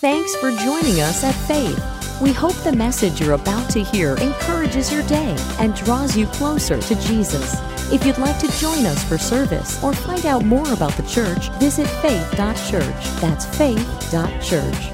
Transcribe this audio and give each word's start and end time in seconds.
Thanks 0.00 0.34
for 0.36 0.50
joining 0.50 1.02
us 1.02 1.22
at 1.24 1.34
Faith. 1.46 1.78
We 2.22 2.32
hope 2.32 2.54
the 2.64 2.72
message 2.72 3.20
you're 3.20 3.34
about 3.34 3.68
to 3.72 3.84
hear 3.84 4.16
encourages 4.16 4.90
your 4.90 5.02
day 5.02 5.36
and 5.58 5.74
draws 5.74 6.16
you 6.16 6.24
closer 6.28 6.80
to 6.80 6.94
Jesus. 7.02 7.60
If 7.92 8.06
you'd 8.06 8.16
like 8.16 8.38
to 8.38 8.50
join 8.58 8.86
us 8.86 9.04
for 9.04 9.18
service 9.18 9.84
or 9.84 9.92
find 9.92 10.24
out 10.24 10.42
more 10.42 10.72
about 10.72 10.92
the 10.92 11.02
church, 11.02 11.50
visit 11.58 11.86
faith.church. 12.00 13.20
That's 13.20 13.44
faith.church. 13.58 14.90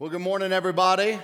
Well, 0.00 0.10
good 0.10 0.20
morning, 0.20 0.52
everybody. 0.52 1.20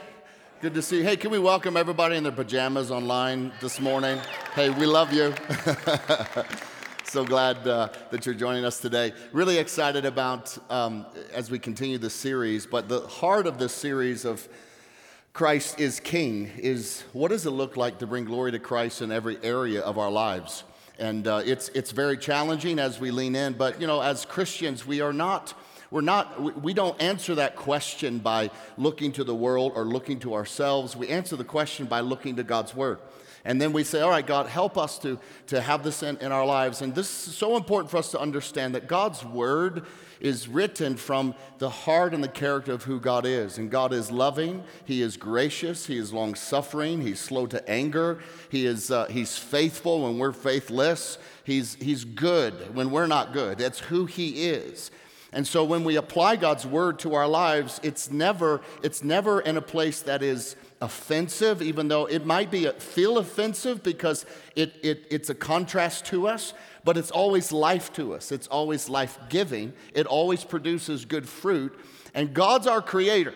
Good 0.61 0.75
to 0.75 0.83
see 0.83 0.99
you. 0.99 1.03
Hey, 1.03 1.17
can 1.17 1.33
we 1.33 1.41
welcome 1.41 1.77
everybody 1.77 2.19
in 2.19 2.23
their 2.23 2.31
pajamas 2.31 2.93
online 2.93 3.51
this 3.61 3.81
morning? 3.81 4.21
Hey, 4.55 4.71
we 4.71 4.87
love 4.87 5.13
you. 5.13 5.35
so 7.11 7.25
glad 7.25 7.67
uh, 7.67 7.89
that 8.13 8.25
you're 8.25 8.37
joining 8.37 8.65
us 8.65 8.79
today. 8.79 9.13
Really 9.33 9.59
excited 9.59 10.05
about 10.05 10.57
um, 10.71 11.05
as 11.33 11.51
we 11.51 11.59
continue 11.59 11.99
this 11.99 12.15
series. 12.15 12.67
But 12.67 12.89
the 12.89 13.01
heart 13.01 13.49
of 13.49 13.59
this 13.59 13.73
series 13.73 14.25
of 14.25 14.49
Christ 15.33 15.81
is 15.81 15.99
King 15.99 16.53
is 16.57 17.03
what 17.13 17.33
does 17.33 17.47
it 17.47 17.51
look 17.51 17.77
like 17.77 17.99
to 17.99 18.07
bring 18.07 18.27
glory 18.27 18.53
to 18.53 18.61
Christ 18.61 19.03
in 19.03 19.11
every 19.11 19.39
area 19.43 19.81
of 19.81 19.99
our 19.99 20.09
lives? 20.09 20.63
And 21.01 21.27
uh, 21.27 21.43
it's, 21.45 21.69
it's 21.71 21.91
very 21.91 22.17
challenging 22.17 22.79
as 22.79 23.01
we 23.01 23.11
lean 23.11 23.35
in. 23.35 23.55
But, 23.55 23.81
you 23.81 23.89
know, 23.89 24.01
as 24.01 24.25
Christians, 24.25 24.87
we 24.87 25.01
are 25.01 25.13
not 25.13 25.53
we're 25.91 26.03
not, 26.03 26.63
we 26.63 26.73
don't 26.73 27.03
answer 27.03 27.35
that 27.35 27.57
question 27.57 28.21
by 28.21 28.53
looking 28.79 29.11
to 29.15 29.25
the 29.25 29.35
world 29.35 29.73
or 29.75 29.85
looking 29.85 30.21
to 30.21 30.35
ourselves. 30.35 30.95
We 30.95 31.09
answer 31.09 31.35
the 31.35 31.43
question 31.43 31.87
by 31.87 31.99
looking 31.99 32.37
to 32.37 32.45
God's 32.45 32.77
Word. 32.77 33.01
And 33.45 33.61
then 33.61 33.73
we 33.73 33.85
say, 33.85 34.01
All 34.01 34.11
right, 34.11 34.27
God, 34.27 34.47
help 34.47 34.77
us 34.77 34.99
to, 35.01 35.19
to 35.47 35.61
have 35.61 35.83
this 35.83 36.03
in, 36.03 36.17
in 36.19 36.33
our 36.33 36.45
lives. 36.45 36.83
And 36.83 36.95
this 36.95 37.29
is 37.29 37.35
so 37.35 37.57
important 37.57 37.91
for 37.91 37.97
us 37.97 38.11
to 38.11 38.21
understand 38.21 38.75
that 38.75 38.87
God's 38.87 39.25
Word 39.25 39.85
is 40.21 40.49
written 40.49 40.97
from 40.97 41.35
the 41.59 41.71
heart 41.71 42.13
and 42.13 42.23
the 42.23 42.29
character 42.29 42.73
of 42.73 42.85
who 42.85 43.01
God 43.01 43.25
is. 43.25 43.59
And 43.59 43.71
God 43.71 43.93
is 43.93 44.11
loving, 44.11 44.63
He 44.85 45.03
is 45.03 45.17
gracious, 45.17 45.87
He 45.87 45.97
is 45.97 46.13
long 46.13 46.35
suffering, 46.35 47.01
He's 47.01 47.21
slow 47.21 47.47
to 47.47 47.69
anger, 47.69 48.19
He 48.51 48.67
is, 48.67 48.91
uh, 48.91 49.07
He's 49.07 49.39
faithful 49.39 50.03
when 50.03 50.19
we're 50.19 50.33
faithless, 50.33 51.19
he's, 51.45 51.75
he's 51.77 52.05
good 52.05 52.75
when 52.75 52.91
we're 52.91 53.07
not 53.07 53.33
good. 53.33 53.59
That's 53.59 53.81
who 53.81 54.07
He 54.07 54.49
is. 54.49 54.91
And 55.33 55.47
so 55.47 55.65
when 55.65 55.85
we 55.85 55.97
apply 55.97 56.37
God's 56.37 56.67
word 56.67 56.99
to 57.01 57.15
our 57.15 57.29
lives, 57.29 57.81
it's 57.83 58.11
never, 58.11 58.61
it's 58.83 59.05
never 59.05 59.41
in 59.41 59.57
a 59.57 59.63
place 59.63 60.01
that 60.03 60.23
is 60.23 60.57
offensive, 60.81 61.61
even 61.61 61.89
though 61.89 62.07
it 62.07 62.25
might 62.25 62.51
be 62.51 62.67
uh, 62.67 62.73
feel 62.73 63.19
offensive 63.19 63.83
because 63.83 64.25
it, 64.57 64.75
it, 64.83 65.07
it's 65.11 65.29
a 65.29 65.35
contrast 65.35 66.07
to 66.07 66.27
us, 66.27 66.55
but 66.85 66.97
it's 66.97 67.11
always 67.11 67.53
life 67.53 67.93
to 67.95 68.15
us. 68.15 68.33
It's 68.33 68.47
always 68.47 68.89
life 68.89 69.19
giving. 69.29 69.75
It 69.95 70.07
always 70.07 70.45
produces 70.45 71.05
good 71.05 71.29
fruit. 71.29 71.79
And 72.15 72.33
God's 72.33 72.67
our 72.67 72.81
creator. 72.81 73.35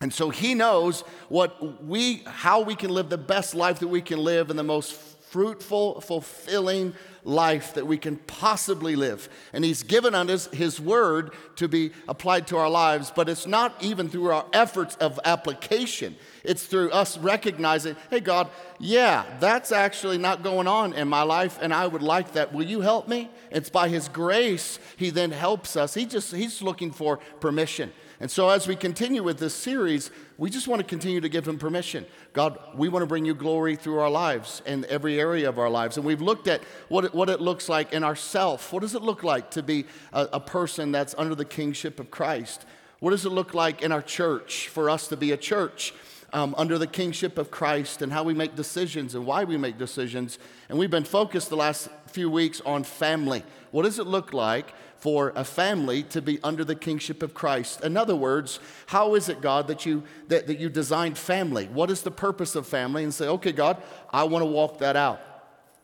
And 0.00 0.12
so 0.12 0.30
he 0.30 0.54
knows 0.54 1.02
what 1.28 1.84
we, 1.84 2.24
how 2.26 2.62
we 2.62 2.74
can 2.74 2.90
live 2.90 3.08
the 3.08 3.18
best 3.18 3.54
life 3.54 3.78
that 3.78 3.88
we 3.88 4.02
can 4.02 4.18
live 4.18 4.50
in 4.50 4.56
the 4.56 4.64
most 4.64 4.98
fruitful, 5.32 5.98
fulfilling 6.02 6.92
life 7.24 7.72
that 7.72 7.86
we 7.86 7.96
can 7.96 8.16
possibly 8.16 8.96
live. 8.96 9.30
And 9.54 9.64
He's 9.64 9.82
given 9.82 10.14
us 10.14 10.46
His 10.52 10.78
word 10.78 11.32
to 11.56 11.68
be 11.68 11.92
applied 12.06 12.46
to 12.48 12.58
our 12.58 12.68
lives, 12.68 13.10
but 13.16 13.30
it's 13.30 13.46
not 13.46 13.74
even 13.82 14.10
through 14.10 14.30
our 14.30 14.44
efforts 14.52 14.94
of 14.96 15.18
application. 15.24 16.16
It's 16.44 16.66
through 16.66 16.90
us 16.90 17.16
recognizing, 17.16 17.96
hey, 18.10 18.20
God, 18.20 18.50
yeah, 18.78 19.24
that's 19.40 19.72
actually 19.72 20.18
not 20.18 20.42
going 20.42 20.66
on 20.66 20.92
in 20.92 21.08
my 21.08 21.22
life, 21.22 21.58
and 21.62 21.72
I 21.72 21.86
would 21.86 22.02
like 22.02 22.32
that. 22.32 22.52
Will 22.52 22.66
you 22.66 22.82
help 22.82 23.08
me? 23.08 23.30
It's 23.50 23.70
by 23.70 23.88
His 23.88 24.08
grace 24.08 24.78
He 24.98 25.08
then 25.08 25.30
helps 25.30 25.76
us. 25.76 25.94
He 25.94 26.04
just, 26.04 26.34
He's 26.34 26.60
looking 26.60 26.92
for 26.92 27.16
permission. 27.40 27.90
And 28.22 28.30
so, 28.30 28.50
as 28.50 28.68
we 28.68 28.76
continue 28.76 29.24
with 29.24 29.40
this 29.40 29.52
series, 29.52 30.12
we 30.38 30.48
just 30.48 30.68
want 30.68 30.78
to 30.78 30.86
continue 30.86 31.20
to 31.20 31.28
give 31.28 31.48
Him 31.48 31.58
permission. 31.58 32.06
God, 32.32 32.56
we 32.76 32.88
want 32.88 33.02
to 33.02 33.06
bring 33.08 33.24
you 33.24 33.34
glory 33.34 33.74
through 33.74 33.98
our 33.98 34.08
lives 34.08 34.62
and 34.64 34.84
every 34.84 35.18
area 35.18 35.48
of 35.48 35.58
our 35.58 35.68
lives. 35.68 35.96
And 35.96 36.06
we've 36.06 36.20
looked 36.20 36.46
at 36.46 36.62
what 36.88 37.04
it, 37.04 37.12
what 37.12 37.28
it 37.28 37.40
looks 37.40 37.68
like 37.68 37.92
in 37.92 38.04
ourself. 38.04 38.72
What 38.72 38.82
does 38.82 38.94
it 38.94 39.02
look 39.02 39.24
like 39.24 39.50
to 39.50 39.62
be 39.64 39.86
a, 40.12 40.28
a 40.34 40.40
person 40.40 40.92
that's 40.92 41.16
under 41.18 41.34
the 41.34 41.44
kingship 41.44 41.98
of 41.98 42.12
Christ? 42.12 42.64
What 43.00 43.10
does 43.10 43.26
it 43.26 43.30
look 43.30 43.54
like 43.54 43.82
in 43.82 43.90
our 43.90 44.02
church 44.02 44.68
for 44.68 44.88
us 44.88 45.08
to 45.08 45.16
be 45.16 45.32
a 45.32 45.36
church? 45.36 45.92
Um, 46.32 46.54
under 46.56 46.78
the 46.78 46.86
kingship 46.86 47.36
of 47.36 47.50
Christ 47.50 48.00
and 48.00 48.10
how 48.10 48.22
we 48.22 48.32
make 48.32 48.54
decisions 48.54 49.14
and 49.16 49.26
why 49.26 49.44
we 49.44 49.58
make 49.58 49.76
decisions. 49.76 50.38
And 50.70 50.78
we've 50.78 50.90
been 50.90 51.04
focused 51.04 51.50
the 51.50 51.56
last 51.56 51.90
few 52.06 52.30
weeks 52.30 52.62
on 52.64 52.84
family. 52.84 53.42
What 53.70 53.82
does 53.82 53.98
it 53.98 54.06
look 54.06 54.32
like 54.32 54.72
for 55.02 55.32
a 55.34 55.42
family 55.42 56.04
to 56.04 56.22
be 56.22 56.38
under 56.44 56.64
the 56.64 56.76
kingship 56.76 57.24
of 57.24 57.34
Christ. 57.34 57.82
In 57.82 57.96
other 57.96 58.14
words, 58.14 58.60
how 58.86 59.16
is 59.16 59.28
it, 59.28 59.40
God, 59.40 59.66
that 59.66 59.84
you, 59.84 60.04
that, 60.28 60.46
that 60.46 60.60
you 60.60 60.68
designed 60.68 61.18
family? 61.18 61.66
What 61.66 61.90
is 61.90 62.02
the 62.02 62.12
purpose 62.12 62.54
of 62.54 62.68
family? 62.68 63.02
And 63.02 63.12
say, 63.12 63.26
okay, 63.26 63.50
God, 63.50 63.82
I 64.12 64.22
want 64.22 64.42
to 64.42 64.46
walk 64.46 64.78
that 64.78 64.94
out. 64.94 65.20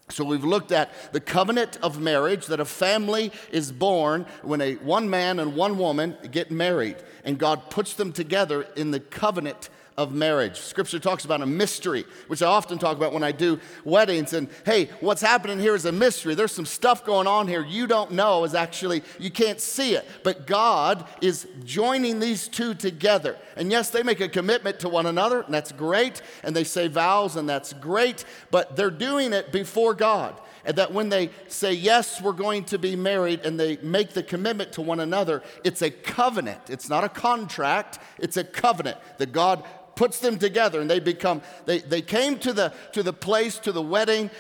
So 0.09 0.23
we've 0.23 0.45
looked 0.45 0.71
at 0.71 0.93
the 1.13 1.19
covenant 1.19 1.79
of 1.83 2.01
marriage 2.01 2.47
that 2.47 2.61
a 2.61 2.65
family 2.65 3.33
is 3.51 3.73
born 3.73 4.25
when 4.43 4.61
a 4.61 4.75
one 4.75 5.11
man 5.11 5.41
and 5.41 5.57
one 5.57 5.79
woman 5.79 6.17
get 6.31 6.53
married 6.53 6.99
and 7.25 7.39
God 7.39 7.71
puts 7.71 7.95
them 7.95 8.13
together 8.13 8.69
in 8.77 8.93
the 8.93 9.01
covenant 9.01 9.69
of 9.99 10.15
marriage. 10.15 10.61
Scripture 10.61 11.01
talks 11.01 11.25
about 11.25 11.43
a 11.43 11.47
mystery, 11.47 12.07
which 12.29 12.41
I 12.41 12.47
often 12.47 12.79
talk 12.79 12.97
about 12.97 13.13
when 13.13 13.25
I 13.25 13.33
do 13.33 13.59
weddings. 13.85 14.33
And 14.33 14.49
hey, 14.65 14.91
what's 15.01 15.21
happening 15.21 15.59
here 15.59 15.75
is 15.75 15.85
a 15.85 15.93
mystery. 15.93 16.37
There's 16.37 16.53
some 16.53 16.65
stuff 16.65 17.05
going 17.05 17.27
on 17.27 17.49
here 17.49 17.65
you 17.65 17.89
don't 17.89 18.13
know, 18.13 18.45
is 18.45 18.55
actually, 18.55 19.03
you 19.19 19.33
can't 19.33 19.61
see 19.61 19.95
it. 19.95 20.07
But 20.23 20.47
God 20.47 21.05
is 21.21 21.49
joining 21.65 22.21
these 22.21 22.47
two 22.47 22.75
together. 22.75 23.37
And 23.57 23.73
yes, 23.73 23.91
they 23.91 24.05
make 24.05 24.21
a 24.21 24.29
commitment 24.29 24.79
to 24.81 24.89
one 24.89 25.07
another, 25.07 25.41
and 25.41 25.53
that's 25.53 25.73
great. 25.73 26.23
And 26.45 26.55
they 26.55 26.65
say 26.65 26.87
vows, 26.87 27.35
and 27.35 27.49
that's 27.49 27.73
great. 27.73 28.25
But 28.53 28.77
they're 28.77 28.93
doing 28.93 29.33
it 29.33 29.51
before 29.51 29.95
God 29.95 30.41
and 30.69 30.77
that 30.77 30.93
when 30.93 31.09
they 31.09 31.31
say, 31.49 31.73
Yes, 31.73 32.21
we're 32.21 32.33
going 32.33 32.65
to 32.65 32.79
be 32.79 32.95
married, 32.95 33.41
and 33.41 33.59
they 33.59 33.79
make 33.79 34.11
the 34.11 34.23
commitment 34.23 34.73
to 34.73 34.83
one 34.83 35.01
another, 35.01 35.43
it's 35.65 35.81
a 35.81 35.91
covenant. 35.91 36.61
It's 36.69 36.91
not 36.91 37.05
a 37.05 37.09
contract, 37.09 37.99
it's 38.19 38.37
a 38.37 38.45
covenant 38.45 38.99
that 39.17 39.33
God 39.33 39.65
puts 39.99 40.21
them 40.21 40.39
together 40.39 40.81
and 40.81 40.89
they 40.89 41.01
become, 41.01 41.43
they, 41.67 41.81
they 41.81 42.01
came 42.01 42.39
to 42.39 42.53
the, 42.53 42.73
to 42.93 43.03
the 43.03 43.13
place, 43.13 43.59
to 43.59 43.73
the 43.73 43.83
wedding, 43.83 44.31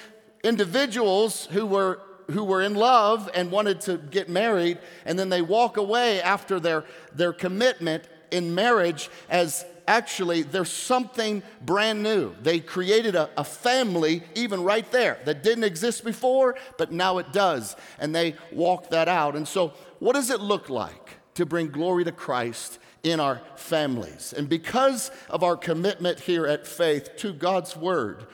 individuals 0.44 1.46
who 1.46 1.66
were 1.66 2.00
who 2.30 2.44
were 2.44 2.60
in 2.60 2.74
love 2.74 3.30
and 3.34 3.50
wanted 3.50 3.80
to 3.80 3.96
get 3.96 4.28
married, 4.28 4.78
and 5.06 5.18
then 5.18 5.30
they 5.30 5.40
walk 5.40 5.78
away 5.78 6.20
after 6.20 6.60
their, 6.60 6.84
their 7.14 7.32
commitment 7.32 8.04
in 8.30 8.54
marriage 8.54 9.08
as 9.30 9.64
actually 9.86 10.42
there's 10.42 10.70
something 10.70 11.42
brand 11.62 12.02
new. 12.02 12.34
They 12.42 12.60
created 12.60 13.14
a, 13.14 13.30
a, 13.38 13.44
family, 13.44 14.22
even 14.34 14.62
right 14.62 14.88
there, 14.92 15.18
that 15.24 15.42
didn't 15.42 15.64
exist 15.64 16.04
before, 16.04 16.56
but 16.76 16.92
now 16.92 17.16
it 17.16 17.32
does. 17.32 17.74
And 17.98 18.14
they 18.14 18.34
walk 18.52 18.90
that 18.90 19.08
out. 19.08 19.34
And 19.34 19.48
so, 19.48 19.72
what 19.98 20.12
does 20.12 20.28
it 20.28 20.40
look 20.40 20.68
like 20.68 21.16
to 21.32 21.46
bring 21.46 21.70
glory 21.70 22.04
to 22.04 22.12
Christ 22.12 22.78
in 23.08 23.20
our 23.20 23.40
families. 23.56 24.34
And 24.36 24.48
because 24.48 25.10
of 25.30 25.42
our 25.42 25.56
commitment 25.56 26.20
here 26.20 26.46
at 26.46 26.66
Faith 26.66 27.16
to 27.18 27.32
God's 27.32 27.76
Word, 27.76 28.26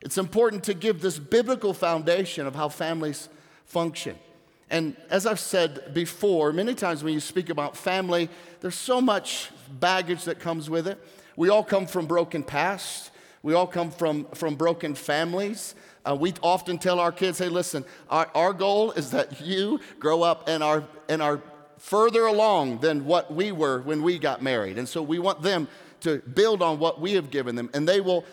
it's 0.00 0.18
important 0.18 0.64
to 0.64 0.74
give 0.74 1.00
this 1.00 1.18
biblical 1.18 1.74
foundation 1.74 2.46
of 2.46 2.54
how 2.54 2.68
families 2.68 3.28
function. 3.66 4.18
And 4.70 4.96
as 5.10 5.26
I've 5.26 5.40
said 5.40 5.92
before, 5.92 6.52
many 6.52 6.74
times 6.74 7.02
when 7.02 7.12
you 7.12 7.20
speak 7.20 7.50
about 7.50 7.76
family, 7.76 8.28
there's 8.60 8.76
so 8.76 9.00
much 9.00 9.50
baggage 9.68 10.24
that 10.24 10.38
comes 10.38 10.70
with 10.70 10.86
it. 10.86 10.98
We 11.36 11.48
all 11.48 11.64
come 11.64 11.86
from 11.86 12.06
broken 12.06 12.42
past. 12.42 13.10
We 13.42 13.54
all 13.54 13.66
come 13.66 13.90
from, 13.90 14.26
from 14.34 14.54
broken 14.54 14.94
families. 14.94 15.74
Uh, 16.04 16.16
we 16.18 16.34
often 16.42 16.78
tell 16.78 17.00
our 17.00 17.12
kids, 17.12 17.38
hey, 17.38 17.48
listen, 17.48 17.84
our, 18.08 18.30
our 18.34 18.52
goal 18.52 18.92
is 18.92 19.10
that 19.10 19.40
you 19.40 19.80
grow 19.98 20.22
up 20.22 20.48
in 20.48 20.62
our, 20.62 20.84
in 21.08 21.20
our 21.20 21.42
further 21.80 22.26
along 22.26 22.78
than 22.78 23.06
what 23.06 23.34
we 23.34 23.50
were 23.50 23.80
when 23.80 24.02
we 24.02 24.18
got 24.18 24.42
married. 24.42 24.78
And 24.78 24.86
so 24.86 25.02
we 25.02 25.18
want 25.18 25.40
them 25.42 25.66
to 26.00 26.18
build 26.18 26.62
on 26.62 26.78
what 26.78 27.00
we 27.00 27.14
have 27.14 27.30
given 27.30 27.56
them, 27.56 27.70
and 27.74 27.88
they 27.88 28.00
will 28.00 28.24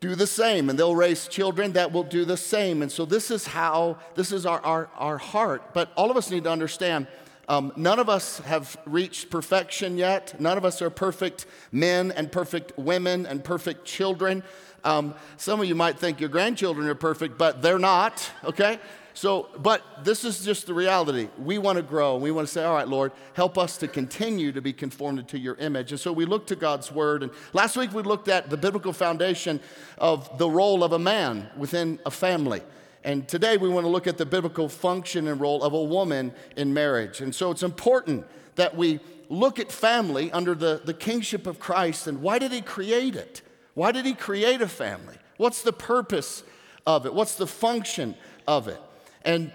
do 0.00 0.14
the 0.14 0.26
same, 0.26 0.68
and 0.68 0.78
they'll 0.78 0.94
raise 0.94 1.26
children 1.26 1.72
that 1.72 1.90
will 1.90 2.02
do 2.02 2.26
the 2.26 2.36
same. 2.36 2.82
And 2.82 2.92
so 2.92 3.06
this 3.06 3.30
is 3.30 3.46
how, 3.46 3.98
this 4.14 4.32
is 4.32 4.44
our, 4.44 4.60
our, 4.60 4.90
our 4.96 5.16
heart. 5.16 5.72
But 5.72 5.92
all 5.96 6.10
of 6.10 6.16
us 6.18 6.30
need 6.30 6.44
to 6.44 6.50
understand. 6.50 7.06
Um, 7.48 7.72
none 7.74 7.98
of 7.98 8.10
us 8.10 8.38
have 8.40 8.76
reached 8.84 9.30
perfection 9.30 9.96
yet. 9.96 10.38
None 10.38 10.58
of 10.58 10.64
us 10.66 10.82
are 10.82 10.90
perfect 10.90 11.46
men 11.72 12.12
and 12.12 12.30
perfect 12.30 12.78
women 12.78 13.24
and 13.24 13.42
perfect 13.42 13.86
children. 13.86 14.42
Um, 14.82 15.14
some 15.38 15.58
of 15.60 15.66
you 15.66 15.74
might 15.74 15.98
think 15.98 16.20
your 16.20 16.28
grandchildren 16.28 16.86
are 16.86 16.94
perfect, 16.94 17.38
but 17.38 17.62
they're 17.62 17.78
not, 17.78 18.30
okay? 18.44 18.78
So, 19.16 19.48
but 19.58 20.04
this 20.04 20.24
is 20.24 20.44
just 20.44 20.66
the 20.66 20.74
reality. 20.74 21.28
We 21.38 21.58
want 21.58 21.76
to 21.76 21.82
grow. 21.82 22.16
We 22.16 22.32
want 22.32 22.48
to 22.48 22.52
say, 22.52 22.64
all 22.64 22.74
right, 22.74 22.88
Lord, 22.88 23.12
help 23.34 23.56
us 23.56 23.78
to 23.78 23.86
continue 23.86 24.50
to 24.50 24.60
be 24.60 24.72
conformed 24.72 25.28
to 25.28 25.38
your 25.38 25.54
image. 25.54 25.92
And 25.92 26.00
so 26.00 26.12
we 26.12 26.24
look 26.24 26.48
to 26.48 26.56
God's 26.56 26.90
word. 26.90 27.22
And 27.22 27.30
last 27.52 27.76
week 27.76 27.92
we 27.92 28.02
looked 28.02 28.26
at 28.26 28.50
the 28.50 28.56
biblical 28.56 28.92
foundation 28.92 29.60
of 29.98 30.36
the 30.36 30.50
role 30.50 30.82
of 30.82 30.92
a 30.92 30.98
man 30.98 31.48
within 31.56 32.00
a 32.04 32.10
family. 32.10 32.60
And 33.04 33.28
today 33.28 33.56
we 33.56 33.68
want 33.68 33.84
to 33.84 33.88
look 33.88 34.08
at 34.08 34.18
the 34.18 34.26
biblical 34.26 34.68
function 34.68 35.28
and 35.28 35.40
role 35.40 35.62
of 35.62 35.74
a 35.74 35.84
woman 35.84 36.32
in 36.56 36.74
marriage. 36.74 37.20
And 37.20 37.32
so 37.32 37.52
it's 37.52 37.62
important 37.62 38.26
that 38.56 38.76
we 38.76 38.98
look 39.28 39.60
at 39.60 39.70
family 39.70 40.32
under 40.32 40.56
the, 40.56 40.82
the 40.84 40.94
kingship 40.94 41.46
of 41.46 41.60
Christ 41.60 42.08
and 42.08 42.20
why 42.20 42.40
did 42.40 42.50
He 42.50 42.62
create 42.62 43.14
it? 43.14 43.42
Why 43.74 43.92
did 43.92 44.06
He 44.06 44.14
create 44.14 44.60
a 44.60 44.68
family? 44.68 45.16
What's 45.36 45.62
the 45.62 45.72
purpose 45.72 46.42
of 46.84 47.06
it? 47.06 47.14
What's 47.14 47.36
the 47.36 47.46
function 47.46 48.16
of 48.48 48.66
it? 48.66 48.80
And 49.24 49.52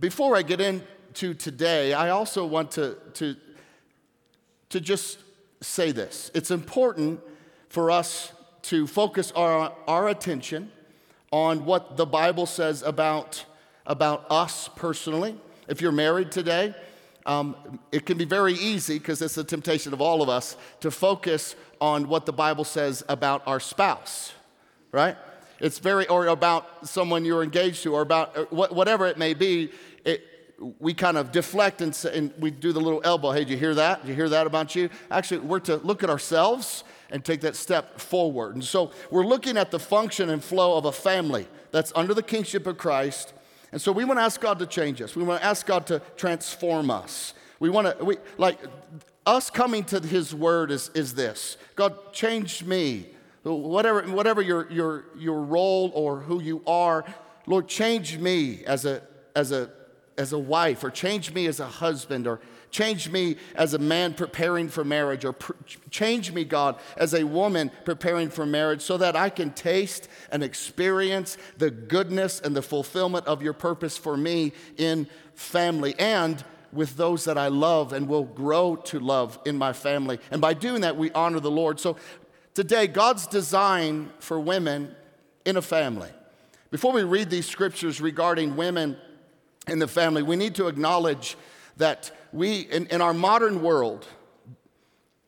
before 0.00 0.36
I 0.36 0.42
get 0.42 0.60
into 0.60 1.34
today, 1.34 1.92
I 1.92 2.10
also 2.10 2.46
want 2.46 2.70
to, 2.72 2.96
to, 3.14 3.36
to 4.70 4.80
just 4.80 5.18
say 5.60 5.92
this. 5.92 6.30
It's 6.34 6.50
important 6.50 7.20
for 7.68 7.90
us 7.90 8.32
to 8.62 8.86
focus 8.86 9.32
our, 9.32 9.72
our 9.86 10.08
attention 10.08 10.72
on 11.30 11.64
what 11.64 11.96
the 11.96 12.06
Bible 12.06 12.46
says 12.46 12.82
about, 12.82 13.44
about 13.86 14.24
us 14.30 14.68
personally. 14.76 15.38
If 15.68 15.80
you're 15.80 15.92
married 15.92 16.30
today, 16.32 16.74
um, 17.26 17.80
it 17.90 18.06
can 18.06 18.18
be 18.18 18.24
very 18.24 18.54
easy, 18.54 18.98
because 18.98 19.20
it's 19.22 19.34
the 19.34 19.44
temptation 19.44 19.92
of 19.92 20.00
all 20.00 20.22
of 20.22 20.28
us, 20.28 20.56
to 20.80 20.90
focus 20.90 21.56
on 21.80 22.08
what 22.08 22.26
the 22.26 22.32
Bible 22.32 22.64
says 22.64 23.02
about 23.08 23.42
our 23.46 23.60
spouse, 23.60 24.32
right? 24.92 25.16
It's 25.60 25.78
very, 25.78 26.06
or 26.08 26.26
about 26.26 26.88
someone 26.88 27.24
you're 27.24 27.42
engaged 27.42 27.82
to, 27.84 27.94
or 27.94 28.02
about 28.02 28.36
uh, 28.36 28.44
whatever 28.50 29.06
it 29.06 29.18
may 29.18 29.34
be. 29.34 29.70
It, 30.04 30.22
we 30.78 30.94
kind 30.94 31.16
of 31.16 31.32
deflect 31.32 31.80
and, 31.80 31.98
and, 32.12 32.32
we 32.38 32.50
do 32.50 32.72
the 32.72 32.80
little 32.80 33.00
elbow. 33.04 33.32
Hey, 33.32 33.40
did 33.40 33.50
you 33.50 33.56
hear 33.56 33.74
that? 33.74 34.02
Did 34.02 34.10
you 34.10 34.14
hear 34.14 34.28
that 34.28 34.46
about 34.46 34.74
you? 34.74 34.88
Actually, 35.10 35.40
we're 35.40 35.60
to 35.60 35.76
look 35.78 36.02
at 36.02 36.10
ourselves 36.10 36.84
and 37.10 37.24
take 37.24 37.40
that 37.42 37.56
step 37.56 38.00
forward. 38.00 38.54
And 38.54 38.64
so 38.64 38.92
we're 39.10 39.26
looking 39.26 39.56
at 39.56 39.70
the 39.70 39.78
function 39.78 40.30
and 40.30 40.42
flow 40.42 40.76
of 40.76 40.84
a 40.84 40.92
family 40.92 41.48
that's 41.70 41.92
under 41.94 42.14
the 42.14 42.22
kingship 42.22 42.66
of 42.66 42.78
Christ. 42.78 43.32
And 43.72 43.80
so 43.80 43.90
we 43.90 44.04
want 44.04 44.18
to 44.18 44.22
ask 44.22 44.40
God 44.40 44.58
to 44.60 44.66
change 44.66 45.02
us. 45.02 45.16
We 45.16 45.24
want 45.24 45.40
to 45.40 45.46
ask 45.46 45.66
God 45.66 45.86
to 45.88 46.00
transform 46.16 46.90
us. 46.90 47.34
We 47.58 47.70
want 47.70 47.98
to, 47.98 48.04
we, 48.04 48.16
like, 48.38 48.58
us 49.26 49.50
coming 49.50 49.84
to 49.84 50.00
His 50.00 50.34
Word 50.34 50.70
is, 50.70 50.90
is 50.94 51.14
this 51.14 51.56
God, 51.76 52.12
change 52.12 52.64
me. 52.64 53.08
Whatever, 53.44 54.02
whatever 54.02 54.42
your, 54.42 54.70
your, 54.72 55.04
your 55.16 55.42
role 55.42 55.92
or 55.94 56.20
who 56.20 56.40
you 56.40 56.62
are, 56.66 57.04
Lord, 57.46 57.68
change 57.68 58.18
me 58.18 58.64
as 58.64 58.84
a, 58.84 59.02
as, 59.36 59.52
a, 59.52 59.70
as 60.18 60.32
a 60.32 60.38
wife, 60.38 60.82
or 60.82 60.90
change 60.90 61.32
me 61.32 61.46
as 61.46 61.60
a 61.60 61.66
husband, 61.66 62.26
or 62.26 62.40
Change 62.74 63.08
me 63.08 63.36
as 63.54 63.72
a 63.72 63.78
man 63.78 64.14
preparing 64.14 64.68
for 64.68 64.82
marriage, 64.82 65.24
or 65.24 65.32
pr- 65.32 65.52
change 65.90 66.32
me, 66.32 66.42
God, 66.42 66.76
as 66.96 67.14
a 67.14 67.22
woman 67.22 67.70
preparing 67.84 68.30
for 68.30 68.44
marriage, 68.44 68.82
so 68.82 68.96
that 68.96 69.14
I 69.14 69.30
can 69.30 69.52
taste 69.52 70.08
and 70.32 70.42
experience 70.42 71.38
the 71.56 71.70
goodness 71.70 72.40
and 72.40 72.56
the 72.56 72.62
fulfillment 72.62 73.28
of 73.28 73.44
your 73.44 73.52
purpose 73.52 73.96
for 73.96 74.16
me 74.16 74.54
in 74.76 75.06
family 75.36 75.94
and 76.00 76.44
with 76.72 76.96
those 76.96 77.26
that 77.26 77.38
I 77.38 77.46
love 77.46 77.92
and 77.92 78.08
will 78.08 78.24
grow 78.24 78.74
to 78.74 78.98
love 78.98 79.38
in 79.46 79.56
my 79.56 79.72
family. 79.72 80.18
And 80.32 80.40
by 80.40 80.54
doing 80.54 80.80
that, 80.80 80.96
we 80.96 81.12
honor 81.12 81.38
the 81.38 81.52
Lord. 81.52 81.78
So 81.78 81.96
today, 82.54 82.86
God's 82.86 83.26
design 83.26 84.10
for 84.20 84.40
women 84.40 84.94
in 85.44 85.56
a 85.56 85.62
family. 85.62 86.10
Before 86.70 86.92
we 86.92 87.02
read 87.02 87.30
these 87.30 87.46
scriptures 87.46 88.00
regarding 88.00 88.56
women 88.56 88.96
in 89.68 89.78
the 89.78 89.88
family, 89.88 90.22
we 90.22 90.36
need 90.36 90.54
to 90.56 90.68
acknowledge 90.68 91.36
that 91.76 92.10
we, 92.32 92.60
in, 92.60 92.86
in 92.86 93.00
our 93.00 93.14
modern 93.14 93.62
world, 93.62 94.06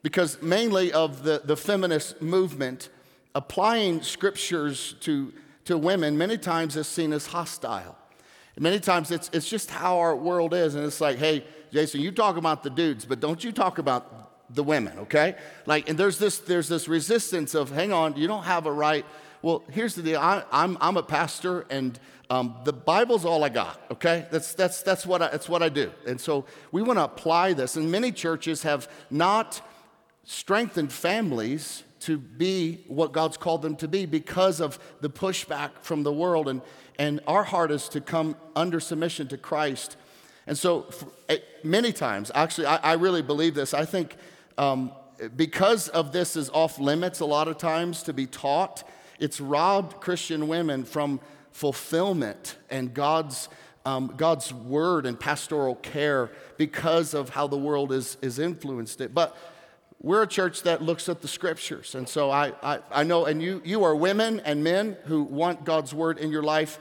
because 0.03 0.41
mainly 0.41 0.93
of 0.93 1.23
the, 1.25 1.43
the 1.45 1.57
feminist 1.57 2.23
movement, 2.23 2.89
applying 3.35 4.03
scriptures 4.03 4.95
to, 5.01 5.33
to 5.65 5.77
women 5.77 6.17
many 6.17 6.39
times 6.39 6.77
is 6.77 6.87
seen 6.87 7.13
as 7.13 7.27
hostile. 7.27 7.97
Many 8.59 8.81
times 8.81 9.11
it's, 9.11 9.29
it's 9.35 9.49
just 9.49 9.71
how 9.71 9.99
our 9.99 10.17
world 10.17 10.55
is. 10.55 10.75
And 10.75 10.85
it's 10.85 11.01
like, 11.01 11.19
hey, 11.19 11.45
Jason, 11.73 12.01
you 12.01 12.11
talk 12.11 12.39
about 12.39 12.63
the 12.63 12.71
dudes, 12.71 13.05
but 13.05 13.21
don't 13.21 13.45
you 13.45 13.53
talk 13.53 13.79
about 13.79 14.26
the 14.51 14.63
women, 14.63 14.99
okay? 15.01 15.37
Like, 15.67 15.89
and 15.89 15.99
there's 15.99 16.19
this, 16.19 16.39
there's 16.39 16.69
this 16.69 16.89
resistance 16.89 17.55
of, 17.55 17.71
hang 17.71 17.93
on, 17.93 18.17
you 18.17 18.27
don't 18.27 18.45
have 18.45 18.67
a 18.67 18.73
right. 18.73 19.05
Well, 19.43 19.65
here's 19.71 19.95
the 19.95 20.03
deal 20.03 20.21
I, 20.21 20.45
I'm, 20.53 20.79
I'm 20.81 20.97
a 20.97 21.03
pastor, 21.03 21.67
and 21.71 21.99
um, 22.31 22.57
the 22.65 22.73
Bible's 22.73 23.25
all 23.25 23.45
I 23.45 23.49
got, 23.49 23.81
okay? 23.91 24.27
That's, 24.31 24.55
that's, 24.55 24.83
that's, 24.83 25.07
what 25.07 25.23
I, 25.23 25.29
that's 25.29 25.49
what 25.49 25.63
I 25.63 25.69
do. 25.69 25.93
And 26.07 26.21
so 26.21 26.45
we 26.73 26.83
want 26.83 26.99
to 26.99 27.05
apply 27.05 27.53
this. 27.53 27.77
And 27.77 27.91
many 27.91 28.11
churches 28.13 28.63
have 28.63 28.89
not 29.11 29.61
strengthened 30.25 30.93
families 30.93 31.85
to 32.01 32.19
be 32.19 32.85
what 32.89 33.13
God's 33.13 33.37
called 33.37 33.63
them 33.63 33.77
to 33.77 33.89
be 33.89 34.07
because 34.07 34.61
of 34.61 34.79
the 35.01 35.11
pushback 35.11 35.71
from 35.83 36.03
the 36.03 36.13
world. 36.13 36.49
And, 36.49 36.63
and 36.99 37.21
our 37.27 37.45
heart 37.45 37.71
is 37.71 37.89
to 37.91 38.01
come 38.01 38.37
under 38.55 38.81
submission 38.81 39.29
to 39.29 39.39
Christ. 39.39 39.97
And 40.47 40.57
so, 40.57 40.83
for, 40.83 41.09
eh, 41.29 41.39
many 41.65 41.93
times, 41.93 42.31
actually, 42.35 42.67
I, 42.67 42.77
I, 42.77 42.93
really 42.95 43.23
believe 43.23 43.55
this. 43.55 43.75
I 43.75 43.85
think 43.85 44.17
um, 44.59 44.93
because 45.37 45.89
of 45.89 46.13
this 46.13 46.37
is 46.37 46.51
off 46.51 46.79
limits 46.79 47.21
a 47.21 47.25
lot 47.25 47.49
of 47.49 47.59
times 47.59 48.03
to 48.05 48.13
be 48.13 48.27
taught, 48.27 48.89
it's 49.19 49.41
robbed 49.41 50.01
Christian 50.01 50.49
women 50.49 50.85
from 50.85 51.21
fulfillment 51.53 52.57
and 52.69 52.93
God's, 52.93 53.49
um, 53.85 54.13
God's 54.17 54.53
word 54.53 55.07
and 55.07 55.19
pastoral 55.19 55.77
care 55.77 56.31
because 56.59 57.15
of 57.15 57.31
how 57.31 57.47
the 57.47 57.57
world 57.57 57.93
is, 57.93 58.19
is 58.21 58.39
influenced 58.39 59.01
it. 59.01 59.15
But 59.15 59.37
we're 60.03 60.23
a 60.23 60.27
church 60.27 60.63
that 60.65 60.83
looks 60.83 61.09
at 61.09 61.23
the 61.23 61.29
scriptures. 61.29 61.95
And 61.95 62.07
so 62.07 62.31
I, 62.31 62.53
I, 62.63 62.81
I 62.93 63.03
know, 63.03 63.25
and 63.25 63.41
you, 63.41 63.63
you 63.65 63.85
are 63.85 63.97
women 63.97 64.41
and 64.45 64.63
men 64.63 64.97
who 65.05 65.23
want 65.23 65.65
God's 65.65 65.95
word 65.95 66.19
in 66.19 66.31
your 66.31 66.43
life. 66.43 66.79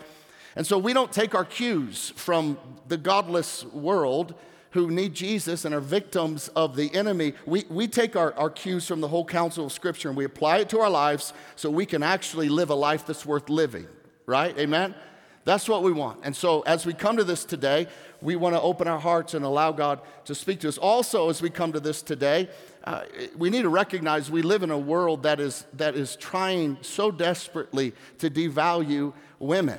And 0.57 0.68
so 0.68 0.77
we 0.77 0.94
don't 0.94 1.12
take 1.12 1.33
our 1.33 1.45
cues 1.45 2.12
from 2.16 2.57
the 2.88 2.98
godless 2.98 3.63
world 3.66 4.36
who 4.75 4.92
need 4.92 5.13
Jesus 5.13 5.66
and 5.66 5.74
are 5.74 5.81
victims 5.81 6.48
of 6.50 6.75
the 6.75 6.94
enemy. 6.94 7.33
We, 7.45 7.66
we 7.69 7.88
take 7.88 8.16
our, 8.16 8.33
our 8.36 8.50
cues 8.50 8.88
from 8.88 9.01
the 9.01 9.07
whole 9.07 9.25
counsel 9.25 9.66
of 9.66 9.72
Scripture 9.72 10.10
and 10.10 10.18
we 10.18 10.25
apply 10.25 10.60
it 10.60 10.69
to 10.69 10.80
our 10.80 10.89
lives 10.89 11.33
so 11.56 11.69
we 11.69 11.88
can 11.88 12.04
actually 12.04 12.50
live 12.50 12.69
a 12.69 12.75
life 12.75 13.07
that's 13.07 13.25
worth 13.25 13.50
living 13.50 13.88
right? 14.25 14.57
Amen? 14.57 14.95
That's 15.44 15.69
what 15.69 15.83
we 15.83 15.92
want. 15.92 16.22
And 16.24 16.36
so, 16.36 16.62
as 16.62 16.86
we 16.86 16.94
come 16.94 17.18
to 17.18 17.24
this 17.24 17.45
today, 17.45 17.88
we 18.22 18.36
want 18.36 18.56
to 18.56 18.62
open 18.62 18.88
our 18.88 19.00
hearts 19.00 19.36
and 19.36 19.45
allow 19.45 19.72
God 19.72 20.01
to 20.25 20.33
speak 20.33 20.62
to 20.62 20.68
us. 20.68 20.80
Also, 20.80 21.30
as 21.30 21.42
we 21.42 21.51
come 21.51 21.72
to 21.74 21.80
this 21.80 22.01
today, 22.01 22.50
uh, 22.86 23.04
we 23.38 23.51
need 23.51 23.62
to 23.62 23.69
recognize 23.69 24.31
we 24.31 24.42
live 24.42 24.63
in 24.63 24.72
a 24.72 24.77
world 24.77 25.24
that 25.24 25.39
is, 25.39 25.66
that 25.74 25.95
is 25.95 26.16
trying 26.16 26.77
so 26.81 27.12
desperately 27.12 27.94
to 28.18 28.30
devalue 28.30 29.13
women. 29.38 29.77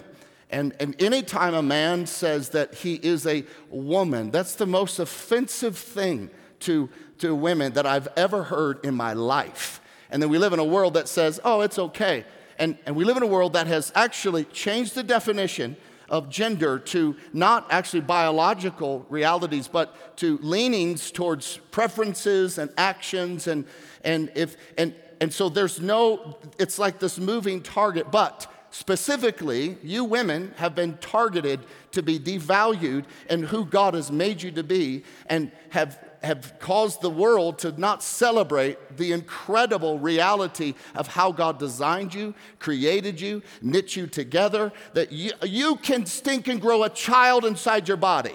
And, 0.51 0.75
and 0.79 1.01
anytime 1.03 1.55
a 1.55 1.63
man 1.63 2.07
says 2.07 2.51
that 2.51 2.75
he 2.75 2.95
is 2.95 3.27
a 3.27 3.45
woman, 3.69 4.31
that's 4.31 4.55
the 4.55 4.67
most 4.67 4.99
offensive 4.99 5.77
thing 5.77 6.31
to, 6.61 6.89
to 7.19 7.35
women 7.35 7.73
that 7.73 7.87
I've 7.87 8.09
ever 8.17 8.45
heard 8.45 8.85
in 8.85 8.95
my 8.95 9.13
life. 9.13 9.81
And 10.11 10.23
then 10.23 10.31
we 10.31 10.39
live 10.39 10.53
in 10.53 10.61
a 10.61 10.65
world 10.65 10.95
that 10.95 11.09
says, 11.09 11.41
oh, 11.45 11.63
it's 11.63 11.79
okay 11.79 12.25
and, 12.59 12.79
and 12.87 12.97
we 12.97 13.05
live 13.05 13.17
in 13.17 13.23
a 13.23 13.27
world 13.27 13.53
that 13.55 13.67
has 13.67 13.93
actually 13.95 14.45
changed 14.45 14.95
the 14.95 15.03
definition 15.03 15.77
of 16.09 16.31
gender 16.31 16.79
to 16.79 17.17
not 17.33 17.67
actually 17.71 18.01
biological 18.01 19.05
realities, 19.09 19.69
but 19.69 20.17
to 20.19 20.39
leanings 20.39 21.11
towards 21.11 21.59
preferences 21.71 22.59
and 22.59 22.71
actions. 22.79 23.47
And, 23.49 23.65
and, 24.05 24.31
if, 24.35 24.57
and, 24.79 24.95
and 25.21 25.33
so 25.33 25.49
there's 25.49 25.81
no, 25.81 26.39
it's 26.59 26.79
like 26.79 27.01
this 27.01 27.19
moving 27.19 27.61
target. 27.61 28.11
But 28.11 28.51
specifically, 28.77 29.79
you 29.83 30.05
women 30.05 30.53
have 30.57 30.75
been 30.75 30.99
targeted 30.99 31.61
to 31.93 32.03
be 32.03 32.19
devalued 32.19 33.07
in 33.31 33.43
who 33.43 33.65
God 33.65 33.95
has 33.95 34.13
made 34.13 34.43
you 34.43 34.51
to 34.53 34.63
be 34.63 35.03
and 35.27 35.51
have 35.71 35.99
have 36.23 36.59
caused 36.59 37.01
the 37.03 37.11
world 37.11 37.59
to 37.59 37.73
not 37.81 38.03
celebrate 38.03 38.97
the 38.97 39.13
incredible 39.13 39.99
reality 39.99 40.75
of 40.95 41.07
how 41.07 41.31
God 41.31 41.59
designed 41.59 42.15
you, 42.15 42.35
created 42.59 43.21
you, 43.21 43.43
knit 43.63 43.95
you 43.95 44.07
together, 44.09 44.73
that 44.95 45.13
you, 45.13 45.31
you 45.43 45.77
can 45.77 46.05
stink 46.05 46.49
and 46.49 46.61
grow 46.61 46.83
a 46.83 46.91
child 46.91 47.45
inside 47.45 47.87
your 47.87 47.97
body. 47.97 48.35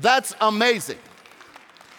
That's 0.00 0.36
amazing. 0.40 0.98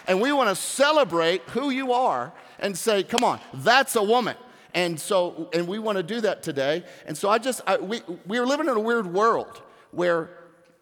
And 0.08 0.22
we 0.22 0.32
want 0.32 0.50
to 0.50 0.56
celebrate 0.56 1.42
who 1.50 1.70
you 1.70 1.92
are 1.92 2.32
and 2.60 2.78
say, 2.78 3.04
come 3.04 3.24
on, 3.24 3.42
that's 3.54 3.98
a 3.98 4.04
woman. 4.04 4.38
And 4.74 5.00
so, 5.00 5.50
and 5.54 5.68
we 5.68 5.80
want 5.80 5.98
to 5.98 6.04
do 6.04 6.22
that 6.22 6.42
today. 6.42 6.84
And 7.06 7.18
so 7.18 7.30
I 7.30 7.38
just, 7.38 7.62
I, 7.68 7.78
we, 7.78 8.02
we're 8.26 8.46
living 8.46 8.68
in 8.68 8.76
a 8.76 8.80
weird 8.80 9.12
world 9.14 9.62
where 9.92 10.30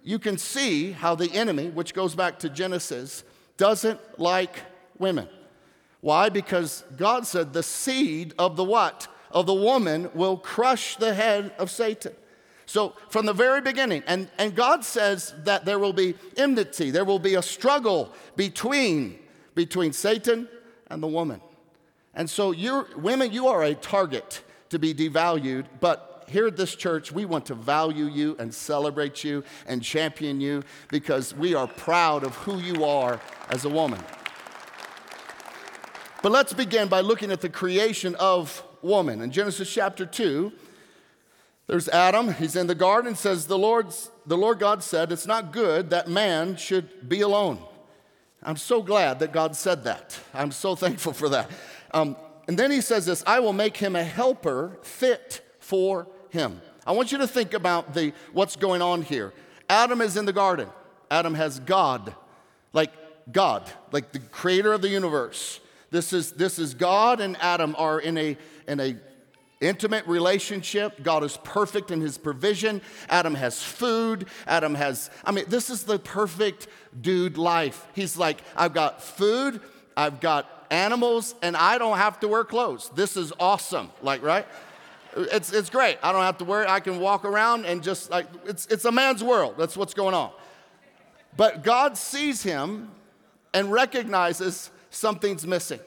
you 0.03 0.17
can 0.17 0.37
see 0.37 0.91
how 0.91 1.15
the 1.15 1.31
enemy, 1.33 1.69
which 1.69 1.93
goes 1.93 2.15
back 2.15 2.39
to 2.39 2.49
Genesis, 2.49 3.23
doesn't 3.57 3.99
like 4.19 4.55
women. 4.97 5.27
Why? 5.99 6.29
Because 6.29 6.83
God 6.97 7.27
said 7.27 7.53
the 7.53 7.63
seed 7.63 8.33
of 8.39 8.55
the 8.55 8.63
what? 8.63 9.07
Of 9.29 9.45
the 9.45 9.53
woman 9.53 10.09
will 10.13 10.37
crush 10.37 10.95
the 10.95 11.13
head 11.13 11.53
of 11.59 11.69
Satan. 11.69 12.13
So 12.65 12.95
from 13.09 13.25
the 13.25 13.33
very 13.33 13.61
beginning, 13.61 14.03
and, 14.07 14.29
and 14.37 14.55
God 14.55 14.85
says 14.85 15.33
that 15.43 15.65
there 15.65 15.77
will 15.77 15.93
be 15.93 16.15
enmity, 16.37 16.89
there 16.89 17.05
will 17.05 17.19
be 17.19 17.35
a 17.35 17.41
struggle 17.41 18.13
between, 18.35 19.19
between 19.55 19.91
Satan 19.93 20.47
and 20.89 21.03
the 21.03 21.07
woman. 21.07 21.41
And 22.13 22.29
so 22.29 22.51
you 22.51 22.87
women, 22.95 23.31
you 23.31 23.47
are 23.47 23.63
a 23.63 23.73
target 23.73 24.43
to 24.69 24.79
be 24.79 24.93
devalued, 24.93 25.65
but 25.79 26.25
here 26.27 26.47
at 26.47 26.55
this 26.55 26.75
church, 26.75 27.11
we 27.11 27.25
want 27.25 27.45
to 27.47 27.55
value 27.55 28.05
you 28.05 28.37
and 28.39 28.53
celebrate 28.53 29.23
you 29.23 29.43
and 29.67 29.83
champion 29.83 30.39
you 30.39 30.63
because 30.89 31.35
we 31.35 31.53
are 31.53 31.67
proud 31.67 32.23
of 32.23 32.35
who 32.37 32.57
you 32.57 32.85
are 32.85 33.19
as 33.49 33.65
a 33.65 33.69
woman. 33.69 33.99
But 36.21 36.31
let's 36.31 36.53
begin 36.53 36.87
by 36.87 37.01
looking 37.01 37.31
at 37.31 37.41
the 37.41 37.49
creation 37.49 38.15
of 38.15 38.63
woman. 38.81 39.21
In 39.21 39.31
Genesis 39.31 39.71
chapter 39.71 40.05
2, 40.05 40.51
there's 41.67 41.89
Adam. 41.89 42.33
He's 42.33 42.55
in 42.55 42.67
the 42.67 42.75
garden. 42.75 43.15
Says 43.15 43.47
the 43.47 43.57
Lord's, 43.57 44.11
the 44.25 44.37
Lord 44.37 44.59
God 44.59 44.83
said, 44.83 45.11
"It's 45.11 45.27
not 45.27 45.51
good 45.51 45.89
that 45.89 46.07
man 46.07 46.55
should 46.57 47.09
be 47.09 47.21
alone." 47.21 47.59
I'm 48.43 48.57
so 48.57 48.81
glad 48.81 49.19
that 49.19 49.31
God 49.31 49.55
said 49.55 49.83
that. 49.83 50.19
I'm 50.33 50.51
so 50.51 50.75
thankful 50.83 51.13
for 51.13 51.29
that. 51.29 51.49
Um, 51.93 52.15
and 52.47 52.57
then 52.57 52.71
he 52.71 52.81
says 52.81 53.05
this: 53.05 53.23
"I 53.27 53.39
will 53.39 53.53
make 53.53 53.77
him 53.77 53.95
a 53.95 54.03
helper 54.03 54.77
fit 54.81 55.41
for 55.59 56.07
him." 56.29 56.61
I 56.85 56.93
want 56.93 57.11
you 57.11 57.19
to 57.19 57.27
think 57.27 57.53
about 57.53 57.93
the 57.93 58.13
what's 58.33 58.55
going 58.55 58.81
on 58.81 59.03
here. 59.03 59.33
Adam 59.69 60.01
is 60.01 60.17
in 60.17 60.25
the 60.25 60.33
garden. 60.33 60.69
Adam 61.09 61.33
has 61.35 61.59
God, 61.59 62.15
like 62.73 62.91
God, 63.31 63.69
like 63.91 64.11
the 64.11 64.19
creator 64.19 64.73
of 64.73 64.81
the 64.81 64.89
universe. 64.89 65.59
This 65.91 66.13
is, 66.13 66.31
this 66.31 66.57
is 66.57 66.73
God 66.73 67.19
and 67.19 67.37
Adam 67.41 67.75
are 67.77 67.99
in 67.99 68.17
a, 68.17 68.37
in 68.67 68.79
a 68.79 68.95
intimate 69.59 70.07
relationship. 70.07 71.03
God 71.03 71.23
is 71.23 71.37
perfect 71.43 71.91
in 71.91 72.01
his 72.01 72.17
provision. 72.17 72.81
Adam 73.09 73.35
has 73.35 73.61
food. 73.61 74.27
Adam 74.47 74.73
has, 74.73 75.09
I 75.23 75.31
mean, 75.31 75.45
this 75.49 75.69
is 75.69 75.83
the 75.83 75.99
perfect 75.99 76.67
dude 76.99 77.37
life. 77.37 77.85
He's 77.93 78.17
like, 78.17 78.41
I've 78.55 78.73
got 78.73 79.03
food, 79.03 79.61
I've 79.95 80.19
got 80.19 80.60
animals, 80.71 81.35
and 81.43 81.55
I 81.55 81.77
don't 81.77 81.97
have 81.97 82.19
to 82.21 82.27
wear 82.27 82.43
clothes. 82.43 82.89
This 82.95 83.17
is 83.17 83.31
awesome. 83.39 83.91
Like, 84.01 84.23
right? 84.23 84.47
It's, 85.15 85.51
it's 85.51 85.69
great. 85.69 85.97
I 86.01 86.11
don't 86.11 86.23
have 86.23 86.37
to 86.39 86.45
worry. 86.45 86.65
I 86.67 86.79
can 86.79 86.99
walk 86.99 87.25
around 87.25 87.65
and 87.65 87.83
just 87.83 88.09
like, 88.09 88.25
it's, 88.45 88.65
it's 88.67 88.85
a 88.85 88.91
man's 88.91 89.23
world. 89.23 89.55
That's 89.57 89.75
what's 89.77 89.93
going 89.93 90.15
on. 90.15 90.31
But 91.35 91.63
God 91.63 91.97
sees 91.97 92.41
him 92.41 92.89
and 93.53 93.71
recognizes 93.71 94.71
something's 94.89 95.45
missing. 95.45 95.79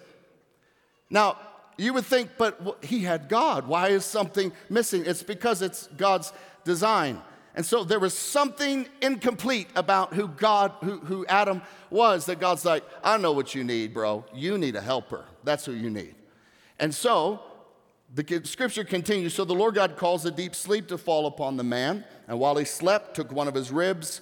Now, 1.11 1.39
you 1.77 1.93
would 1.95 2.05
think, 2.05 2.31
but 2.39 2.79
he 2.85 3.01
had 3.01 3.29
God. 3.29 3.67
Why 3.67 3.89
is 3.89 4.05
something 4.05 4.53
missing? 4.69 5.05
It's 5.07 5.23
because 5.23 5.63
it's 5.63 5.89
God's 5.97 6.33
design. 6.65 7.21
And 7.55 7.65
so 7.65 7.85
there 7.85 8.01
was 8.01 8.17
something 8.17 8.89
incomplete 9.01 9.69
about 9.77 10.13
who 10.15 10.29
God, 10.29 10.73
who, 10.83 10.99
who 10.99 11.25
Adam 11.27 11.63
was, 11.89 12.27
that 12.27 12.41
God's 12.41 12.65
like, 12.65 12.85
I 13.03 13.17
know 13.17 13.33
what 13.33 13.55
you 13.55 13.63
need, 13.63 13.95
bro. 13.95 14.25
You 14.35 14.59
need 14.59 14.75
a 14.75 14.81
helper. 14.81 15.25
That's 15.45 15.65
who 15.65 15.73
you 15.73 15.89
need. 15.89 16.17
And 16.81 16.93
so 16.93 17.43
the 18.13 18.43
scripture 18.45 18.85
continues 18.85 19.35
So 19.35 19.45
the 19.45 19.55
Lord 19.55 19.75
God 19.75 19.97
calls 19.97 20.25
a 20.25 20.31
deep 20.31 20.55
sleep 20.55 20.89
to 20.89 20.99
fall 20.99 21.27
upon 21.27 21.57
the 21.57 21.65
man, 21.65 22.05
and 22.29 22.39
while 22.39 22.57
he 22.57 22.65
slept, 22.65 23.15
took 23.15 23.33
one 23.33 23.49
of 23.49 23.55
his 23.55 23.71
ribs 23.71 24.21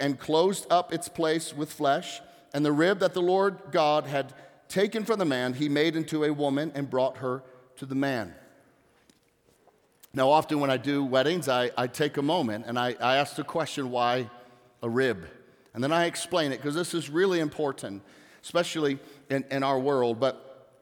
and 0.00 0.18
closed 0.18 0.66
up 0.70 0.92
its 0.92 1.08
place 1.08 1.54
with 1.54 1.72
flesh. 1.72 2.20
And 2.54 2.64
the 2.64 2.72
rib 2.72 3.00
that 3.00 3.12
the 3.12 3.20
Lord 3.20 3.58
God 3.72 4.06
had 4.06 4.32
taken 4.68 5.04
from 5.04 5.18
the 5.18 5.24
man, 5.24 5.54
he 5.54 5.68
made 5.68 5.96
into 5.96 6.24
a 6.24 6.32
woman 6.32 6.72
and 6.74 6.88
brought 6.88 7.18
her 7.18 7.42
to 7.76 7.86
the 7.86 7.94
man. 7.94 8.34
Now, 10.16 10.30
often 10.30 10.60
when 10.60 10.70
I 10.70 10.78
do 10.78 11.04
weddings, 11.04 11.46
I, 11.46 11.70
I 11.76 11.88
take 11.88 12.16
a 12.16 12.22
moment 12.22 12.64
and 12.66 12.78
I, 12.78 12.96
I 13.02 13.16
ask 13.16 13.36
the 13.36 13.44
question, 13.44 13.90
why 13.90 14.30
a 14.82 14.88
rib? 14.88 15.28
And 15.74 15.84
then 15.84 15.92
I 15.92 16.06
explain 16.06 16.52
it 16.52 16.56
because 16.56 16.74
this 16.74 16.94
is 16.94 17.10
really 17.10 17.38
important, 17.38 18.00
especially 18.42 18.98
in, 19.28 19.44
in 19.50 19.62
our 19.62 19.78
world. 19.78 20.18
But 20.18 20.72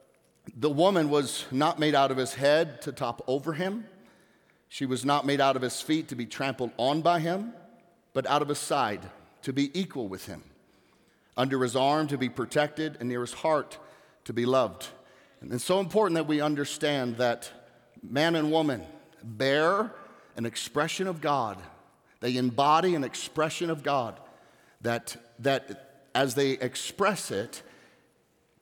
the 0.55 0.69
woman 0.69 1.09
was 1.09 1.43
not 1.51 1.79
made 1.79 1.95
out 1.95 2.11
of 2.11 2.17
his 2.17 2.35
head 2.35 2.81
to 2.83 2.93
top 2.93 3.25
over 3.27 3.51
him, 3.51 3.83
she 4.69 4.85
was 4.85 5.03
not 5.03 5.25
made 5.25 5.41
out 5.41 5.57
of 5.57 5.61
his 5.61 5.81
feet 5.81 6.07
to 6.07 6.15
be 6.15 6.25
trampled 6.25 6.71
on 6.77 7.01
by 7.01 7.19
him, 7.19 7.51
but 8.13 8.25
out 8.27 8.41
of 8.41 8.47
his 8.47 8.57
side 8.57 9.01
to 9.41 9.51
be 9.51 9.77
equal 9.77 10.07
with 10.07 10.27
him 10.27 10.43
under 11.35 11.61
his 11.61 11.75
arm 11.75 12.07
to 12.07 12.17
be 12.17 12.29
protected, 12.29 12.95
and 13.01 13.09
near 13.09 13.19
his 13.19 13.33
heart 13.33 13.79
to 14.23 14.31
be 14.31 14.45
loved. 14.45 14.87
And 15.41 15.51
it's 15.51 15.65
so 15.65 15.81
important 15.81 16.15
that 16.15 16.25
we 16.25 16.39
understand 16.39 17.17
that 17.17 17.51
man 18.01 18.35
and 18.35 18.49
woman 18.49 18.85
bear 19.25 19.91
an 20.35 20.45
expression 20.45 21.07
of 21.07 21.21
God. 21.21 21.57
They 22.19 22.37
embody 22.37 22.95
an 22.95 23.03
expression 23.03 23.69
of 23.69 23.83
God 23.83 24.19
that, 24.81 25.17
that 25.39 26.05
as 26.13 26.35
they 26.35 26.51
express 26.51 27.31
it, 27.31 27.61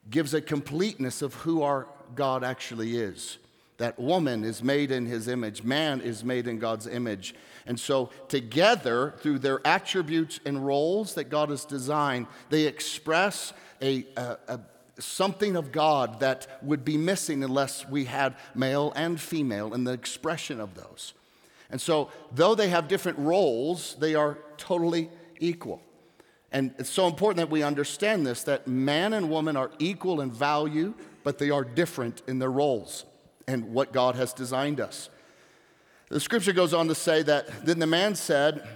gives 0.10 0.34
a 0.34 0.41
completeness 0.41 1.22
of 1.22 1.34
who 1.36 1.62
our 1.62 1.88
God 2.15 2.43
actually 2.43 2.98
is. 2.98 3.38
That 3.77 3.98
woman 4.00 4.43
is 4.43 4.62
made 4.62 4.91
in 4.91 5.05
his 5.05 5.27
image, 5.27 5.63
man 5.63 6.01
is 6.01 6.24
made 6.24 6.48
in 6.48 6.60
God's 6.60 6.88
image. 6.88 7.34
And 7.65 7.79
so, 7.79 8.10
together, 8.27 9.15
through 9.20 9.39
their 9.39 9.65
attributes 9.65 10.39
and 10.46 10.65
roles 10.65 11.15
that 11.15 11.25
God 11.25 11.50
has 11.50 11.65
designed, 11.65 12.27
they 12.50 12.63
express 12.63 13.53
a, 13.82 14.05
a, 14.15 14.38
a 14.48 14.60
something 15.00 15.55
of 15.55 15.71
God 15.71 16.19
that 16.19 16.47
would 16.62 16.85
be 16.85 16.97
missing 16.97 17.43
unless 17.43 17.88
we 17.88 18.05
had 18.05 18.35
male 18.53 18.93
and 18.95 19.19
female 19.19 19.73
in 19.73 19.83
the 19.83 19.93
expression 19.93 20.59
of 20.59 20.75
those. 20.75 21.13
And 21.69 21.81
so, 21.81 22.12
though 22.31 22.53
they 22.53 22.69
have 22.69 22.88
different 22.88 23.17
roles, 23.17 23.95
they 24.00 24.13
are 24.13 24.38
totally 24.57 25.09
equal. 25.39 25.81
And 26.51 26.73
it's 26.77 26.89
so 26.89 27.07
important 27.07 27.38
that 27.38 27.50
we 27.50 27.63
understand 27.63 28.27
this 28.27 28.43
that 28.43 28.67
man 28.67 29.13
and 29.13 29.29
woman 29.29 29.57
are 29.57 29.71
equal 29.79 30.21
in 30.21 30.31
value, 30.31 30.93
but 31.23 31.39
they 31.39 31.50
are 31.50 31.63
different 31.63 32.21
in 32.27 32.38
their 32.38 32.51
roles 32.51 33.05
and 33.47 33.73
what 33.73 33.91
God 33.91 34.15
has 34.15 34.33
designed 34.33 34.79
us. 34.79 35.09
The 36.09 36.19
scripture 36.19 36.53
goes 36.53 36.73
on 36.73 36.88
to 36.89 36.95
say 36.95 37.23
that 37.23 37.65
then 37.65 37.79
the 37.79 37.88
man 37.88 38.13
said, 38.13 38.67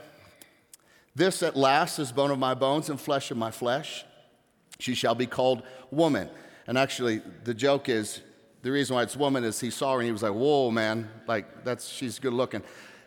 This 1.16 1.44
at 1.44 1.56
last 1.56 2.00
is 2.00 2.12
bone 2.12 2.32
of 2.32 2.40
my 2.40 2.56
bones 2.56 2.90
and 2.90 3.00
flesh 3.00 3.30
of 3.30 3.38
my 3.38 3.52
flesh. 3.52 4.06
She 4.80 4.94
shall 4.94 5.16
be 5.16 5.26
called 5.26 5.64
woman. 5.92 6.30
And 6.68 6.78
actually, 6.78 7.22
the 7.44 7.54
joke 7.54 7.90
is 7.90 8.22
the 8.62 8.72
reason 8.72 8.96
why 8.96 9.04
it's 9.04 9.16
woman 9.16 9.44
is 9.44 9.60
he 9.60 9.70
saw 9.70 9.94
her 9.94 10.00
and 10.00 10.06
he 10.06 10.12
was 10.12 10.24
like, 10.24 10.34
Whoa, 10.34 10.72
man, 10.72 11.10
like 11.28 11.64
that's 11.64 11.88
she's 11.88 12.20
good 12.20 12.34
looking. 12.34 12.64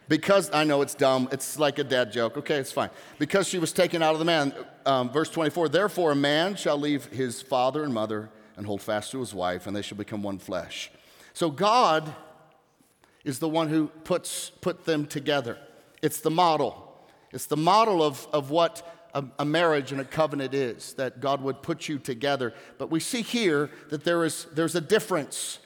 Because 0.09 0.50
I 0.53 0.65
know 0.65 0.83
it's 0.83 0.95
dumb, 0.95 1.29
it's 1.31 1.59
like 1.59 1.79
a 1.79 1.85
dad 1.85 2.11
joke. 2.11 2.37
Okay, 2.37 2.57
it's 2.57 2.73
fine. 2.73 2.91
Because 3.21 3.47
she 3.47 3.59
was 3.59 3.73
taken 3.73 4.03
out 4.03 4.12
of 4.12 4.19
the 4.19 4.25
man. 4.25 4.53
Um, 4.85 5.11
verse 5.11 5.31
24 5.31 5.69
Therefore, 5.69 6.12
a 6.12 6.17
man 6.17 6.57
shall 6.57 6.79
leave 6.79 7.07
his 7.07 7.41
father 7.43 7.85
and 7.85 7.95
mother 7.95 8.31
and 8.57 8.67
hold 8.67 8.83
fast 8.83 9.12
to 9.12 9.21
his 9.21 9.33
wife, 9.33 9.67
and 9.67 9.77
they 9.77 9.83
shall 9.83 9.97
become 9.97 10.23
one 10.23 10.39
flesh. 10.39 10.91
So 11.33 11.49
God 11.49 12.12
is 13.25 13.39
the 13.39 13.49
one 13.49 13.69
who 13.69 13.89
puts 14.05 14.50
put 14.50 14.85
them 14.85 15.07
together. 15.07 15.59
It's 16.03 16.21
the 16.21 16.31
model. 16.31 16.91
It's 17.33 17.47
the 17.47 17.57
model 17.57 18.03
of, 18.03 18.27
of 18.33 18.50
what 18.50 19.00
a, 19.14 19.25
a, 19.38 19.45
marriage 19.45 19.93
and 19.93 20.00
a 20.00 20.05
covenant 20.05 20.55
is, 20.55 20.95
that 20.95 21.21
God 21.21 21.43
would 21.43 21.62
put 21.62 21.88
you 21.88 21.99
together. 21.99 22.55
But 22.79 22.90
we 22.90 23.00
see 23.00 23.23
here 23.23 23.71
that 23.90 24.05
there 24.05 24.25
is 24.25 24.47
there's 24.52 24.75
a 24.75 24.81
difference. 24.81 25.59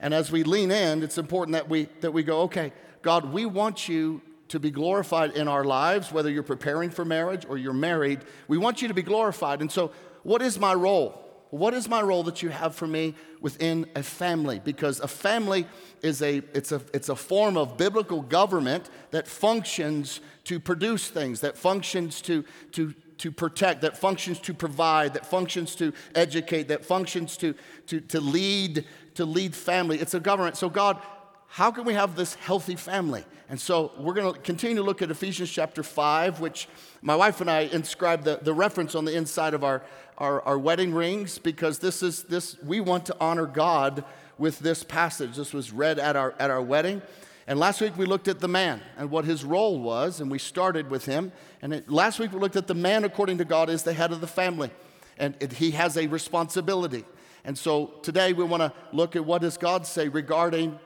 And 0.00 0.14
as 0.14 0.30
we 0.30 0.44
lean 0.44 0.70
in, 0.70 1.02
it's 1.02 1.18
important 1.18 1.54
that 1.54 1.68
we 1.68 1.88
that 2.00 2.12
we 2.12 2.22
go, 2.22 2.42
okay, 2.42 2.72
God, 3.02 3.32
we 3.32 3.46
want 3.46 3.88
you 3.88 4.22
to 4.48 4.58
be 4.58 4.70
glorified 4.70 5.32
in 5.32 5.46
our 5.46 5.64
lives, 5.64 6.10
whether 6.10 6.30
you're 6.30 6.42
preparing 6.42 6.90
for 6.90 7.04
marriage 7.04 7.44
or 7.48 7.58
you're 7.58 7.72
married. 7.72 8.20
We 8.48 8.58
want 8.58 8.80
you 8.80 8.88
to 8.88 8.94
be 8.94 9.02
glorified. 9.02 9.60
And 9.60 9.70
so, 9.70 9.92
what 10.22 10.42
is 10.42 10.58
my 10.58 10.74
role? 10.74 11.27
What 11.50 11.72
is 11.72 11.88
my 11.88 12.02
role 12.02 12.22
that 12.24 12.42
you 12.42 12.50
have 12.50 12.74
for 12.74 12.86
me 12.86 13.14
within 13.40 13.86
a 13.94 14.02
family? 14.02 14.60
Because 14.62 15.00
a 15.00 15.08
family 15.08 15.66
is 16.02 16.20
a, 16.20 16.42
it's 16.52 16.72
a, 16.72 16.82
it's 16.92 17.08
a 17.08 17.16
form 17.16 17.56
of 17.56 17.76
biblical 17.76 18.20
government 18.20 18.90
that 19.12 19.26
functions 19.26 20.20
to 20.44 20.60
produce 20.60 21.08
things, 21.08 21.40
that 21.40 21.56
functions 21.56 22.20
to, 22.22 22.44
to, 22.72 22.94
to 23.18 23.32
protect, 23.32 23.80
that 23.80 23.96
functions 23.96 24.38
to 24.40 24.52
provide, 24.52 25.14
that 25.14 25.24
functions 25.24 25.74
to 25.76 25.92
educate, 26.14 26.68
that 26.68 26.84
functions 26.84 27.36
to, 27.38 27.54
to, 27.86 28.00
to 28.00 28.20
lead, 28.20 28.84
to 29.14 29.24
lead 29.24 29.54
family. 29.54 29.98
It's 29.98 30.14
a 30.14 30.20
government. 30.20 30.56
So 30.56 30.68
God, 30.68 31.00
how 31.48 31.70
can 31.70 31.84
we 31.84 31.94
have 31.94 32.14
this 32.14 32.34
healthy 32.34 32.76
family? 32.76 33.24
And 33.48 33.58
so 33.58 33.92
we're 33.98 34.12
going 34.12 34.32
to 34.32 34.40
continue 34.40 34.76
to 34.76 34.82
look 34.82 35.00
at 35.00 35.10
Ephesians 35.10 35.50
chapter 35.50 35.82
5, 35.82 36.40
which 36.40 36.68
my 37.00 37.16
wife 37.16 37.40
and 37.40 37.50
I 37.50 37.60
inscribed 37.60 38.24
the, 38.24 38.38
the 38.42 38.52
reference 38.52 38.94
on 38.94 39.06
the 39.06 39.16
inside 39.16 39.54
of 39.54 39.64
our, 39.64 39.82
our, 40.18 40.42
our 40.42 40.58
wedding 40.58 40.92
rings 40.92 41.38
because 41.38 41.78
this 41.78 42.02
is 42.02 42.24
this 42.24 42.62
we 42.62 42.80
want 42.80 43.06
to 43.06 43.16
honor 43.18 43.46
God 43.46 44.04
with 44.36 44.58
this 44.58 44.84
passage. 44.84 45.36
This 45.36 45.54
was 45.54 45.72
read 45.72 45.98
at 45.98 46.14
our 46.16 46.34
at 46.38 46.50
our 46.50 46.62
wedding. 46.62 47.00
And 47.46 47.58
last 47.58 47.80
week 47.80 47.96
we 47.96 48.04
looked 48.04 48.28
at 48.28 48.40
the 48.40 48.48
man 48.48 48.82
and 48.98 49.10
what 49.10 49.24
his 49.24 49.42
role 49.42 49.80
was, 49.80 50.20
and 50.20 50.30
we 50.30 50.38
started 50.38 50.90
with 50.90 51.06
him. 51.06 51.32
And 51.62 51.72
it, 51.72 51.90
last 51.90 52.18
week 52.18 52.32
we 52.32 52.38
looked 52.38 52.56
at 52.56 52.66
the 52.66 52.74
man, 52.74 53.04
according 53.04 53.38
to 53.38 53.46
God, 53.46 53.70
is 53.70 53.84
the 53.84 53.94
head 53.94 54.12
of 54.12 54.20
the 54.20 54.26
family, 54.26 54.70
and 55.16 55.34
it, 55.40 55.54
he 55.54 55.70
has 55.70 55.96
a 55.96 56.06
responsibility. 56.08 57.06
And 57.46 57.56
so 57.56 57.94
today 58.02 58.34
we 58.34 58.44
want 58.44 58.60
to 58.60 58.72
look 58.92 59.16
at 59.16 59.24
what 59.24 59.40
does 59.40 59.56
God 59.56 59.86
say 59.86 60.08
regarding 60.08 60.78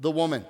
the 0.00 0.10
woman. 0.10 0.44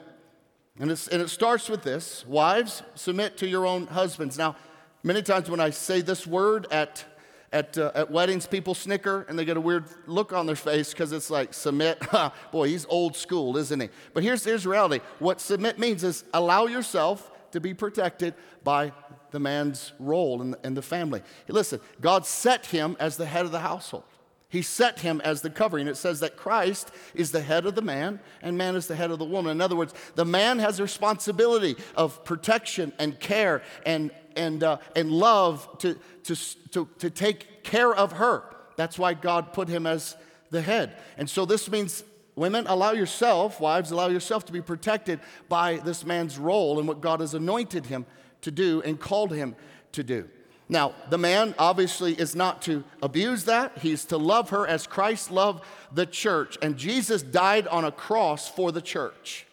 And, 0.78 0.90
and 0.90 1.22
it 1.22 1.30
starts 1.30 1.68
with 1.68 1.82
this 1.82 2.24
Wives, 2.26 2.82
submit 2.94 3.36
to 3.38 3.48
your 3.48 3.66
own 3.66 3.86
husbands. 3.86 4.36
Now, 4.36 4.56
many 5.02 5.22
times 5.22 5.50
when 5.50 5.60
I 5.60 5.70
say 5.70 6.00
this 6.00 6.26
word 6.26 6.66
at 6.70 7.04
at, 7.52 7.78
uh, 7.78 7.92
at 7.94 8.10
weddings, 8.10 8.46
people 8.46 8.74
snicker 8.74 9.24
and 9.28 9.38
they 9.38 9.44
get 9.44 9.56
a 9.56 9.60
weird 9.60 9.84
look 10.06 10.32
on 10.32 10.46
their 10.46 10.56
face 10.56 10.90
because 10.90 11.12
it's 11.12 11.30
like, 11.30 11.54
submit. 11.54 12.02
Boy, 12.52 12.68
he's 12.68 12.84
old 12.88 13.16
school, 13.16 13.56
isn't 13.56 13.80
he? 13.80 13.88
But 14.12 14.24
here's, 14.24 14.44
here's 14.44 14.66
reality 14.66 15.00
what 15.20 15.40
submit 15.40 15.78
means 15.78 16.04
is 16.04 16.24
allow 16.34 16.66
yourself 16.66 17.30
to 17.52 17.60
be 17.60 17.72
protected 17.72 18.34
by 18.64 18.92
the 19.30 19.40
man's 19.40 19.92
role 19.98 20.42
in 20.42 20.56
in 20.64 20.74
the 20.74 20.82
family. 20.82 21.22
Listen, 21.48 21.80
God 22.00 22.26
set 22.26 22.66
him 22.66 22.96
as 22.98 23.16
the 23.16 23.26
head 23.26 23.44
of 23.44 23.52
the 23.52 23.60
household. 23.60 24.04
He 24.48 24.62
set 24.62 25.00
him 25.00 25.20
as 25.22 25.42
the 25.42 25.50
covering. 25.50 25.88
It 25.88 25.96
says 25.96 26.20
that 26.20 26.36
Christ 26.36 26.92
is 27.14 27.32
the 27.32 27.40
head 27.40 27.66
of 27.66 27.74
the 27.74 27.82
man 27.82 28.20
and 28.42 28.56
man 28.56 28.76
is 28.76 28.86
the 28.86 28.94
head 28.94 29.10
of 29.10 29.18
the 29.18 29.24
woman. 29.24 29.52
In 29.52 29.60
other 29.60 29.74
words, 29.74 29.92
the 30.14 30.24
man 30.24 30.60
has 30.60 30.80
responsibility 30.80 31.76
of 31.96 32.24
protection 32.24 32.92
and 32.98 33.18
care 33.18 33.62
and, 33.84 34.12
and, 34.36 34.62
uh, 34.62 34.78
and 34.94 35.10
love 35.10 35.68
to, 35.78 35.98
to, 36.24 36.36
to, 36.70 36.88
to 36.98 37.10
take 37.10 37.64
care 37.64 37.92
of 37.92 38.12
her. 38.12 38.44
That's 38.76 38.98
why 38.98 39.14
God 39.14 39.52
put 39.52 39.68
him 39.68 39.86
as 39.86 40.16
the 40.50 40.62
head. 40.62 40.96
And 41.18 41.28
so 41.28 41.44
this 41.44 41.68
means 41.68 42.04
women, 42.36 42.66
allow 42.68 42.92
yourself, 42.92 43.60
wives, 43.60 43.90
allow 43.90 44.08
yourself 44.08 44.44
to 44.46 44.52
be 44.52 44.62
protected 44.62 45.18
by 45.48 45.78
this 45.78 46.04
man's 46.04 46.38
role 46.38 46.78
and 46.78 46.86
what 46.86 47.00
God 47.00 47.18
has 47.18 47.34
anointed 47.34 47.86
him 47.86 48.06
to 48.42 48.52
do 48.52 48.80
and 48.82 49.00
called 49.00 49.32
him 49.32 49.56
to 49.92 50.04
do. 50.04 50.28
Now, 50.68 50.94
the 51.10 51.18
man 51.18 51.54
obviously 51.58 52.14
is 52.14 52.34
not 52.34 52.62
to 52.62 52.82
abuse 53.00 53.44
that. 53.44 53.78
He's 53.78 54.04
to 54.06 54.16
love 54.16 54.50
her 54.50 54.66
as 54.66 54.86
Christ 54.86 55.30
loved 55.30 55.64
the 55.92 56.06
church. 56.06 56.58
And 56.60 56.76
Jesus 56.76 57.22
died 57.22 57.68
on 57.68 57.84
a 57.84 57.92
cross 57.92 58.48
for 58.48 58.72
the 58.72 58.82
church. 58.82 59.46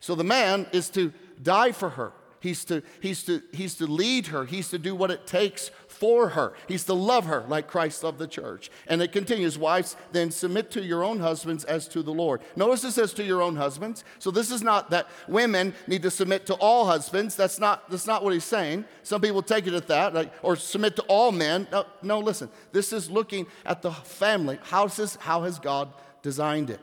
So 0.00 0.14
the 0.14 0.24
man 0.24 0.66
is 0.72 0.90
to 0.90 1.12
die 1.42 1.72
for 1.72 1.90
her. 1.90 2.12
He's 2.40 2.64
to, 2.66 2.82
he's, 3.00 3.24
to, 3.24 3.42
he's 3.52 3.74
to 3.76 3.86
lead 3.86 4.28
her. 4.28 4.44
He's 4.44 4.68
to 4.70 4.78
do 4.78 4.94
what 4.94 5.10
it 5.10 5.26
takes 5.26 5.70
for 6.00 6.30
her. 6.30 6.54
He's 6.66 6.84
to 6.84 6.94
love 6.94 7.26
her 7.26 7.44
like 7.46 7.68
Christ 7.68 8.02
loved 8.02 8.18
the 8.18 8.26
church. 8.26 8.70
And 8.88 9.02
it 9.02 9.12
continues, 9.12 9.58
wives, 9.58 9.96
then 10.12 10.30
submit 10.30 10.70
to 10.72 10.82
your 10.82 11.04
own 11.04 11.20
husbands 11.20 11.64
as 11.64 11.86
to 11.88 12.02
the 12.02 12.12
Lord. 12.12 12.40
Notice 12.56 12.82
it 12.84 12.92
says 12.92 13.12
to 13.14 13.22
your 13.22 13.42
own 13.42 13.54
husbands. 13.56 14.02
So 14.18 14.30
this 14.30 14.50
is 14.50 14.62
not 14.62 14.90
that 14.90 15.08
women 15.28 15.74
need 15.86 16.02
to 16.02 16.10
submit 16.10 16.46
to 16.46 16.54
all 16.54 16.86
husbands. 16.86 17.36
That's 17.36 17.60
not, 17.60 17.88
that's 17.90 18.06
not 18.06 18.24
what 18.24 18.32
he's 18.32 18.44
saying. 18.44 18.86
Some 19.02 19.20
people 19.20 19.42
take 19.42 19.66
it 19.66 19.74
at 19.74 19.86
that, 19.88 20.14
like, 20.14 20.32
or 20.42 20.56
submit 20.56 20.96
to 20.96 21.02
all 21.02 21.32
men. 21.32 21.68
No, 21.70 21.84
no, 22.02 22.18
listen. 22.18 22.48
This 22.72 22.92
is 22.94 23.10
looking 23.10 23.46
at 23.66 23.82
the 23.82 23.92
family. 23.92 24.58
How, 24.62 24.86
is, 24.86 25.16
how 25.20 25.42
has 25.42 25.58
God 25.58 25.92
designed 26.22 26.70
it? 26.70 26.80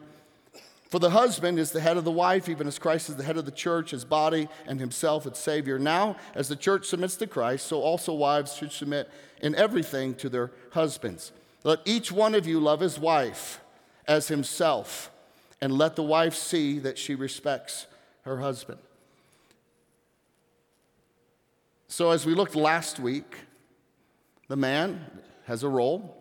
For 0.90 1.00
the 1.00 1.10
husband 1.10 1.60
is 1.60 1.72
the 1.72 1.82
head 1.82 1.98
of 1.98 2.06
the 2.06 2.12
wife, 2.12 2.48
even 2.48 2.66
as 2.66 2.80
Christ 2.80 3.10
is 3.10 3.18
the 3.18 3.24
head 3.24 3.38
of 3.38 3.46
the 3.46 3.52
church, 3.52 3.92
his 3.92 4.06
body, 4.06 4.48
and 4.66 4.80
himself 4.80 5.26
its 5.26 5.40
Savior. 5.40 5.78
Now, 5.78 6.16
as 6.34 6.48
the 6.48 6.56
church 6.56 6.86
submits 6.86 7.18
to 7.18 7.28
Christ, 7.28 7.68
so 7.68 7.82
also 7.82 8.14
wives 8.14 8.56
should 8.56 8.72
submit 8.72 9.10
in 9.42 9.54
everything 9.56 10.16
to 10.16 10.30
their 10.30 10.52
husbands. 10.72 11.34
Let 11.66 11.80
each 11.84 12.12
one 12.12 12.34
of 12.36 12.48
you 12.48 12.62
love 12.62 12.80
his 12.80 12.98
wife 12.98 13.60
as 14.08 14.30
himself, 14.30 15.12
and 15.60 15.74
let 15.74 15.98
the 15.98 16.04
wife 16.04 16.36
see 16.36 16.80
that 16.80 16.98
she 16.98 17.16
respects 17.16 17.88
her 18.22 18.38
husband. 18.38 18.80
So, 21.90 22.12
as 22.12 22.26
we 22.26 22.34
looked 22.34 22.56
last 22.56 22.98
week, 22.98 23.36
the 24.48 24.56
man 24.56 25.06
has 25.46 25.64
a 25.64 25.70
role, 25.70 26.16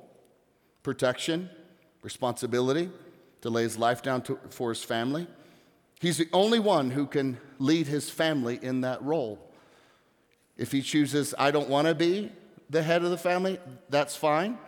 protection, 0.82 1.50
responsibility 2.02 2.90
to 3.42 3.50
lay 3.50 3.62
his 3.62 3.78
life 3.78 4.02
down 4.02 4.22
to, 4.22 4.38
for 4.50 4.70
his 4.70 4.82
family. 4.82 5.26
He's 6.00 6.18
the 6.18 6.28
only 6.32 6.58
one 6.58 6.90
who 6.90 7.06
can 7.06 7.38
lead 7.58 7.86
his 7.86 8.10
family 8.10 8.58
in 8.60 8.82
that 8.82 9.02
role. 9.02 9.38
If 10.56 10.72
he 10.72 10.82
chooses, 10.82 11.34
I 11.38 11.50
don't 11.50 11.68
want 11.68 11.88
to 11.88 11.94
be 11.94 12.32
the 12.68 12.82
head 12.82 13.04
of 13.04 13.10
the 13.10 13.18
family, 13.18 13.58
that's 13.88 14.16
fine. 14.16 14.58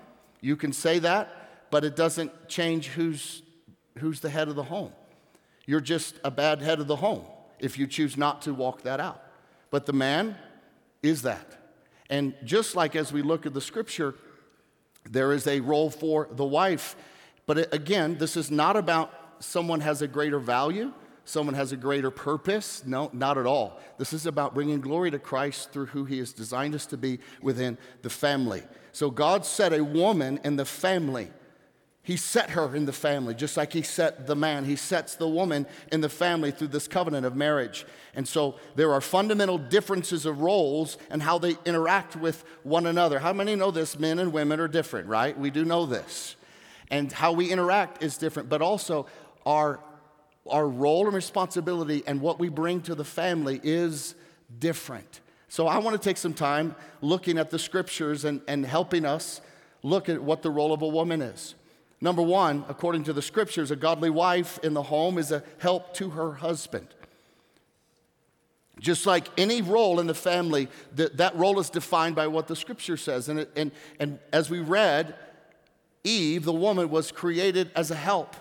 You 0.41 0.57
can 0.57 0.73
say 0.73 0.99
that, 1.01 1.71
but 1.71 1.85
it 1.85 1.97
doesn't 1.97 2.49
change 2.49 2.89
who's, 2.89 3.43
who's 3.99 4.21
the 4.21 4.31
head 4.31 4.49
of 4.49 4.55
the 4.55 4.63
home. 4.63 4.93
You're 5.67 5.81
just 5.81 6.15
a 6.25 6.31
bad 6.31 6.63
head 6.63 6.81
of 6.81 6.87
the 6.87 6.97
home 6.97 7.25
if 7.59 7.79
you 7.79 7.87
choose 7.87 8.17
not 8.17 8.43
to 8.43 8.55
walk 8.55 8.83
that 8.83 9.01
out. 9.01 9.23
But 9.71 9.87
the 9.87 9.93
man 9.93 10.37
is 11.03 11.23
that. 11.23 11.47
And 12.09 12.35
just 12.45 12.75
like 12.75 12.97
as 12.97 13.13
we 13.13 13.23
look 13.23 13.45
at 13.45 13.53
the 13.53 13.61
scripture, 13.61 14.15
there 15.05 15.33
is 15.33 15.47
a 15.47 15.61
role 15.61 15.91
for 15.91 16.29
the 16.31 16.45
wife 16.45 16.97
but 17.49 17.73
again, 17.73 18.19
this 18.19 18.37
is 18.37 18.51
not 18.51 18.77
about 18.77 19.11
someone 19.41 19.81
has 19.81 20.03
a 20.03 20.07
greater 20.07 20.39
value, 20.39 20.93
someone 21.25 21.55
has 21.55 21.73
a 21.73 21.79
greater 21.79 22.11
purpose. 22.11 22.83
No, 22.85 23.09
not 23.15 23.39
at 23.39 23.47
all. 23.47 23.81
This 23.97 24.13
is 24.13 24.27
about 24.27 24.55
bringing 24.55 24.83
glory 24.83 25.11
to 25.11 25.19
Christ 25.19 25.73
through 25.73 25.87
who 25.87 26.05
He 26.05 26.19
has 26.19 26.35
designed 26.35 26.75
us 26.75 26.85
to 26.87 26.99
be 26.99 27.21
within 27.41 27.79
the 28.03 28.11
family. 28.11 28.65
So 28.93 29.11
God 29.11 29.47
set 29.47 29.73
a 29.73 29.83
woman 29.83 30.39
in 30.45 30.57
the 30.57 30.67
family. 30.67 31.31
He 32.03 32.19
set 32.19 32.51
her 32.51 32.77
in 32.77 32.85
the 32.85 32.93
family, 32.93 33.35
just 33.35 33.57
like 33.57 33.73
He 33.73 33.81
set 33.81 34.27
the 34.27 34.37
man. 34.37 34.67
He 34.67 34.77
sets 34.77 35.15
the 35.15 35.29
woman 35.29 35.67
in 35.91 36.03
the 36.03 36.11
family 36.11 36.51
through 36.51 36.69
this 36.69 36.87
covenant 36.87 37.25
of 37.25 37.35
marriage. 37.35 37.87
And 38.15 38.29
so 38.29 38.57
there 38.77 38.93
are 38.93 39.01
fundamental 39.01 39.57
differences 39.57 40.27
of 40.27 40.43
roles 40.43 40.99
and 41.11 41.23
how 41.23 41.39
they 41.39 41.57
interact 41.65 42.15
with 42.15 42.45
one 42.63 42.85
another. 42.85 43.21
How 43.21 43.33
many 43.33 43.57
know 43.57 43.71
this? 43.71 43.99
Men 43.99 44.19
and 44.19 44.35
women 44.35 44.61
are 44.61 44.69
different, 44.69 45.09
right? 45.09 45.39
We 45.39 45.49
do 45.49 45.65
know 45.65 45.87
this 45.87 46.37
and 46.91 47.13
how 47.13 47.33
we 47.33 47.51
interact 47.51 48.03
is 48.03 48.17
different, 48.17 48.49
but 48.49 48.63
also 48.63 49.07
our, 49.45 49.81
our 50.49 50.69
role 50.69 51.07
and 51.07 51.15
responsibility 51.15 52.03
and 52.07 52.21
what 52.21 52.39
we 52.39 52.49
bring 52.49 52.81
to 52.83 52.95
the 52.95 53.05
family 53.05 53.61
is 53.63 54.15
different. 54.59 55.21
So 55.49 55.67
I 55.67 55.79
want 55.79 56.01
to 56.01 56.09
take 56.09 56.17
some 56.17 56.35
time 56.35 56.75
looking 57.01 57.39
at 57.39 57.51
the 57.51 57.59
scriptures 57.59 58.25
and, 58.25 58.41
and 58.47 58.65
helping 58.67 59.05
us 59.05 59.41
look 59.83 60.09
at 60.09 60.23
what 60.23 60.43
the 60.43 60.51
role 60.51 60.73
of 60.73 60.83
a 60.83 60.89
woman 60.89 61.23
is. 61.23 61.55
Number 62.01 62.23
one, 62.23 62.65
according 62.69 63.05
to 63.05 63.13
the 63.13 63.23
scriptures, 63.23 63.71
a 63.71 63.77
godly 63.77 64.11
wife 64.11 64.59
in 64.63 64.75
the 64.75 64.85
home 64.85 65.19
is 65.19 65.33
a 65.33 65.43
help 65.59 65.95
to 65.95 66.11
her 66.11 66.35
husband. 66.35 66.87
Just 68.79 69.07
like 69.07 69.27
any 69.37 69.63
role 69.63 69.99
in 69.99 70.07
the 70.07 70.15
family, 70.15 70.69
that, 70.95 71.17
that 71.17 71.35
role 71.35 71.59
is 71.59 71.71
defined 71.71 72.15
by 72.15 72.29
what 72.29 72.47
the 72.47 72.55
scripture 72.55 72.97
says. 72.97 73.29
And, 73.29 73.41
it, 73.41 73.51
and, 73.57 73.73
and 73.99 74.21
as 74.33 74.49
we 74.51 74.61
read, 74.61 75.17
Eve, 76.05 76.45
the 76.45 76.53
woman, 76.53 76.91
was 76.91 77.13
created 77.13 77.71
as 77.75 77.91
a 77.91 77.95
help. 77.95 78.37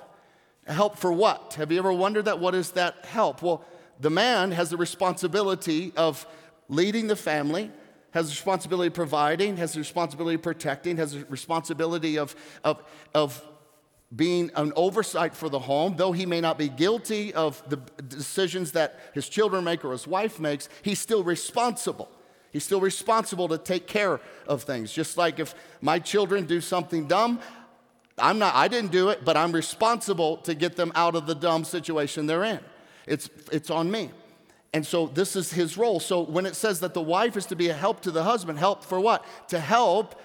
A 0.68 0.74
help 0.74 0.98
for 0.98 1.12
what? 1.12 1.56
Have 1.56 1.72
you 1.72 1.80
ever 1.80 1.94
wondered 1.94 2.26
that? 2.26 2.40
What 2.40 2.56
is 2.56 2.72
that 2.72 3.06
help? 3.06 3.42
Well, 3.42 3.64
the 4.00 4.10
man 4.10 4.52
has 4.52 4.70
the 4.70 4.78
responsibility 4.78 5.94
of 5.96 6.26
leading 6.70 7.08
the 7.08 7.16
family, 7.16 7.72
has 8.12 8.28
the 8.28 8.32
responsibility 8.32 8.88
of 8.88 8.94
providing, 8.94 9.58
has 9.58 9.74
the 9.74 9.80
responsibility 9.80 10.36
of 10.36 10.42
protecting, 10.42 10.98
has 10.98 11.14
the 11.14 11.26
responsibility 11.26 12.18
of, 12.18 12.36
of, 12.64 12.84
of 13.14 13.44
being 14.16 14.52
an 14.56 14.74
oversight 14.76 15.36
for 15.36 15.50
the 15.50 15.60
home. 15.60 15.96
Though 15.98 16.12
he 16.12 16.26
may 16.26 16.42
not 16.42 16.58
be 16.58 16.70
guilty 16.70 17.34
of 17.34 17.62
the 17.70 17.78
decisions 18.04 18.74
that 18.74 19.00
his 19.14 19.28
children 19.30 19.64
make 19.64 19.84
or 19.84 19.92
his 19.92 20.08
wife 20.08 20.40
makes, 20.40 20.70
he's 20.82 21.00
still 21.00 21.24
responsible. 21.24 22.10
He's 22.52 22.64
still 22.64 22.82
responsible 22.82 23.48
to 23.50 23.58
take 23.58 23.88
care 23.88 24.20
of 24.48 24.64
things. 24.64 24.92
Just 24.92 25.18
like 25.18 25.40
if 25.40 25.54
my 25.82 26.00
children 26.00 26.46
do 26.46 26.62
something 26.62 27.08
dumb, 27.08 27.40
I'm 28.18 28.40
not, 28.40 28.56
I 28.56 28.68
didn't 28.68 28.92
do 28.92 29.10
it, 29.10 29.24
but 29.24 29.38
I'm 29.38 29.52
responsible 29.52 30.38
to 30.38 30.56
get 30.56 30.76
them 30.76 30.92
out 30.96 31.16
of 31.16 31.28
the 31.28 31.36
dumb 31.36 31.64
situation 31.64 32.26
they're 32.26 32.44
in. 32.44 32.60
It's, 33.06 33.30
it's 33.52 33.70
on 33.70 33.92
me. 33.92 34.12
And 34.74 34.86
so 34.86 35.08
this 35.08 35.36
is 35.36 35.52
his 35.52 35.78
role. 35.78 36.00
So 36.00 36.22
when 36.22 36.46
it 36.46 36.56
says 36.56 36.80
that 36.82 36.94
the 36.94 37.02
wife 37.02 37.38
is 37.38 37.46
to 37.48 37.56
be 37.56 37.70
a 37.70 37.74
help 37.74 38.02
to 38.02 38.12
the 38.12 38.24
husband, 38.24 38.60
help 38.60 38.84
for 38.84 39.00
what? 39.00 39.26
To 39.50 39.60
help 39.60 40.20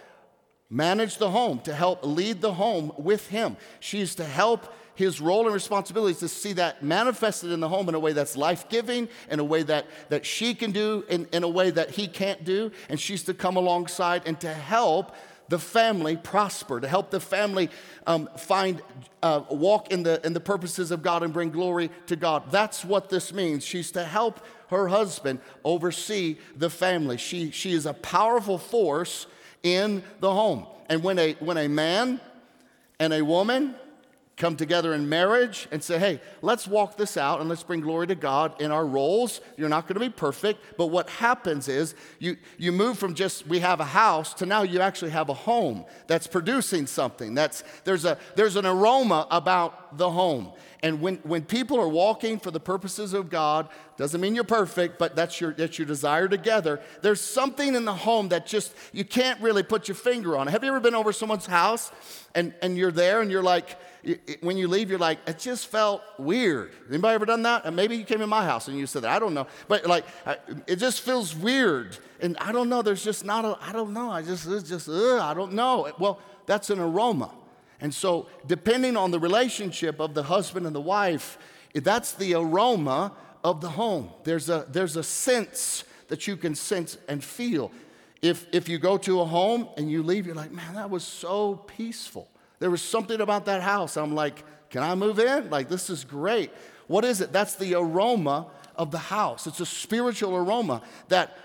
manage 0.68 1.18
the 1.18 1.30
home, 1.30 1.60
to 1.60 1.74
help 1.74 2.04
lead 2.04 2.40
the 2.40 2.54
home 2.54 2.92
with 2.96 3.28
him. 3.28 3.56
She's 3.78 4.14
to 4.16 4.24
help 4.24 4.72
his 5.02 5.20
role 5.20 5.46
and 5.46 5.54
responsibility 5.54 6.12
is 6.12 6.20
to 6.20 6.28
see 6.28 6.52
that 6.54 6.82
manifested 6.82 7.50
in 7.50 7.60
the 7.60 7.68
home 7.68 7.88
in 7.88 7.94
a 7.94 7.98
way 7.98 8.12
that's 8.12 8.36
life 8.36 8.68
giving, 8.68 9.08
in 9.30 9.40
a 9.40 9.44
way 9.44 9.62
that, 9.62 9.86
that 10.08 10.24
she 10.24 10.54
can 10.54 10.70
do, 10.72 11.04
in, 11.08 11.26
in 11.32 11.42
a 11.42 11.48
way 11.48 11.70
that 11.70 11.90
he 11.90 12.06
can't 12.06 12.44
do. 12.44 12.70
And 12.88 12.98
she's 12.98 13.22
to 13.24 13.34
come 13.34 13.56
alongside 13.56 14.22
and 14.26 14.40
to 14.40 14.52
help 14.52 15.14
the 15.48 15.58
family 15.58 16.16
prosper, 16.16 16.80
to 16.80 16.88
help 16.88 17.10
the 17.10 17.20
family 17.20 17.68
um, 18.06 18.28
find, 18.38 18.80
uh, 19.22 19.42
walk 19.50 19.92
in 19.92 20.02
the, 20.02 20.24
in 20.24 20.32
the 20.32 20.40
purposes 20.40 20.90
of 20.90 21.02
God 21.02 21.22
and 21.22 21.32
bring 21.32 21.50
glory 21.50 21.90
to 22.06 22.16
God. 22.16 22.50
That's 22.50 22.84
what 22.84 23.10
this 23.10 23.34
means. 23.34 23.64
She's 23.64 23.90
to 23.92 24.04
help 24.04 24.40
her 24.68 24.88
husband 24.88 25.40
oversee 25.64 26.38
the 26.56 26.70
family. 26.70 27.18
She, 27.18 27.50
she 27.50 27.72
is 27.72 27.84
a 27.84 27.92
powerful 27.92 28.56
force 28.56 29.26
in 29.62 30.02
the 30.20 30.32
home. 30.32 30.66
And 30.88 31.02
when 31.02 31.18
a, 31.18 31.34
when 31.34 31.58
a 31.58 31.68
man 31.68 32.20
and 32.98 33.12
a 33.12 33.22
woman 33.22 33.74
come 34.42 34.56
together 34.56 34.92
in 34.92 35.08
marriage 35.08 35.68
and 35.70 35.80
say, 35.84 36.00
hey, 36.00 36.20
let's 36.42 36.66
walk 36.66 36.96
this 36.96 37.16
out 37.16 37.38
and 37.38 37.48
let's 37.48 37.62
bring 37.62 37.80
glory 37.80 38.08
to 38.08 38.16
God 38.16 38.60
in 38.60 38.72
our 38.72 38.84
roles. 38.84 39.40
You're 39.56 39.68
not 39.68 39.86
going 39.86 39.94
to 39.94 40.00
be 40.00 40.08
perfect, 40.10 40.76
but 40.76 40.88
what 40.88 41.08
happens 41.08 41.68
is 41.68 41.94
you, 42.18 42.36
you 42.58 42.72
move 42.72 42.98
from 42.98 43.14
just 43.14 43.46
we 43.46 43.60
have 43.60 43.78
a 43.78 43.84
house 43.84 44.34
to 44.34 44.46
now 44.46 44.62
you 44.62 44.80
actually 44.80 45.12
have 45.12 45.28
a 45.28 45.34
home 45.34 45.84
that's 46.08 46.26
producing 46.26 46.88
something. 46.88 47.34
That's, 47.34 47.62
there's, 47.84 48.04
a, 48.04 48.18
there's 48.34 48.56
an 48.56 48.66
aroma 48.66 49.28
about 49.30 49.96
the 49.96 50.10
home. 50.10 50.50
And 50.82 51.00
when, 51.00 51.18
when 51.18 51.44
people 51.44 51.78
are 51.78 51.86
walking 51.86 52.40
for 52.40 52.50
the 52.50 52.58
purposes 52.58 53.12
of 53.12 53.30
God, 53.30 53.68
doesn't 53.96 54.20
mean 54.20 54.34
you're 54.34 54.42
perfect, 54.42 54.98
but 54.98 55.14
that's 55.14 55.40
your, 55.40 55.52
that's 55.52 55.78
your 55.78 55.86
desire 55.86 56.26
together. 56.26 56.80
There's 57.02 57.20
something 57.20 57.76
in 57.76 57.84
the 57.84 57.94
home 57.94 58.30
that 58.30 58.46
just, 58.46 58.74
you 58.92 59.04
can't 59.04 59.40
really 59.40 59.62
put 59.62 59.86
your 59.86 59.94
finger 59.94 60.36
on. 60.36 60.48
Have 60.48 60.64
you 60.64 60.70
ever 60.70 60.80
been 60.80 60.96
over 60.96 61.12
someone's 61.12 61.46
house 61.46 61.92
and, 62.34 62.52
and 62.60 62.76
you're 62.76 62.90
there 62.90 63.20
and 63.20 63.30
you're 63.30 63.44
like, 63.44 63.78
when 64.40 64.56
you 64.56 64.68
leave, 64.68 64.90
you're 64.90 64.98
like, 64.98 65.18
it 65.26 65.38
just 65.38 65.68
felt 65.68 66.02
weird. 66.18 66.72
Anybody 66.88 67.14
ever 67.14 67.26
done 67.26 67.42
that? 67.42 67.64
And 67.64 67.76
maybe 67.76 67.96
you 67.96 68.04
came 68.04 68.20
in 68.20 68.28
my 68.28 68.44
house 68.44 68.68
and 68.68 68.76
you 68.76 68.86
said 68.86 69.02
that. 69.02 69.10
I 69.10 69.18
don't 69.18 69.34
know. 69.34 69.46
But 69.68 69.86
like, 69.86 70.04
it 70.66 70.76
just 70.76 71.02
feels 71.02 71.34
weird. 71.34 71.96
And 72.20 72.36
I 72.38 72.52
don't 72.52 72.68
know. 72.68 72.82
There's 72.82 73.04
just 73.04 73.24
not 73.24 73.44
a, 73.44 73.56
I 73.60 73.72
don't 73.72 73.92
know. 73.92 74.10
I 74.10 74.22
just, 74.22 74.46
it's 74.46 74.68
just, 74.68 74.88
ugh, 74.88 75.20
I 75.20 75.34
don't 75.34 75.52
know. 75.52 75.92
Well, 75.98 76.20
that's 76.46 76.70
an 76.70 76.80
aroma. 76.80 77.30
And 77.80 77.92
so, 77.92 78.28
depending 78.46 78.96
on 78.96 79.10
the 79.10 79.18
relationship 79.18 80.00
of 80.00 80.14
the 80.14 80.22
husband 80.22 80.66
and 80.66 80.74
the 80.74 80.80
wife, 80.80 81.36
that's 81.74 82.12
the 82.12 82.34
aroma 82.34 83.12
of 83.42 83.60
the 83.60 83.70
home. 83.70 84.10
There's 84.24 84.48
a, 84.48 84.66
there's 84.68 84.96
a 84.96 85.02
sense 85.02 85.84
that 86.08 86.26
you 86.26 86.36
can 86.36 86.54
sense 86.54 86.98
and 87.08 87.22
feel. 87.22 87.72
If, 88.20 88.46
if 88.52 88.68
you 88.68 88.78
go 88.78 88.98
to 88.98 89.20
a 89.20 89.24
home 89.24 89.68
and 89.76 89.90
you 89.90 90.02
leave, 90.04 90.26
you're 90.26 90.36
like, 90.36 90.52
man, 90.52 90.74
that 90.74 90.90
was 90.90 91.02
so 91.02 91.56
peaceful. 91.56 92.28
There 92.62 92.70
was 92.70 92.80
something 92.80 93.20
about 93.20 93.46
that 93.46 93.60
house. 93.60 93.96
I'm 93.96 94.14
like, 94.14 94.44
can 94.70 94.84
I 94.84 94.94
move 94.94 95.18
in? 95.18 95.50
Like, 95.50 95.68
this 95.68 95.90
is 95.90 96.04
great. 96.04 96.52
What 96.86 97.04
is 97.04 97.20
it? 97.20 97.32
That's 97.32 97.56
the 97.56 97.74
aroma 97.74 98.46
of 98.76 98.92
the 98.92 98.98
house. 98.98 99.48
It's 99.48 99.58
a 99.58 99.66
spiritual 99.66 100.36
aroma 100.36 100.80
that 101.08 101.36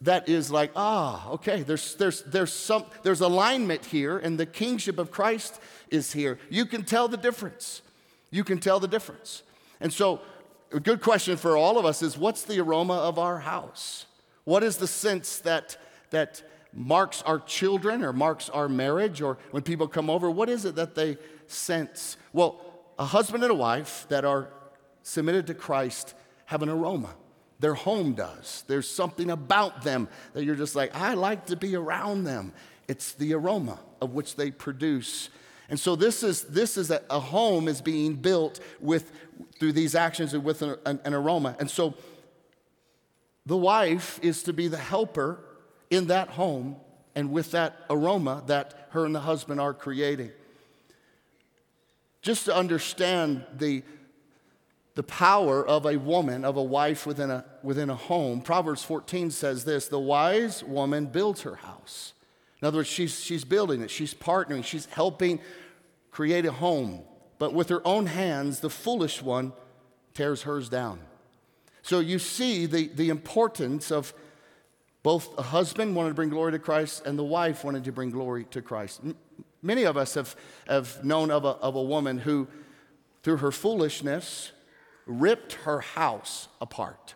that 0.00 0.30
is 0.30 0.50
like, 0.50 0.70
ah, 0.74 1.28
okay, 1.32 1.62
there's, 1.62 1.94
there's, 1.96 2.22
there's, 2.22 2.54
some, 2.54 2.86
there's 3.02 3.20
alignment 3.20 3.84
here, 3.84 4.16
and 4.16 4.38
the 4.38 4.46
kingship 4.46 4.98
of 4.98 5.10
Christ 5.10 5.60
is 5.90 6.14
here. 6.14 6.38
You 6.48 6.64
can 6.64 6.84
tell 6.84 7.06
the 7.06 7.18
difference. 7.18 7.82
You 8.30 8.42
can 8.42 8.56
tell 8.56 8.80
the 8.80 8.88
difference. 8.88 9.42
And 9.78 9.92
so, 9.92 10.22
a 10.72 10.80
good 10.80 11.02
question 11.02 11.36
for 11.36 11.58
all 11.58 11.76
of 11.76 11.84
us 11.84 12.00
is 12.00 12.16
what's 12.16 12.44
the 12.44 12.60
aroma 12.60 12.94
of 12.94 13.18
our 13.18 13.40
house? 13.40 14.06
What 14.44 14.62
is 14.62 14.78
the 14.78 14.86
sense 14.86 15.38
that, 15.40 15.76
that 16.10 16.42
marks 16.72 17.22
our 17.22 17.38
children 17.40 18.04
or 18.04 18.12
marks 18.12 18.48
our 18.50 18.68
marriage 18.68 19.22
or 19.22 19.38
when 19.50 19.62
people 19.62 19.88
come 19.88 20.10
over? 20.10 20.30
What 20.30 20.48
is 20.48 20.64
it 20.64 20.74
that 20.76 20.94
they 20.94 21.18
sense? 21.46 22.16
Well, 22.32 22.60
a 22.98 23.04
husband 23.04 23.42
and 23.42 23.52
a 23.52 23.56
wife 23.56 24.06
that 24.08 24.24
are 24.24 24.48
submitted 25.02 25.46
to 25.48 25.54
Christ 25.54 26.14
have 26.46 26.62
an 26.62 26.68
aroma. 26.68 27.14
Their 27.58 27.74
home 27.74 28.12
does. 28.14 28.64
There's 28.66 28.88
something 28.88 29.30
about 29.30 29.82
them 29.82 30.08
that 30.34 30.44
you're 30.44 30.56
just 30.56 30.76
like, 30.76 30.94
I 30.94 31.14
like 31.14 31.46
to 31.46 31.56
be 31.56 31.74
around 31.74 32.24
them. 32.24 32.52
It's 32.88 33.12
the 33.12 33.34
aroma 33.34 33.78
of 34.00 34.12
which 34.12 34.36
they 34.36 34.50
produce. 34.50 35.30
And 35.68 35.80
so 35.80 35.96
this 35.96 36.22
is 36.22 36.42
this 36.44 36.76
is 36.76 36.90
a, 36.90 37.02
a 37.10 37.18
home 37.18 37.66
is 37.66 37.80
being 37.80 38.14
built 38.14 38.60
with 38.80 39.10
through 39.58 39.72
these 39.72 39.94
actions 39.94 40.34
and 40.34 40.44
with 40.44 40.62
an, 40.62 40.76
an, 40.84 41.00
an 41.04 41.14
aroma. 41.14 41.56
And 41.58 41.70
so 41.70 41.94
the 43.46 43.56
wife 43.56 44.20
is 44.22 44.42
to 44.44 44.52
be 44.52 44.68
the 44.68 44.76
helper 44.76 45.40
in 45.90 46.08
that 46.08 46.28
home 46.28 46.76
and 47.14 47.32
with 47.32 47.52
that 47.52 47.84
aroma 47.88 48.42
that 48.46 48.88
her 48.90 49.04
and 49.04 49.14
the 49.14 49.20
husband 49.20 49.60
are 49.60 49.74
creating. 49.74 50.30
Just 52.22 52.44
to 52.46 52.54
understand 52.54 53.44
the 53.56 53.82
the 54.96 55.02
power 55.02 55.64
of 55.64 55.84
a 55.84 55.98
woman, 55.98 56.42
of 56.42 56.56
a 56.56 56.62
wife 56.62 57.06
within 57.06 57.30
a, 57.30 57.44
within 57.62 57.90
a 57.90 57.94
home. 57.94 58.40
Proverbs 58.40 58.82
14 58.82 59.30
says 59.30 59.64
this 59.64 59.88
the 59.88 60.00
wise 60.00 60.64
woman 60.64 61.06
builds 61.06 61.42
her 61.42 61.56
house. 61.56 62.14
In 62.60 62.66
other 62.66 62.78
words, 62.78 62.88
she's, 62.88 63.22
she's 63.22 63.44
building 63.44 63.82
it, 63.82 63.90
she's 63.90 64.14
partnering, 64.14 64.64
she's 64.64 64.86
helping 64.86 65.38
create 66.10 66.46
a 66.46 66.52
home. 66.52 67.02
But 67.38 67.52
with 67.52 67.68
her 67.68 67.86
own 67.86 68.06
hands, 68.06 68.60
the 68.60 68.70
foolish 68.70 69.20
one 69.20 69.52
tears 70.14 70.42
hers 70.42 70.70
down. 70.70 71.00
So 71.82 72.00
you 72.00 72.18
see 72.18 72.64
the, 72.64 72.88
the 72.88 73.10
importance 73.10 73.92
of 73.92 74.14
both 75.06 75.36
the 75.36 75.42
husband 75.42 75.94
wanted 75.94 76.08
to 76.08 76.14
bring 76.16 76.30
glory 76.30 76.50
to 76.50 76.58
Christ 76.58 77.06
and 77.06 77.16
the 77.16 77.22
wife 77.22 77.62
wanted 77.62 77.84
to 77.84 77.92
bring 77.92 78.10
glory 78.10 78.42
to 78.50 78.60
Christ. 78.60 79.00
M- 79.04 79.14
many 79.62 79.84
of 79.84 79.96
us 79.96 80.14
have, 80.14 80.34
have 80.66 81.04
known 81.04 81.30
of 81.30 81.44
a, 81.44 81.50
of 81.50 81.76
a 81.76 81.82
woman 81.82 82.18
who, 82.18 82.48
through 83.22 83.36
her 83.36 83.52
foolishness, 83.52 84.50
ripped 85.06 85.52
her 85.62 85.80
house 85.80 86.48
apart. 86.60 87.14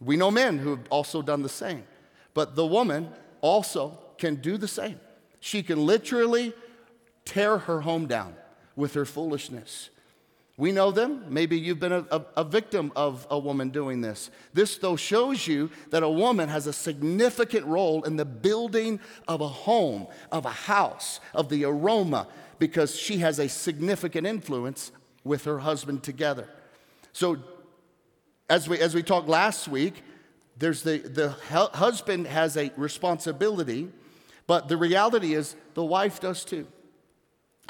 We 0.00 0.16
know 0.16 0.30
men 0.30 0.56
who 0.56 0.70
have 0.70 0.86
also 0.88 1.20
done 1.20 1.42
the 1.42 1.50
same. 1.50 1.84
But 2.32 2.56
the 2.56 2.64
woman 2.64 3.10
also 3.42 3.98
can 4.16 4.36
do 4.36 4.56
the 4.56 4.66
same. 4.66 4.98
She 5.38 5.62
can 5.62 5.84
literally 5.84 6.54
tear 7.26 7.58
her 7.58 7.82
home 7.82 8.06
down 8.06 8.34
with 8.74 8.94
her 8.94 9.04
foolishness. 9.04 9.90
We 10.58 10.70
know 10.70 10.90
them. 10.90 11.24
Maybe 11.28 11.58
you've 11.58 11.80
been 11.80 11.92
a, 11.92 12.06
a, 12.10 12.24
a, 12.38 12.44
victim 12.44 12.92
of 12.94 13.26
a 13.30 13.38
woman 13.38 13.70
doing 13.70 14.02
this. 14.02 14.30
This, 14.52 14.76
though, 14.76 14.96
shows 14.96 15.46
you 15.46 15.70
that 15.90 16.02
a 16.02 16.10
woman 16.10 16.50
has 16.50 16.66
a 16.66 16.74
significant 16.74 17.64
role 17.64 18.02
in 18.02 18.16
the 18.16 18.26
building 18.26 19.00
of 19.26 19.40
a 19.40 19.48
home, 19.48 20.06
of 20.30 20.44
a 20.44 20.50
house, 20.50 21.20
of 21.34 21.48
the 21.48 21.64
aroma, 21.64 22.28
because 22.58 22.94
she 22.94 23.18
has 23.18 23.38
a 23.38 23.48
significant 23.48 24.26
influence 24.26 24.92
with 25.24 25.44
her 25.44 25.60
husband 25.60 26.02
together. 26.02 26.46
So, 27.14 27.38
as 28.50 28.68
we, 28.68 28.78
as 28.78 28.94
we 28.94 29.02
talked 29.02 29.28
last 29.28 29.68
week, 29.68 30.02
there's 30.58 30.82
the, 30.82 30.98
the 30.98 31.30
husband 31.30 32.26
has 32.26 32.58
a 32.58 32.70
responsibility, 32.76 33.88
but 34.46 34.68
the 34.68 34.76
reality 34.76 35.32
is 35.32 35.56
the 35.72 35.84
wife 35.84 36.20
does 36.20 36.44
too. 36.44 36.66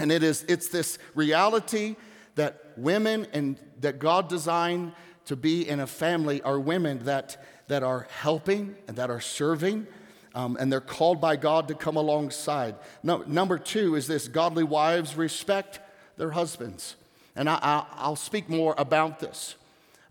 And 0.01 0.11
it 0.11 0.25
is, 0.25 0.45
it's 0.49 0.69
this 0.69 0.99
reality 1.15 1.95
that 2.35 2.73
women 2.77 3.27
and 3.33 3.57
that 3.81 3.99
God 3.99 4.29
designed 4.29 4.93
to 5.27 5.37
be 5.37 5.69
in 5.69 5.81
a 5.81 5.87
family 5.87 6.43
are 6.43 6.59
women 6.59 7.05
that, 7.05 7.43
that 7.69 7.83
are 7.83 8.07
helping 8.21 8.75
and 8.89 8.97
that 8.97 9.11
are 9.11 9.21
serving. 9.21 9.87
Um, 10.35 10.57
and 10.59 10.73
they're 10.73 10.81
called 10.81 11.21
by 11.21 11.37
God 11.37 11.69
to 11.69 11.75
come 11.75 11.97
alongside. 11.97 12.77
No, 13.03 13.23
number 13.27 13.59
two 13.59 13.97
is 13.97 14.07
this 14.07 14.29
godly 14.29 14.65
wives 14.65 15.15
respect 15.15 15.81
their 16.17 16.31
husbands. 16.31 16.97
And 17.37 17.49
I, 17.49 17.85
will 18.07 18.17
speak 18.17 18.49
more 18.49 18.75
about 18.79 19.21
this. 19.21 19.57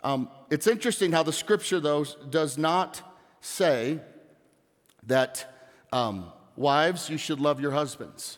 Um, 0.04 0.30
it's 0.50 0.68
interesting 0.68 1.12
how 1.12 1.24
the 1.24 1.34
scripture, 1.34 1.80
though, 1.80 2.06
does 2.30 2.58
not 2.58 3.02
say 3.42 4.00
that 5.08 5.52
um, 5.92 6.32
wives, 6.56 7.10
you 7.10 7.18
should 7.18 7.40
love 7.40 7.60
your 7.60 7.72
husbands. 7.72 8.38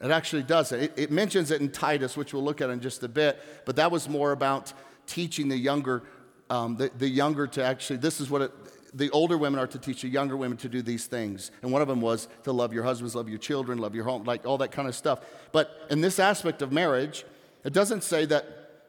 It 0.00 0.10
actually 0.10 0.44
does 0.44 0.70
It, 0.72 0.92
it 0.96 1.10
mentions 1.10 1.50
it 1.50 1.60
in 1.60 1.70
Titus, 1.70 2.16
which 2.16 2.32
we'll 2.32 2.44
look 2.44 2.60
at 2.60 2.70
in 2.70 2.80
just 2.80 3.02
a 3.02 3.08
bit, 3.08 3.40
but 3.64 3.76
that 3.76 3.90
was 3.90 4.08
more 4.08 4.32
about 4.32 4.72
teaching 5.06 5.48
the 5.48 5.56
younger, 5.56 6.02
um, 6.50 6.76
the, 6.76 6.90
the 6.98 7.08
younger 7.08 7.46
to 7.48 7.64
actually, 7.64 7.96
this 7.96 8.20
is 8.20 8.30
what 8.30 8.42
it, 8.42 8.52
the 8.94 9.10
older 9.10 9.36
women 9.36 9.58
are 9.58 9.66
to 9.66 9.78
teach 9.78 10.02
the 10.02 10.08
younger 10.08 10.36
women 10.36 10.56
to 10.58 10.68
do 10.68 10.82
these 10.82 11.06
things. 11.06 11.50
And 11.62 11.72
one 11.72 11.82
of 11.82 11.88
them 11.88 12.00
was 12.00 12.28
to 12.44 12.52
love 12.52 12.72
your 12.72 12.84
husbands, 12.84 13.14
love 13.14 13.28
your 13.28 13.38
children, 13.38 13.78
love 13.78 13.94
your 13.94 14.04
home, 14.04 14.24
like 14.24 14.46
all 14.46 14.58
that 14.58 14.70
kind 14.70 14.88
of 14.88 14.94
stuff. 14.94 15.20
But 15.52 15.70
in 15.90 16.00
this 16.00 16.18
aspect 16.18 16.62
of 16.62 16.72
marriage, 16.72 17.24
it 17.64 17.72
doesn't 17.72 18.02
say 18.02 18.24
that 18.26 18.44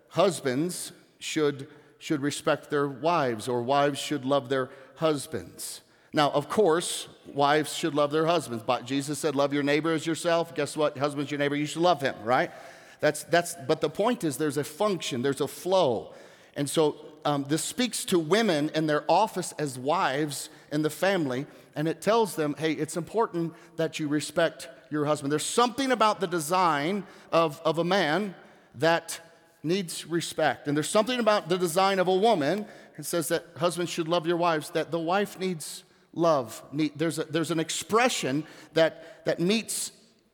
husbands 0.09 0.91
should, 1.19 1.67
should 1.97 2.21
respect 2.21 2.69
their 2.69 2.87
wives 2.87 3.47
or 3.47 3.61
wives 3.61 3.99
should 3.99 4.25
love 4.25 4.49
their 4.49 4.69
husbands. 4.95 5.81
Now, 6.13 6.31
of 6.31 6.49
course, 6.49 7.07
wives 7.33 7.73
should 7.73 7.95
love 7.95 8.11
their 8.11 8.25
husbands. 8.25 8.63
But 8.65 8.85
Jesus 8.85 9.19
said, 9.19 9.35
Love 9.35 9.53
your 9.53 9.63
neighbor 9.63 9.93
as 9.93 10.05
yourself. 10.05 10.55
Guess 10.55 10.77
what? 10.77 10.97
Husband's 10.97 11.31
your 11.31 11.39
neighbor, 11.39 11.55
you 11.55 11.65
should 11.65 11.81
love 11.81 12.01
him, 12.01 12.15
right? 12.23 12.51
That's, 12.99 13.23
that's, 13.23 13.55
but 13.67 13.81
the 13.81 13.89
point 13.89 14.23
is, 14.23 14.37
there's 14.37 14.57
a 14.57 14.63
function, 14.63 15.21
there's 15.21 15.41
a 15.41 15.47
flow. 15.47 16.13
And 16.55 16.69
so 16.69 16.97
um, 17.25 17.45
this 17.47 17.63
speaks 17.63 18.05
to 18.05 18.19
women 18.19 18.71
and 18.73 18.89
their 18.89 19.03
office 19.09 19.53
as 19.57 19.79
wives 19.79 20.49
in 20.71 20.81
the 20.81 20.89
family, 20.89 21.45
and 21.75 21.87
it 21.87 22.01
tells 22.01 22.35
them, 22.35 22.55
hey, 22.57 22.73
it's 22.73 22.97
important 22.97 23.53
that 23.77 23.99
you 23.99 24.07
respect 24.07 24.67
your 24.89 25.05
husband. 25.05 25.31
There's 25.31 25.45
something 25.45 25.91
about 25.91 26.19
the 26.19 26.27
design 26.27 27.05
of, 27.31 27.61
of 27.63 27.77
a 27.77 27.83
man 27.83 28.35
that 28.75 29.19
needs 29.63 30.05
respect. 30.05 30.67
And 30.67 30.75
there's 30.75 30.89
something 30.89 31.19
about 31.19 31.49
the 31.49 31.57
design 31.57 31.99
of 31.99 32.07
a 32.07 32.15
woman, 32.15 32.65
it 32.97 33.05
says 33.05 33.29
that 33.29 33.45
husbands 33.57 33.91
should 33.91 34.09
love 34.09 34.27
your 34.27 34.37
wives, 34.37 34.71
that 34.71 34.91
the 34.91 34.99
wife 34.99 35.39
needs 35.39 35.83
love. 36.13 36.61
There's, 36.95 37.19
a, 37.19 37.23
there's 37.25 37.51
an 37.51 37.59
expression 37.59 38.43
that, 38.73 39.25
that 39.25 39.39
meets 39.39 39.91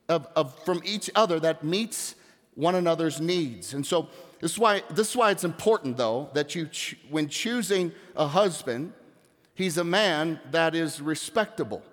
of, 0.09 0.27
of, 0.35 0.57
from 0.63 0.81
each 0.85 1.09
other 1.15 1.39
that 1.39 1.63
meets 1.63 2.15
one 2.55 2.75
another's 2.75 3.19
needs. 3.19 3.73
And 3.73 3.85
so 3.85 4.07
this 4.39 4.51
is 4.51 4.59
why, 4.59 4.83
this 4.89 5.09
is 5.09 5.15
why 5.15 5.31
it's 5.31 5.43
important, 5.43 5.97
though, 5.97 6.29
that 6.33 6.55
you, 6.55 6.67
ch- 6.67 6.97
when 7.09 7.27
choosing 7.27 7.91
a 8.15 8.27
husband, 8.27 8.93
he's 9.53 9.77
a 9.77 9.83
man 9.83 10.39
that 10.51 10.75
is 10.75 11.01
respectable. 11.01 11.83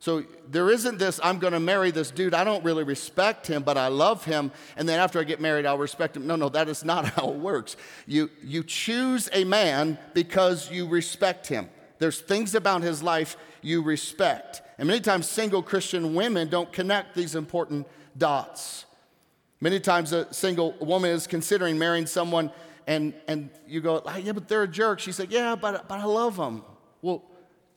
So 0.00 0.24
there 0.48 0.70
isn't 0.70 0.98
this, 0.98 1.20
I'm 1.22 1.38
going 1.38 1.52
to 1.52 1.60
marry 1.60 1.90
this 1.90 2.10
dude. 2.10 2.32
I 2.32 2.42
don't 2.42 2.64
really 2.64 2.84
respect 2.84 3.46
him, 3.46 3.62
but 3.62 3.76
I 3.76 3.88
love 3.88 4.24
him. 4.24 4.50
And 4.76 4.88
then 4.88 4.98
after 4.98 5.20
I 5.20 5.24
get 5.24 5.42
married, 5.42 5.66
I'll 5.66 5.76
respect 5.76 6.16
him. 6.16 6.26
No, 6.26 6.36
no, 6.36 6.48
that 6.48 6.70
is 6.70 6.84
not 6.84 7.04
how 7.16 7.30
it 7.30 7.36
works. 7.36 7.76
You, 8.06 8.30
you 8.42 8.64
choose 8.64 9.28
a 9.32 9.44
man 9.44 9.98
because 10.14 10.70
you 10.70 10.88
respect 10.88 11.46
him. 11.46 11.68
There's 12.00 12.20
things 12.20 12.54
about 12.54 12.82
his 12.82 13.02
life 13.02 13.36
you 13.60 13.82
respect. 13.82 14.62
And 14.78 14.88
many 14.88 15.00
times, 15.00 15.28
single 15.28 15.62
Christian 15.62 16.14
women 16.14 16.48
don't 16.48 16.72
connect 16.72 17.14
these 17.14 17.34
important 17.34 17.86
dots. 18.16 18.86
Many 19.60 19.78
times, 19.78 20.12
a 20.14 20.32
single 20.32 20.72
woman 20.80 21.10
is 21.10 21.26
considering 21.26 21.78
marrying 21.78 22.06
someone, 22.06 22.50
and, 22.86 23.12
and 23.28 23.50
you 23.68 23.82
go, 23.82 24.02
oh, 24.04 24.16
Yeah, 24.16 24.32
but 24.32 24.48
they're 24.48 24.62
a 24.62 24.68
jerk. 24.68 24.98
She 24.98 25.12
said, 25.12 25.30
Yeah, 25.30 25.54
but, 25.54 25.86
but 25.88 26.00
I 26.00 26.04
love 26.04 26.36
them. 26.36 26.64
Well, 27.02 27.22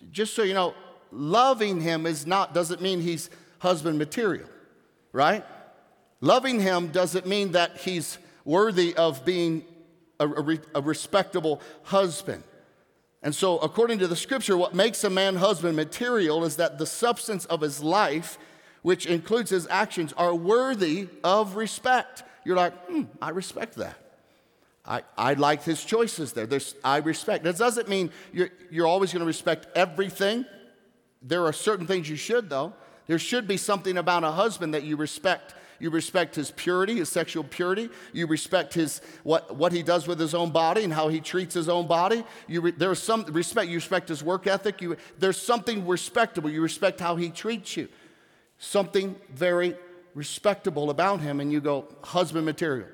just 0.09 0.33
so 0.35 0.43
you 0.43 0.53
know, 0.53 0.73
loving 1.11 1.81
him 1.81 2.05
is 2.05 2.25
not, 2.25 2.53
doesn't 2.53 2.81
mean 2.81 3.01
he's 3.01 3.29
husband 3.59 3.99
material, 3.99 4.47
right? 5.11 5.45
Loving 6.21 6.61
him 6.61 6.87
doesn't 6.87 7.25
mean 7.25 7.51
that 7.51 7.77
he's 7.79 8.17
worthy 8.45 8.95
of 8.95 9.25
being 9.25 9.65
a, 10.17 10.29
a, 10.29 10.57
a 10.75 10.81
respectable 10.81 11.61
husband. 11.83 12.43
And 13.23 13.33
so, 13.33 13.57
according 13.59 13.99
to 13.99 14.07
the 14.07 14.15
scripture, 14.15 14.57
what 14.57 14.75
makes 14.75 15.03
a 15.03 15.09
man 15.09 15.37
husband 15.37 15.75
material 15.75 16.43
is 16.43 16.57
that 16.57 16.77
the 16.77 16.85
substance 16.85 17.45
of 17.45 17.61
his 17.61 17.81
life 17.81 18.37
which 18.83 19.05
includes 19.05 19.49
his 19.49 19.65
actions, 19.69 20.13
are 20.13 20.35
worthy 20.35 21.07
of 21.23 21.55
respect. 21.55 22.23
You're 22.45 22.57
like, 22.57 22.73
hmm, 22.85 23.03
I 23.21 23.29
respect 23.29 23.75
that. 23.75 23.97
I, 24.85 25.01
I 25.17 25.33
like 25.33 25.63
his 25.63 25.83
choices 25.83 26.33
there. 26.33 26.45
There's, 26.45 26.75
I 26.83 26.97
respect. 26.97 27.45
That 27.45 27.57
doesn't 27.57 27.87
mean 27.87 28.11
you're, 28.33 28.49
you're 28.69 28.85
always 28.85 29.13
going 29.13 29.21
to 29.21 29.25
respect 29.25 29.67
everything. 29.75 30.45
There 31.21 31.45
are 31.45 31.53
certain 31.53 31.87
things 31.87 32.09
you 32.09 32.17
should, 32.17 32.49
though. 32.49 32.73
There 33.07 33.17
should 33.17 33.47
be 33.47 33.55
something 33.55 33.97
about 33.97 34.25
a 34.25 34.31
husband 34.31 34.73
that 34.73 34.83
you 34.83 34.97
respect. 34.97 35.55
You 35.83 35.89
respect 35.89 36.35
his 36.35 36.49
purity, 36.49 36.95
his 36.95 37.09
sexual 37.09 37.43
purity. 37.43 37.89
You 38.13 38.25
respect 38.25 38.73
his 38.73 39.01
what, 39.23 39.53
what 39.57 39.73
he 39.73 39.83
does 39.83 40.07
with 40.07 40.17
his 40.17 40.33
own 40.33 40.51
body 40.51 40.85
and 40.85 40.93
how 40.93 41.09
he 41.09 41.19
treats 41.19 41.53
his 41.53 41.67
own 41.67 41.87
body. 41.87 42.23
You 42.47 42.61
re, 42.61 42.71
there's 42.71 43.03
some 43.03 43.25
respect. 43.25 43.67
You 43.67 43.75
respect 43.75 44.07
his 44.07 44.23
work 44.23 44.47
ethic. 44.47 44.81
You, 44.81 44.95
there's 45.19 45.35
something 45.35 45.85
respectable. 45.85 46.49
You 46.49 46.61
respect 46.61 47.01
how 47.01 47.17
he 47.17 47.29
treats 47.29 47.75
you. 47.75 47.89
Something 48.59 49.17
very 49.29 49.75
respectable 50.15 50.89
about 50.89 51.19
him, 51.19 51.41
and 51.41 51.51
you 51.51 51.59
go 51.59 51.89
husband 52.01 52.45
material. 52.45 52.87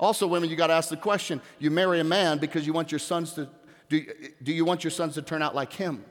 Also, 0.00 0.26
women, 0.26 0.50
you 0.50 0.56
got 0.56 0.66
to 0.66 0.72
ask 0.72 0.88
the 0.88 0.96
question: 0.96 1.40
You 1.60 1.70
marry 1.70 2.00
a 2.00 2.04
man 2.04 2.38
because 2.38 2.66
you 2.66 2.72
want 2.72 2.90
your 2.90 2.98
sons 2.98 3.34
to 3.34 3.48
do, 3.88 4.04
do 4.42 4.52
you 4.52 4.64
want 4.64 4.82
your 4.82 4.90
sons 4.90 5.14
to 5.14 5.22
turn 5.22 5.42
out 5.42 5.54
like 5.54 5.72
him? 5.72 6.04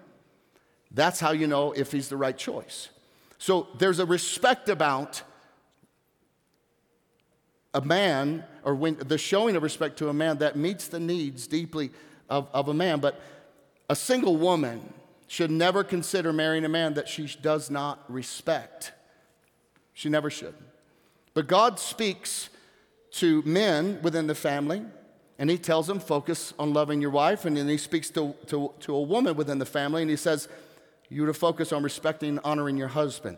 That's 0.91 1.19
how 1.19 1.31
you 1.31 1.47
know 1.47 1.73
if 1.73 1.91
he's 1.91 2.07
the 2.07 2.15
right 2.15 2.37
choice. 2.37 2.87
So 3.37 3.67
there's 3.77 3.99
a 3.99 4.05
respect 4.05 4.69
about 4.69 5.23
a 7.73 7.81
man, 7.81 8.43
or 8.63 8.75
when 8.75 8.95
the 8.97 9.17
showing 9.17 9.55
of 9.55 9.63
respect 9.63 9.97
to 9.99 10.09
a 10.09 10.13
man 10.13 10.39
that 10.39 10.55
meets 10.55 10.87
the 10.87 10.99
needs 10.99 11.47
deeply 11.47 11.91
of, 12.29 12.47
of 12.53 12.67
a 12.67 12.73
man. 12.73 12.99
But 12.99 13.19
a 13.89 13.95
single 13.95 14.37
woman 14.37 14.93
should 15.27 15.51
never 15.51 15.83
consider 15.83 16.33
marrying 16.33 16.65
a 16.65 16.69
man 16.69 16.95
that 16.95 17.07
she 17.07 17.27
does 17.41 17.69
not 17.69 18.03
respect. 18.09 18.91
She 19.93 20.09
never 20.09 20.29
should. 20.29 20.53
But 21.33 21.47
God 21.47 21.79
speaks 21.79 22.49
to 23.11 23.41
men 23.43 23.99
within 24.01 24.27
the 24.27 24.35
family, 24.35 24.81
and 25.39 25.49
He 25.49 25.57
tells 25.57 25.87
them, 25.87 25.99
focus 25.99 26.53
on 26.59 26.73
loving 26.73 27.01
your 27.01 27.11
wife. 27.11 27.45
And 27.45 27.55
then 27.55 27.67
He 27.69 27.77
speaks 27.77 28.09
to, 28.11 28.35
to, 28.47 28.73
to 28.81 28.95
a 28.95 29.01
woman 29.01 29.35
within 29.35 29.59
the 29.59 29.65
family, 29.65 30.01
and 30.01 30.11
He 30.11 30.17
says, 30.17 30.49
you 31.09 31.25
to 31.25 31.33
focus 31.33 31.73
on 31.73 31.83
respecting 31.83 32.29
and 32.29 32.39
honoring 32.43 32.77
your 32.77 32.87
husband. 32.87 33.37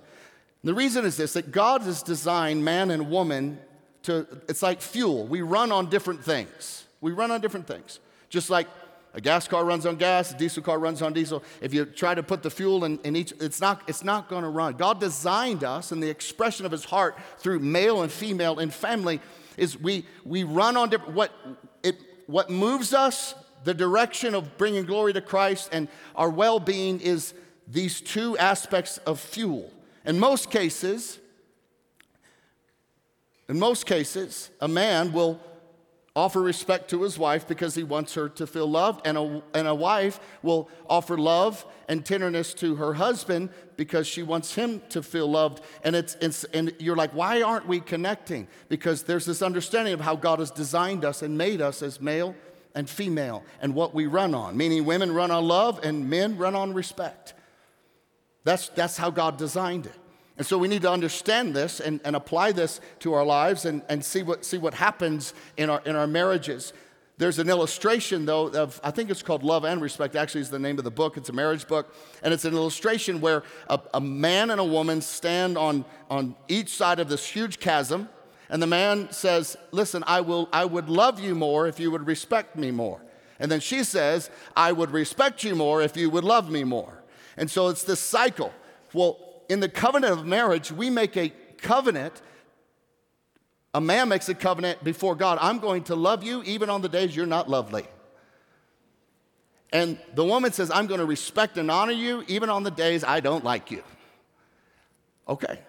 the 0.63 0.73
reason 0.73 1.05
is 1.05 1.17
this 1.17 1.33
that 1.33 1.51
God 1.51 1.81
has 1.81 2.03
designed 2.03 2.63
man 2.63 2.91
and 2.91 3.09
woman 3.09 3.59
to, 4.03 4.27
it's 4.47 4.61
like 4.61 4.81
fuel. 4.81 5.25
We 5.25 5.41
run 5.41 5.71
on 5.71 5.89
different 5.89 6.23
things. 6.23 6.85
We 7.01 7.11
run 7.11 7.31
on 7.31 7.41
different 7.41 7.67
things. 7.67 7.99
Just 8.29 8.49
like 8.49 8.67
a 9.13 9.21
gas 9.21 9.47
car 9.47 9.63
runs 9.63 9.85
on 9.85 9.95
gas, 9.97 10.31
a 10.31 10.37
diesel 10.37 10.63
car 10.63 10.79
runs 10.79 11.01
on 11.01 11.13
diesel. 11.13 11.43
If 11.61 11.73
you 11.73 11.85
try 11.85 12.15
to 12.15 12.23
put 12.23 12.41
the 12.41 12.49
fuel 12.49 12.83
in, 12.85 12.99
in 13.03 13.15
each, 13.15 13.33
it's 13.39 13.61
not, 13.61 13.83
it's 13.87 14.03
not 14.03 14.27
going 14.27 14.43
to 14.43 14.49
run. 14.49 14.73
God 14.73 14.99
designed 14.99 15.63
us, 15.63 15.91
and 15.91 16.01
the 16.01 16.09
expression 16.09 16.65
of 16.65 16.71
His 16.71 16.85
heart 16.85 17.17
through 17.37 17.59
male 17.59 18.01
and 18.01 18.11
female 18.11 18.59
and 18.59 18.73
family 18.73 19.21
is 19.55 19.79
we, 19.79 20.05
we 20.25 20.43
run 20.43 20.77
on 20.77 20.89
different, 20.89 21.13
what, 21.13 21.31
it, 21.83 21.95
what 22.25 22.49
moves 22.49 22.93
us, 22.93 23.35
the 23.63 23.73
direction 23.73 24.35
of 24.35 24.57
bringing 24.57 24.85
glory 24.85 25.13
to 25.13 25.21
Christ 25.21 25.69
and 25.71 25.87
our 26.15 26.29
well 26.29 26.59
being 26.59 26.99
is 26.99 27.33
these 27.67 28.01
two 28.01 28.37
aspects 28.37 28.97
of 28.99 29.19
fuel. 29.19 29.71
In 30.05 30.19
most 30.19 30.51
cases, 30.51 31.19
in 33.49 33.59
most 33.59 33.85
cases, 33.85 34.49
a 34.61 34.67
man 34.67 35.11
will 35.11 35.39
offer 36.15 36.39
respect 36.41 36.89
to 36.91 37.01
his 37.01 37.17
wife 37.17 37.47
because 37.47 37.73
he 37.73 37.83
wants 37.83 38.13
her 38.13 38.29
to 38.29 38.45
feel 38.45 38.67
loved, 38.67 39.05
and 39.05 39.17
a, 39.17 39.43
and 39.53 39.67
a 39.67 39.73
wife 39.73 40.19
will 40.43 40.69
offer 40.87 41.17
love 41.17 41.65
and 41.89 42.05
tenderness 42.05 42.53
to 42.53 42.75
her 42.75 42.93
husband 42.93 43.49
because 43.77 44.05
she 44.05 44.21
wants 44.21 44.53
him 44.53 44.81
to 44.89 45.01
feel 45.01 45.27
loved. 45.27 45.63
And, 45.83 45.95
it's, 45.95 46.15
it's, 46.21 46.43
and 46.45 46.73
you're 46.79 46.95
like, 46.95 47.11
why 47.13 47.41
aren't 47.41 47.67
we 47.67 47.79
connecting? 47.79 48.47
Because 48.69 49.03
there's 49.03 49.25
this 49.25 49.41
understanding 49.41 49.93
of 49.93 50.01
how 50.01 50.15
God 50.15 50.39
has 50.39 50.51
designed 50.51 51.03
us 51.03 51.23
and 51.23 51.37
made 51.37 51.61
us 51.61 51.81
as 51.81 51.99
male 51.99 52.35
and 52.75 52.87
female 52.87 53.43
and 53.59 53.73
what 53.73 53.95
we 53.95 54.05
run 54.05 54.35
on, 54.35 54.55
meaning 54.55 54.85
women 54.85 55.11
run 55.13 55.31
on 55.31 55.47
love 55.47 55.79
and 55.83 56.09
men 56.09 56.37
run 56.37 56.55
on 56.55 56.73
respect. 56.73 57.33
That's, 58.43 58.69
that's 58.69 58.97
how 58.97 59.09
God 59.09 59.37
designed 59.37 59.87
it. 59.87 59.95
And 60.37 60.45
so 60.45 60.57
we 60.57 60.67
need 60.67 60.81
to 60.81 60.91
understand 60.91 61.55
this 61.55 61.79
and, 61.79 61.99
and 62.03 62.15
apply 62.15 62.53
this 62.53 62.81
to 62.99 63.13
our 63.13 63.23
lives 63.23 63.65
and, 63.65 63.83
and 63.87 64.03
see, 64.03 64.23
what, 64.23 64.43
see 64.43 64.57
what 64.57 64.73
happens 64.73 65.33
in 65.57 65.69
our, 65.69 65.81
in 65.85 65.95
our 65.95 66.07
marriages. 66.07 66.73
There's 67.17 67.37
an 67.37 67.47
illustration, 67.47 68.25
though, 68.25 68.47
of 68.47 68.81
I 68.83 68.89
think 68.89 69.11
it's 69.11 69.21
called 69.21 69.43
Love 69.43 69.63
and 69.63 69.79
Respect, 69.79 70.15
actually, 70.15 70.41
is 70.41 70.49
the 70.49 70.57
name 70.57 70.79
of 70.79 70.83
the 70.83 70.91
book. 70.91 71.15
It's 71.17 71.29
a 71.29 71.33
marriage 71.33 71.67
book. 71.67 71.93
And 72.23 72.33
it's 72.33 72.45
an 72.45 72.55
illustration 72.55 73.21
where 73.21 73.43
a, 73.69 73.79
a 73.93 74.01
man 74.01 74.49
and 74.49 74.59
a 74.59 74.63
woman 74.63 75.01
stand 75.01 75.55
on, 75.55 75.85
on 76.09 76.35
each 76.47 76.69
side 76.69 76.99
of 76.99 77.09
this 77.09 77.27
huge 77.27 77.59
chasm. 77.59 78.09
And 78.49 78.61
the 78.61 78.67
man 78.67 79.11
says, 79.11 79.55
Listen, 79.71 80.03
I, 80.07 80.21
will, 80.21 80.49
I 80.51 80.65
would 80.65 80.89
love 80.89 81.19
you 81.19 81.35
more 81.35 81.67
if 81.67 81.79
you 81.79 81.91
would 81.91 82.07
respect 82.07 82.55
me 82.55 82.71
more. 82.71 82.99
And 83.39 83.51
then 83.51 83.59
she 83.59 83.83
says, 83.83 84.31
I 84.55 84.71
would 84.71 84.89
respect 84.89 85.43
you 85.43 85.55
more 85.55 85.83
if 85.83 85.95
you 85.95 86.09
would 86.09 86.23
love 86.23 86.49
me 86.49 86.63
more. 86.63 87.03
And 87.37 87.49
so 87.49 87.67
it's 87.67 87.83
this 87.83 87.99
cycle. 87.99 88.51
Well, 88.93 89.32
in 89.49 89.59
the 89.59 89.69
covenant 89.69 90.13
of 90.13 90.25
marriage, 90.25 90.71
we 90.71 90.89
make 90.89 91.17
a 91.17 91.31
covenant. 91.57 92.21
A 93.73 93.81
man 93.81 94.09
makes 94.09 94.29
a 94.29 94.35
covenant 94.35 94.83
before 94.83 95.15
God 95.15 95.39
I'm 95.41 95.59
going 95.59 95.83
to 95.85 95.95
love 95.95 96.23
you 96.23 96.43
even 96.43 96.69
on 96.69 96.81
the 96.81 96.89
days 96.89 97.15
you're 97.15 97.25
not 97.25 97.49
lovely. 97.49 97.85
And 99.71 99.97
the 100.13 100.23
woman 100.23 100.51
says, 100.51 100.69
I'm 100.69 100.85
going 100.85 100.99
to 100.99 101.05
respect 101.05 101.57
and 101.57 101.71
honor 101.71 101.93
you 101.93 102.23
even 102.27 102.49
on 102.49 102.61
the 102.61 102.69
days 102.69 103.03
I 103.03 103.19
don't 103.19 103.43
like 103.43 103.71
you. 103.71 103.83
Okay. 105.27 105.59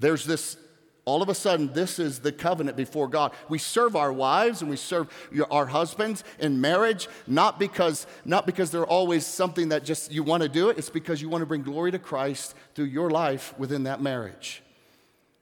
There's 0.00 0.24
this 0.24 0.56
all 1.04 1.20
of 1.20 1.28
a 1.28 1.34
sudden, 1.34 1.72
this 1.72 1.98
is 1.98 2.20
the 2.20 2.30
covenant 2.30 2.76
before 2.76 3.08
God. 3.08 3.32
We 3.48 3.58
serve 3.58 3.96
our 3.96 4.12
wives 4.12 4.60
and 4.60 4.70
we 4.70 4.76
serve 4.76 5.08
our 5.50 5.66
husbands 5.66 6.22
in 6.38 6.60
marriage, 6.60 7.08
not 7.26 7.58
because, 7.58 8.06
not 8.24 8.46
because 8.46 8.70
they're 8.70 8.86
always 8.86 9.26
something 9.26 9.70
that 9.70 9.84
just 9.84 10.12
you 10.12 10.22
want 10.22 10.44
to 10.44 10.48
do 10.48 10.68
it, 10.68 10.78
it's 10.78 10.90
because 10.90 11.20
you 11.20 11.28
want 11.28 11.42
to 11.42 11.46
bring 11.46 11.62
glory 11.62 11.90
to 11.90 11.98
Christ 11.98 12.54
through 12.74 12.86
your 12.86 13.10
life 13.10 13.52
within 13.58 13.82
that 13.84 14.00
marriage. 14.00 14.62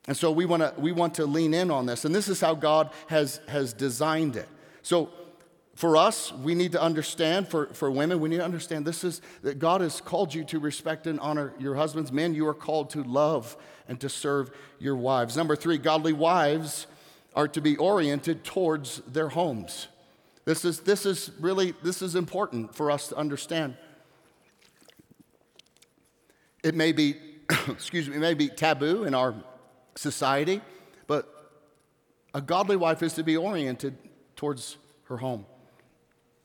And 0.06 0.16
so 0.16 0.30
we 0.30 0.46
want 0.46 0.62
to, 0.62 0.74
we 0.80 0.92
want 0.92 1.14
to 1.16 1.26
lean 1.26 1.52
in 1.52 1.70
on 1.70 1.84
this. 1.84 2.06
And 2.06 2.14
this 2.14 2.28
is 2.28 2.40
how 2.40 2.54
God 2.54 2.90
has, 3.08 3.40
has 3.46 3.74
designed 3.74 4.36
it. 4.36 4.48
So 4.80 5.10
for 5.74 5.96
us, 5.96 6.32
we 6.32 6.54
need 6.54 6.72
to 6.72 6.82
understand, 6.82 7.48
for, 7.48 7.66
for 7.72 7.90
women, 7.90 8.20
we 8.20 8.28
need 8.28 8.38
to 8.38 8.44
understand 8.44 8.86
this 8.86 9.04
is 9.04 9.22
that 9.42 9.58
God 9.58 9.80
has 9.82 10.00
called 10.00 10.34
you 10.34 10.44
to 10.44 10.58
respect 10.58 11.06
and 11.06 11.20
honor 11.20 11.52
your 11.58 11.74
husbands. 11.74 12.12
Men, 12.12 12.34
you 12.34 12.46
are 12.48 12.54
called 12.54 12.90
to 12.90 13.02
love 13.02 13.56
and 13.90 14.00
to 14.00 14.08
serve 14.08 14.52
your 14.78 14.94
wives. 14.94 15.36
Number 15.36 15.56
three, 15.56 15.76
godly 15.76 16.12
wives 16.12 16.86
are 17.34 17.48
to 17.48 17.60
be 17.60 17.76
oriented 17.76 18.44
towards 18.44 18.98
their 19.00 19.28
homes. 19.28 19.88
This 20.44 20.64
is, 20.64 20.78
this 20.80 21.04
is 21.04 21.32
really, 21.40 21.74
this 21.82 22.00
is 22.00 22.14
important 22.14 22.72
for 22.72 22.92
us 22.92 23.08
to 23.08 23.16
understand. 23.16 23.76
It 26.62 26.76
may 26.76 26.92
be, 26.92 27.16
excuse 27.68 28.08
me, 28.08 28.14
it 28.14 28.20
may 28.20 28.34
be 28.34 28.48
taboo 28.48 29.02
in 29.02 29.12
our 29.12 29.34
society, 29.96 30.60
but 31.08 31.28
a 32.32 32.40
godly 32.40 32.76
wife 32.76 33.02
is 33.02 33.14
to 33.14 33.24
be 33.24 33.36
oriented 33.36 33.98
towards 34.36 34.76
her 35.06 35.16
home. 35.16 35.44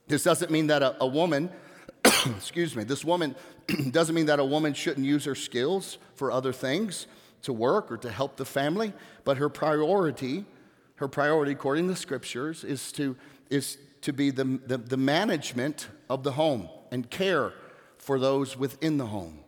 This 0.08 0.24
doesn't 0.24 0.50
mean 0.50 0.68
that 0.68 0.82
a, 0.82 0.96
a 1.00 1.08
woman, 1.08 1.52
excuse 2.26 2.76
me, 2.76 2.84
this 2.84 3.06
woman 3.06 3.36
doesn't 3.92 4.16
mean 4.16 4.26
that 4.26 4.40
a 4.40 4.46
woman 4.46 4.74
shouldn't 4.74 5.06
use 5.06 5.26
her 5.26 5.36
skills 5.36 6.00
for 6.16 6.32
other 6.32 6.52
things 6.52 7.06
to 7.44 7.54
work 7.54 7.92
or 7.92 7.98
to 7.98 8.12
help 8.12 8.38
the 8.38 8.46
family, 8.46 8.94
but 9.24 9.38
her 9.38 9.50
priority, 9.50 10.46
her 10.96 11.08
priority 11.08 11.52
according 11.52 11.86
to 11.86 11.94
the 11.94 12.00
scriptures, 12.00 12.64
is 12.64 12.92
to, 12.94 13.16
is 13.50 13.78
to 14.02 14.14
be 14.14 14.32
the, 14.32 14.60
the, 14.66 14.78
the 14.78 14.98
management 14.98 15.88
of 16.10 16.24
the 16.24 16.34
home 16.34 16.70
and 16.92 17.10
care 17.10 17.54
for 17.98 18.20
those 18.20 18.58
within 18.58 18.98
the 18.98 19.08
home. 19.08 19.40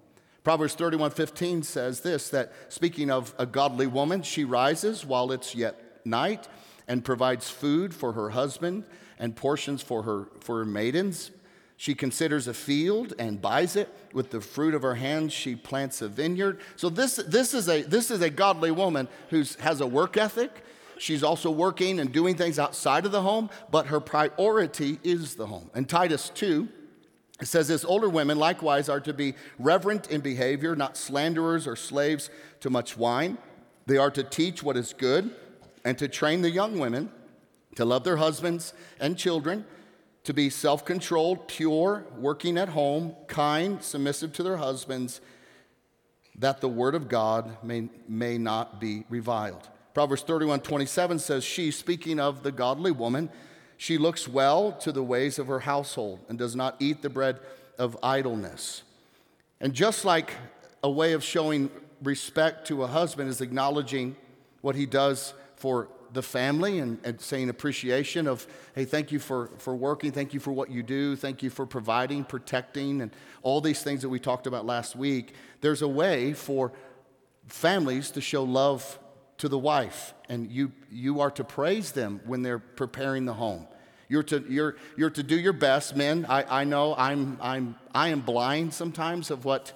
Proverbs 0.43 0.75
31 0.75 1.11
15 1.11 1.63
says 1.63 1.99
this 1.99 2.29
that 2.29 2.53
speaking 2.69 3.11
of 3.11 3.35
a 3.37 3.45
godly 3.45 3.85
woman, 3.85 4.21
she 4.21 4.45
rises 4.45 5.05
while 5.05 5.31
it's 5.31 5.53
yet 5.53 5.99
night 6.05 6.47
and 6.87 7.03
provides 7.03 7.49
food 7.49 7.93
for 7.93 8.13
her 8.13 8.29
husband 8.29 8.85
and 9.19 9.35
portions 9.35 9.81
for 9.81 10.03
her, 10.03 10.29
for 10.39 10.59
her 10.59 10.65
maidens. 10.65 11.31
She 11.79 11.93
considers 11.93 12.47
a 12.47 12.55
field 12.55 13.13
and 13.19 13.39
buys 13.39 13.75
it. 13.75 13.93
With 14.11 14.31
the 14.31 14.41
fruit 14.41 14.73
of 14.73 14.81
her 14.81 14.95
hands, 14.95 15.31
she 15.31 15.55
plants 15.55 16.01
a 16.01 16.07
vineyard. 16.07 16.59
So, 16.75 16.89
this, 16.89 17.17
this, 17.17 17.53
is, 17.53 17.69
a, 17.69 17.83
this 17.83 18.09
is 18.09 18.21
a 18.21 18.31
godly 18.31 18.71
woman 18.71 19.07
who 19.29 19.43
has 19.59 19.79
a 19.79 19.87
work 19.87 20.17
ethic. 20.17 20.51
She's 20.97 21.23
also 21.23 21.51
working 21.51 21.99
and 21.99 22.11
doing 22.11 22.35
things 22.35 22.57
outside 22.57 23.05
of 23.05 23.11
the 23.11 23.21
home, 23.21 23.51
but 23.69 23.87
her 23.87 23.99
priority 23.99 24.99
is 25.03 25.35
the 25.35 25.45
home. 25.45 25.69
And 25.75 25.87
Titus 25.87 26.29
2, 26.29 26.67
it 27.39 27.45
says 27.45 27.67
this 27.67 27.85
older 27.85 28.09
women 28.09 28.39
likewise 28.39 28.89
are 28.89 28.99
to 29.01 29.13
be 29.13 29.35
reverent 29.59 30.09
in 30.09 30.21
behavior, 30.21 30.75
not 30.75 30.97
slanderers 30.97 31.67
or 31.67 31.75
slaves 31.75 32.31
to 32.61 32.71
much 32.71 32.97
wine. 32.97 33.37
They 33.85 33.97
are 33.97 34.09
to 34.09 34.23
teach 34.23 34.63
what 34.63 34.75
is 34.75 34.93
good 34.93 35.35
and 35.85 35.95
to 35.99 36.07
train 36.07 36.41
the 36.41 36.49
young 36.49 36.79
women 36.79 37.11
to 37.75 37.85
love 37.85 38.03
their 38.03 38.17
husbands 38.17 38.73
and 38.99 39.15
children 39.15 39.63
to 40.27 40.33
be 40.33 40.49
self 40.49 40.83
controlled, 40.83 41.47
pure, 41.47 42.05
working 42.17 42.57
at 42.57 42.67
home, 42.67 43.15
kind, 43.27 43.81
submissive 43.81 44.33
to 44.33 44.43
their 44.43 44.57
husbands, 44.57 45.21
that 46.37 46.59
the 46.59 46.67
word 46.67 46.95
of 46.95 47.07
God 47.07 47.63
may, 47.63 47.87
may 48.09 48.37
not 48.37 48.81
be 48.81 49.05
reviled. 49.09 49.69
Proverbs 49.93 50.23
31 50.23 50.59
27 50.59 51.19
says, 51.19 51.45
She, 51.45 51.71
speaking 51.71 52.19
of 52.19 52.43
the 52.43 52.51
godly 52.51 52.91
woman, 52.91 53.29
she 53.77 53.97
looks 53.97 54.27
well 54.27 54.73
to 54.73 54.91
the 54.91 55.01
ways 55.01 55.39
of 55.39 55.47
her 55.47 55.61
household 55.61 56.19
and 56.27 56.37
does 56.37 56.57
not 56.57 56.75
eat 56.79 57.01
the 57.01 57.09
bread 57.09 57.39
of 57.77 57.97
idleness. 58.03 58.83
And 59.61 59.73
just 59.73 60.03
like 60.03 60.33
a 60.83 60.91
way 60.91 61.13
of 61.13 61.23
showing 61.23 61.71
respect 62.03 62.67
to 62.67 62.83
a 62.83 62.87
husband 62.87 63.29
is 63.29 63.39
acknowledging 63.39 64.17
what 64.59 64.75
he 64.75 64.85
does 64.85 65.33
for 65.55 65.87
the 66.17 66.23
family 66.23 66.79
and, 66.79 66.97
and, 67.03 67.21
saying 67.21 67.47
appreciation 67.47 68.25
of, 68.25 68.47
hey, 68.73 68.85
thank 68.85 69.11
you 69.11 69.19
for, 69.19 69.51
for 69.59 69.75
working, 69.75 70.11
thank 70.11 70.33
you 70.33 70.39
for 70.39 70.51
what 70.51 70.71
you 70.71 70.81
do, 70.81 71.15
thank 71.15 71.43
you 71.43 71.51
for 71.51 71.67
providing, 71.67 72.23
protecting, 72.23 73.01
and 73.01 73.11
all 73.43 73.61
these 73.61 73.83
things 73.83 74.01
that 74.01 74.09
we 74.09 74.19
talked 74.19 74.47
about 74.47 74.65
last 74.65 74.95
week. 74.95 75.35
There's 75.61 75.83
a 75.83 75.87
way 75.87 76.33
for 76.33 76.73
families 77.45 78.09
to 78.11 78.21
show 78.21 78.43
love 78.43 78.97
to 79.37 79.47
the 79.47 79.59
wife, 79.59 80.15
and 80.27 80.51
you, 80.51 80.71
you 80.91 81.21
are 81.21 81.29
to 81.29 81.43
praise 81.43 81.91
them 81.91 82.19
when 82.25 82.41
they're 82.41 82.57
preparing 82.57 83.25
the 83.25 83.35
home. 83.35 83.67
You're 84.09 84.23
to, 84.23 84.43
you're, 84.49 84.75
you're 84.97 85.11
to 85.11 85.21
do 85.21 85.37
your 85.37 85.53
best, 85.53 85.95
men. 85.95 86.25
I, 86.27 86.61
I 86.61 86.63
know 86.63 86.95
I'm, 86.95 87.37
I'm, 87.39 87.75
I 87.93 88.07
am 88.07 88.21
blind 88.21 88.73
sometimes 88.73 89.29
of 89.29 89.45
what 89.45 89.71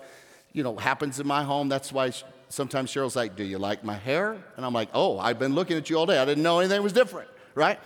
you 0.53 0.63
know, 0.63 0.75
happens 0.75 1.19
in 1.19 1.27
my 1.27 1.43
home. 1.43 1.69
That's 1.69 1.93
why 1.93 2.11
sometimes 2.51 2.91
Cheryl's 2.91 3.15
like, 3.15 3.35
Do 3.35 3.43
you 3.43 3.57
like 3.57 3.83
my 3.83 3.95
hair? 3.95 4.37
And 4.55 4.65
I'm 4.65 4.73
like, 4.73 4.89
Oh, 4.93 5.17
I've 5.19 5.39
been 5.39 5.55
looking 5.55 5.77
at 5.77 5.89
you 5.89 5.97
all 5.97 6.05
day. 6.05 6.17
I 6.17 6.25
didn't 6.25 6.43
know 6.43 6.59
anything 6.59 6.81
was 6.83 6.93
different, 6.93 7.29
right? 7.55 7.79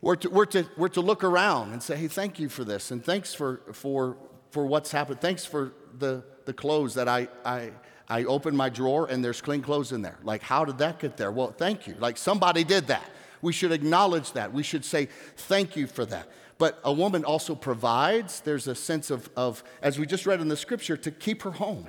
We're 0.00 0.16
to, 0.16 0.28
we're 0.28 0.46
to, 0.46 0.66
we're 0.76 0.88
to 0.88 1.00
look 1.00 1.24
around 1.24 1.72
and 1.72 1.82
say, 1.82 1.96
Hey, 1.96 2.08
thank 2.08 2.38
you 2.38 2.48
for 2.48 2.64
this. 2.64 2.90
And 2.90 3.04
thanks 3.04 3.34
for, 3.34 3.60
for, 3.72 4.16
for 4.50 4.66
what's 4.66 4.90
happened. 4.90 5.20
Thanks 5.20 5.44
for 5.44 5.72
the, 5.98 6.22
the 6.44 6.52
clothes 6.52 6.94
that 6.94 7.08
I, 7.08 7.28
I, 7.44 7.72
I 8.08 8.24
opened 8.24 8.56
my 8.56 8.68
drawer 8.68 9.06
and 9.10 9.24
there's 9.24 9.40
clean 9.40 9.62
clothes 9.62 9.92
in 9.92 10.02
there. 10.02 10.18
Like, 10.22 10.42
how 10.42 10.64
did 10.64 10.78
that 10.78 10.98
get 10.98 11.16
there? 11.16 11.32
Well, 11.32 11.52
thank 11.52 11.86
you. 11.86 11.96
Like, 11.98 12.16
somebody 12.16 12.64
did 12.64 12.88
that. 12.88 13.04
We 13.42 13.52
should 13.52 13.72
acknowledge 13.72 14.32
that. 14.32 14.52
We 14.52 14.62
should 14.62 14.84
say, 14.84 15.08
Thank 15.36 15.76
you 15.76 15.86
for 15.86 16.04
that. 16.06 16.28
But 16.58 16.80
a 16.84 16.92
woman 16.92 17.24
also 17.24 17.54
provides. 17.54 18.40
There's 18.40 18.66
a 18.66 18.74
sense 18.74 19.10
of, 19.10 19.28
of 19.36 19.62
as 19.82 19.98
we 19.98 20.06
just 20.06 20.24
read 20.24 20.40
in 20.40 20.48
the 20.48 20.56
scripture, 20.56 20.96
to 20.96 21.10
keep 21.10 21.42
her 21.42 21.50
home. 21.50 21.86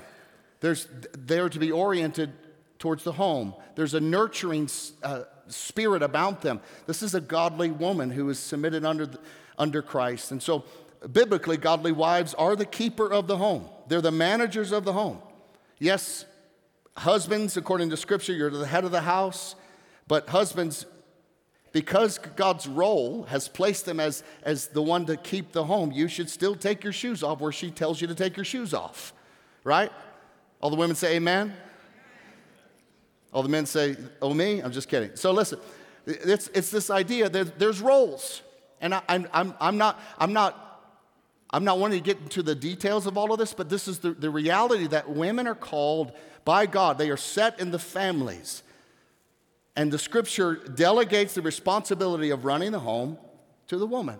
There's, 0.60 0.88
they're 1.18 1.50
to 1.50 1.60
be 1.60 1.72
oriented 1.72 2.34
towards 2.80 3.04
the 3.04 3.14
home. 3.14 3.54
There's 3.76 3.94
a 3.94 4.00
nurturing 4.00 4.70
uh, 5.04 5.24
spirit 5.48 6.04
about 6.04 6.42
them. 6.42 6.62
This 6.86 7.04
is 7.04 7.16
a 7.16 7.22
godly 7.22 7.72
woman 7.72 8.10
who 8.10 8.30
is 8.30 8.40
submitted 8.40 8.86
under, 8.86 9.06
the, 9.06 9.20
under 9.58 9.82
Christ. 9.82 10.32
And 10.32 10.42
so, 10.42 10.66
biblically, 11.12 11.58
godly 11.58 11.92
wives 11.92 12.34
are 12.34 12.56
the 12.56 12.66
keeper 12.66 13.12
of 13.12 13.28
the 13.28 13.38
home, 13.38 13.68
they're 13.88 14.02
the 14.02 14.12
managers 14.12 14.72
of 14.72 14.84
the 14.84 14.94
home. 14.94 15.20
Yes, 15.80 16.26
husbands, 16.98 17.56
according 17.56 17.92
to 17.92 17.98
Scripture, 17.98 18.34
you're 18.34 18.50
the 18.50 18.66
head 18.66 18.84
of 18.84 18.92
the 18.92 19.02
house, 19.02 19.56
but 20.08 20.30
husbands, 20.30 20.86
because 21.72 22.18
God's 22.18 22.68
role 22.68 23.24
has 23.24 23.48
placed 23.48 23.86
them 23.86 24.00
as, 24.00 24.24
as 24.42 24.68
the 24.68 24.82
one 24.82 25.06
to 25.06 25.18
keep 25.18 25.52
the 25.52 25.66
home, 25.66 25.92
you 25.92 26.08
should 26.08 26.30
still 26.30 26.56
take 26.56 26.84
your 26.84 26.94
shoes 26.94 27.22
off 27.22 27.40
where 27.40 27.52
she 27.52 27.70
tells 27.70 28.02
you 28.02 28.08
to 28.08 28.16
take 28.16 28.36
your 28.36 28.46
shoes 28.46 28.74
off, 28.74 29.14
right? 29.64 29.92
All 30.62 30.70
the 30.70 30.76
women 30.76 30.96
say 30.96 31.16
amen. 31.16 31.54
All 33.34 33.44
the 33.44 33.50
men 33.50 33.66
say, 33.66 33.96
oh, 34.22 34.34
me? 34.34 34.62
I'm 34.62 34.72
just 34.72 34.90
kidding. 34.90 35.16
So 35.16 35.32
listen, 35.32 35.60
it's, 36.06 36.48
it's 36.54 36.72
this 36.72 36.90
idea 36.90 37.30
that 37.30 37.60
there's 37.60 37.82
roles. 37.82 38.42
And 38.82 38.96
I, 38.96 39.02
am 39.10 39.28
I'm, 39.34 39.54
I'm, 39.60 39.78
not, 39.78 40.00
I'm, 40.18 40.34
not, 40.34 40.96
I'm 41.52 41.64
not 41.64 41.80
wanting 41.80 42.00
to 42.00 42.06
get 42.06 42.20
into 42.20 42.42
the 42.42 42.56
details 42.56 43.06
of 43.06 43.18
all 43.18 43.32
of 43.32 43.40
this, 43.40 43.54
but 43.54 43.70
this 43.70 43.88
is 43.88 44.00
the, 44.00 44.12
the 44.12 44.30
reality 44.30 44.88
that 44.88 45.10
women 45.10 45.48
are 45.48 45.56
called 45.56 46.14
by 46.46 46.66
God. 46.66 46.98
They 46.98 47.10
are 47.10 47.18
set 47.18 47.60
in 47.60 47.72
the 47.72 47.80
families. 47.80 48.64
And 49.76 49.92
the 49.92 50.00
scripture 50.00 50.56
delegates 50.56 51.36
the 51.36 51.42
responsibility 51.42 52.32
of 52.32 52.46
running 52.46 52.72
the 52.72 52.80
home 52.80 53.18
to 53.68 53.78
the 53.78 53.86
woman. 53.86 54.20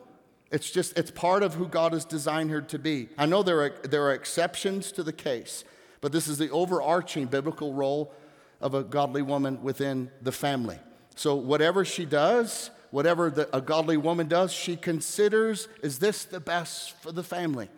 It's 0.52 0.70
just, 0.70 0.98
it's 0.98 1.12
part 1.12 1.44
of 1.44 1.56
who 1.56 1.68
God 1.68 1.94
has 1.94 2.06
designed 2.06 2.52
her 2.52 2.62
to 2.62 2.80
be. 2.80 3.10
I 3.18 3.26
know 3.26 3.44
there 3.44 3.62
are, 3.62 3.74
there 3.84 4.04
are 4.04 4.14
exceptions 4.14 4.92
to 4.94 5.04
the 5.04 5.14
case. 5.14 5.64
But 6.02 6.12
this 6.12 6.28
is 6.28 6.38
the 6.38 6.50
overarching 6.50 7.26
biblical 7.26 7.74
role 7.74 8.14
of 8.62 8.74
a 8.74 8.84
godly 8.84 9.22
woman 9.22 9.62
within 9.64 10.12
the 10.22 10.32
family. 10.32 10.80
So, 11.16 11.36
whatever 11.36 11.84
she 11.84 12.06
does, 12.06 12.70
whatever 12.92 13.30
the, 13.30 13.56
a 13.56 13.62
godly 13.62 13.98
woman 13.98 14.28
does, 14.28 14.52
she 14.52 14.76
considers 14.76 15.68
is 15.82 16.00
this 16.00 16.26
the 16.26 16.40
best 16.40 16.92
for 17.02 17.12
the 17.12 17.24
family? 17.24 17.70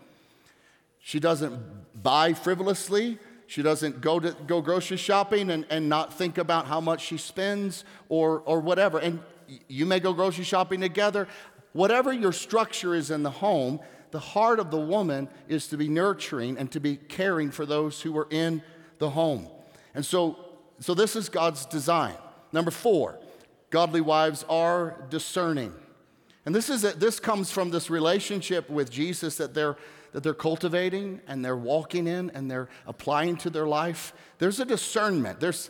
She 1.00 1.20
doesn't 1.20 1.60
buy 2.02 2.34
frivolously. 2.34 3.18
She 3.48 3.64
doesn't 3.64 4.02
go, 4.02 4.20
to, 4.20 4.36
go 4.46 4.62
grocery 4.62 4.98
shopping 4.98 5.50
and, 5.50 5.66
and 5.72 5.90
not 5.90 6.14
think 6.14 6.38
about 6.38 6.68
how 6.68 6.80
much 6.80 7.02
she 7.02 7.18
spends 7.18 7.84
or, 8.08 8.42
or 8.46 8.60
whatever. 8.60 9.00
And 9.00 9.20
you 9.68 9.88
may 9.88 10.00
go 10.00 10.14
grocery 10.14 10.44
shopping 10.44 10.82
together. 10.82 11.28
Whatever 11.74 12.14
your 12.14 12.32
structure 12.32 12.94
is 12.94 13.10
in 13.10 13.24
the 13.24 13.32
home, 13.32 13.80
the 14.12 14.20
heart 14.20 14.60
of 14.60 14.72
the 14.72 14.80
woman 14.80 15.30
is 15.48 15.68
to 15.68 15.78
be 15.78 15.88
nurturing 15.88 16.58
and 16.58 16.72
to 16.72 16.80
be 16.80 16.96
caring 16.96 17.52
for 17.52 17.66
those 17.66 18.02
who 18.02 18.18
are 18.18 18.28
in 18.30 18.62
the 18.98 19.10
home. 19.10 19.48
And 19.94 20.06
so, 20.06 20.38
so 20.80 20.94
this 20.94 21.16
is 21.16 21.30
God's 21.30 21.66
design. 21.66 22.16
Number 22.52 22.72
four, 22.72 23.20
godly 23.70 24.02
wives 24.02 24.46
are 24.50 25.06
discerning. 25.10 25.74
And 26.46 26.56
this, 26.56 26.70
is 26.70 26.82
this 26.82 27.20
comes 27.20 27.52
from 27.52 27.70
this 27.70 27.90
relationship 27.90 28.70
with 28.70 28.90
Jesus 28.90 29.36
that 29.38 29.54
they're, 29.54 29.78
that 30.14 30.24
they're 30.24 30.34
cultivating 30.34 31.22
and 31.28 31.44
they're 31.44 31.58
walking 31.58 32.08
in 32.08 32.32
and 32.32 32.50
they're 32.50 32.70
applying 32.88 33.38
to 33.38 33.50
their 33.50 33.68
life. 33.68 34.14
There's 34.40 34.60
a 34.60 34.66
discernment. 34.66 35.40
There's, 35.40 35.70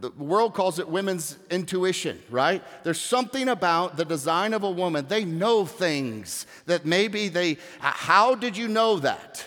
the 0.00 0.10
world 0.10 0.54
calls 0.54 0.78
it 0.78 0.88
women's 0.88 1.38
intuition, 1.50 2.20
right? 2.28 2.62
There's 2.82 3.00
something 3.00 3.48
about 3.48 3.96
the 3.96 4.04
design 4.04 4.52
of 4.52 4.64
a 4.64 4.70
woman. 4.70 5.06
They 5.08 5.24
know 5.24 5.64
things 5.64 6.46
that 6.66 6.84
maybe 6.84 7.28
they, 7.28 7.58
how 7.78 8.34
did 8.34 8.56
you 8.56 8.68
know 8.68 8.98
that? 8.98 9.44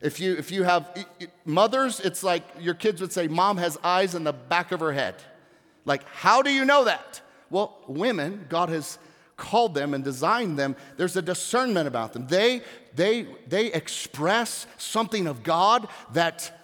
If 0.00 0.20
you, 0.20 0.34
if 0.36 0.50
you 0.50 0.64
have 0.64 1.06
mothers, 1.44 2.00
it's 2.00 2.22
like 2.22 2.42
your 2.60 2.74
kids 2.74 3.00
would 3.00 3.12
say, 3.12 3.28
Mom 3.28 3.56
has 3.58 3.78
eyes 3.82 4.14
in 4.14 4.24
the 4.24 4.32
back 4.32 4.72
of 4.72 4.80
her 4.80 4.92
head. 4.92 5.14
Like, 5.84 6.04
how 6.08 6.42
do 6.42 6.50
you 6.50 6.64
know 6.64 6.84
that? 6.84 7.20
Well, 7.48 7.78
women, 7.86 8.46
God 8.48 8.68
has 8.70 8.98
called 9.36 9.74
them 9.74 9.94
and 9.94 10.04
designed 10.04 10.58
them, 10.58 10.76
there's 10.96 11.16
a 11.16 11.22
discernment 11.22 11.88
about 11.88 12.12
them. 12.12 12.26
They, 12.26 12.62
they, 12.94 13.26
they 13.48 13.72
express 13.72 14.66
something 14.78 15.26
of 15.26 15.42
God 15.42 15.88
that 16.12 16.63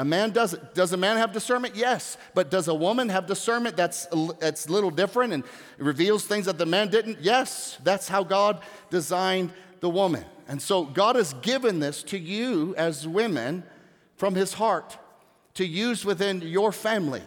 a 0.00 0.04
man 0.04 0.30
does 0.30 0.54
it. 0.54 0.74
Does 0.74 0.94
a 0.94 0.96
man 0.96 1.18
have 1.18 1.30
discernment? 1.30 1.76
Yes. 1.76 2.16
But 2.32 2.50
does 2.50 2.68
a 2.68 2.74
woman 2.74 3.10
have 3.10 3.26
discernment 3.26 3.76
that's, 3.76 4.06
that's 4.38 4.66
a 4.66 4.72
little 4.72 4.90
different 4.90 5.34
and 5.34 5.44
reveals 5.76 6.24
things 6.24 6.46
that 6.46 6.56
the 6.56 6.64
man 6.64 6.88
didn't? 6.88 7.18
Yes. 7.20 7.76
That's 7.84 8.08
how 8.08 8.24
God 8.24 8.62
designed 8.88 9.52
the 9.80 9.90
woman. 9.90 10.24
And 10.48 10.60
so 10.62 10.84
God 10.84 11.16
has 11.16 11.34
given 11.34 11.80
this 11.80 12.02
to 12.04 12.18
you 12.18 12.74
as 12.78 13.06
women 13.06 13.62
from 14.16 14.34
his 14.34 14.54
heart 14.54 14.96
to 15.54 15.66
use 15.66 16.02
within 16.02 16.40
your 16.40 16.72
family. 16.72 17.22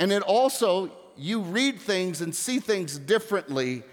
And 0.00 0.10
it 0.10 0.22
also, 0.22 0.90
you 1.16 1.42
read 1.42 1.80
things 1.80 2.20
and 2.20 2.34
see 2.34 2.58
things 2.58 2.98
differently 2.98 3.84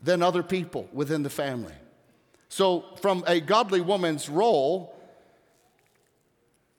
than 0.00 0.22
other 0.22 0.44
people 0.44 0.88
within 0.92 1.24
the 1.24 1.30
family. 1.30 1.74
So, 2.48 2.84
from 3.02 3.24
a 3.26 3.40
godly 3.40 3.80
woman's 3.80 4.28
role, 4.28 4.97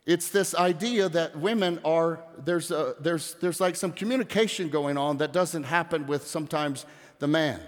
it's 0.05 0.29
this 0.29 0.55
idea 0.55 1.09
that 1.09 1.37
women 1.37 1.79
are, 1.85 2.19
there's, 2.43 2.71
a, 2.71 2.95
there's, 2.99 3.35
there's 3.35 3.59
like 3.59 3.75
some 3.75 3.91
communication 3.91 4.69
going 4.69 4.97
on 4.97 5.17
that 5.17 5.33
doesn't 5.33 5.63
happen 5.63 6.07
with 6.07 6.25
sometimes 6.25 6.85
the 7.19 7.27
man. 7.27 7.59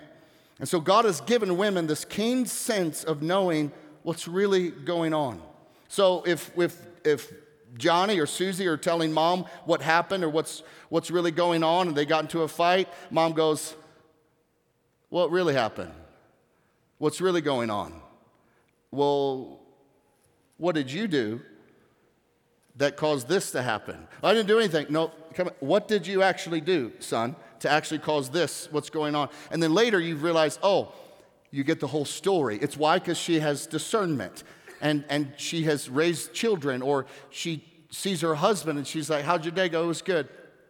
And 0.59 0.67
so 0.67 0.79
God 0.79 1.05
has 1.05 1.21
given 1.21 1.57
women 1.57 1.87
this 1.87 2.05
keen 2.05 2.45
sense 2.45 3.03
of 3.03 3.21
knowing 3.21 3.71
what's 4.03 4.27
really 4.27 4.69
going 4.69 5.13
on. 5.13 5.41
So 5.87 6.23
if, 6.25 6.51
if, 6.57 6.79
if 7.03 7.31
Johnny 7.77 8.19
or 8.19 8.25
Susie 8.25 8.67
are 8.67 8.77
telling 8.77 9.11
mom 9.11 9.45
what 9.65 9.81
happened 9.81 10.23
or 10.23 10.29
what's, 10.29 10.63
what's 10.89 11.11
really 11.11 11.31
going 11.31 11.63
on 11.63 11.89
and 11.89 11.97
they 11.97 12.05
got 12.05 12.23
into 12.23 12.41
a 12.41 12.47
fight, 12.47 12.87
mom 13.09 13.33
goes, 13.33 13.75
What 15.09 15.31
really 15.31 15.53
happened? 15.53 15.91
What's 16.97 17.21
really 17.21 17.41
going 17.41 17.69
on? 17.69 17.93
Well, 18.91 19.59
what 20.57 20.75
did 20.75 20.91
you 20.91 21.07
do 21.07 21.41
that 22.77 22.97
caused 22.97 23.27
this 23.27 23.51
to 23.51 23.61
happen. 23.61 24.07
I 24.23 24.33
didn't 24.33 24.47
do 24.47 24.59
anything. 24.59 24.87
No, 24.89 25.11
come 25.33 25.47
on. 25.47 25.53
what 25.59 25.87
did 25.87 26.07
you 26.07 26.21
actually 26.23 26.61
do, 26.61 26.91
son, 26.99 27.35
to 27.59 27.69
actually 27.69 27.99
cause 27.99 28.29
this? 28.29 28.67
What's 28.71 28.89
going 28.89 29.15
on? 29.15 29.29
And 29.51 29.61
then 29.61 29.73
later 29.73 29.99
you 29.99 30.15
realize, 30.15 30.57
oh, 30.63 30.93
you 31.51 31.63
get 31.63 31.79
the 31.79 31.87
whole 31.87 32.05
story. 32.05 32.57
It's 32.61 32.77
why? 32.77 32.97
Because 32.97 33.17
she 33.17 33.39
has 33.39 33.67
discernment 33.67 34.43
and, 34.81 35.03
and 35.09 35.33
she 35.37 35.63
has 35.63 35.89
raised 35.89 36.33
children, 36.33 36.81
or 36.81 37.05
she 37.29 37.63
sees 37.91 38.21
her 38.21 38.35
husband 38.35 38.79
and 38.79 38.87
she's 38.87 39.09
like, 39.09 39.23
How'd 39.23 39.45
your 39.45 39.53
day 39.53 39.69
go? 39.69 39.83
It 39.83 39.87
was 39.87 40.01
good. 40.01 40.27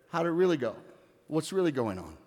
How'd 0.09 0.25
it 0.25 0.31
really 0.31 0.57
go? 0.57 0.75
What's 1.27 1.53
really 1.53 1.71
going 1.71 1.97
on? 1.97 2.17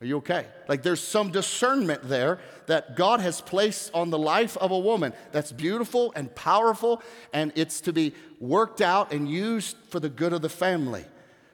Are 0.00 0.06
you 0.06 0.18
okay? 0.18 0.46
Like 0.68 0.82
there's 0.82 1.02
some 1.02 1.32
discernment 1.32 2.08
there 2.08 2.38
that 2.66 2.94
God 2.94 3.20
has 3.20 3.40
placed 3.40 3.92
on 3.92 4.10
the 4.10 4.18
life 4.18 4.56
of 4.58 4.70
a 4.70 4.78
woman 4.78 5.12
that's 5.32 5.50
beautiful 5.50 6.12
and 6.14 6.32
powerful, 6.34 7.02
and 7.32 7.52
it's 7.56 7.80
to 7.82 7.92
be 7.92 8.14
worked 8.38 8.80
out 8.80 9.12
and 9.12 9.28
used 9.28 9.76
for 9.88 9.98
the 9.98 10.08
good 10.08 10.32
of 10.32 10.42
the 10.42 10.48
family. 10.48 11.04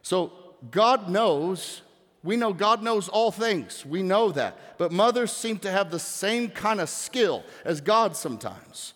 So 0.03 0.33
God 0.71 1.09
knows, 1.09 1.81
we 2.23 2.37
know 2.37 2.53
God 2.53 2.83
knows 2.83 3.09
all 3.09 3.31
things. 3.31 3.87
We 3.87 4.03
know 4.03 4.31
that. 4.33 4.77
But 4.77 4.93
mothers 4.93 5.33
seem 5.33 5.59
to 5.61 5.71
have 5.71 5.91
the 5.91 5.99
same 5.99 6.51
kind 6.51 6.81
of 6.81 6.91
skill 6.91 7.45
as 7.65 7.81
God 7.81 8.15
sometimes. 8.15 8.93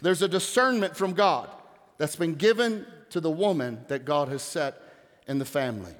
There's 0.00 0.22
a 0.22 0.28
discernment 0.28 0.96
from 0.96 1.12
God 1.12 1.50
that's 1.98 2.16
been 2.16 2.34
given 2.34 2.86
to 3.10 3.20
the 3.20 3.30
woman 3.30 3.84
that 3.88 4.06
God 4.06 4.28
has 4.28 4.42
set 4.42 4.80
in 5.28 5.38
the 5.38 5.44
family. 5.44 5.94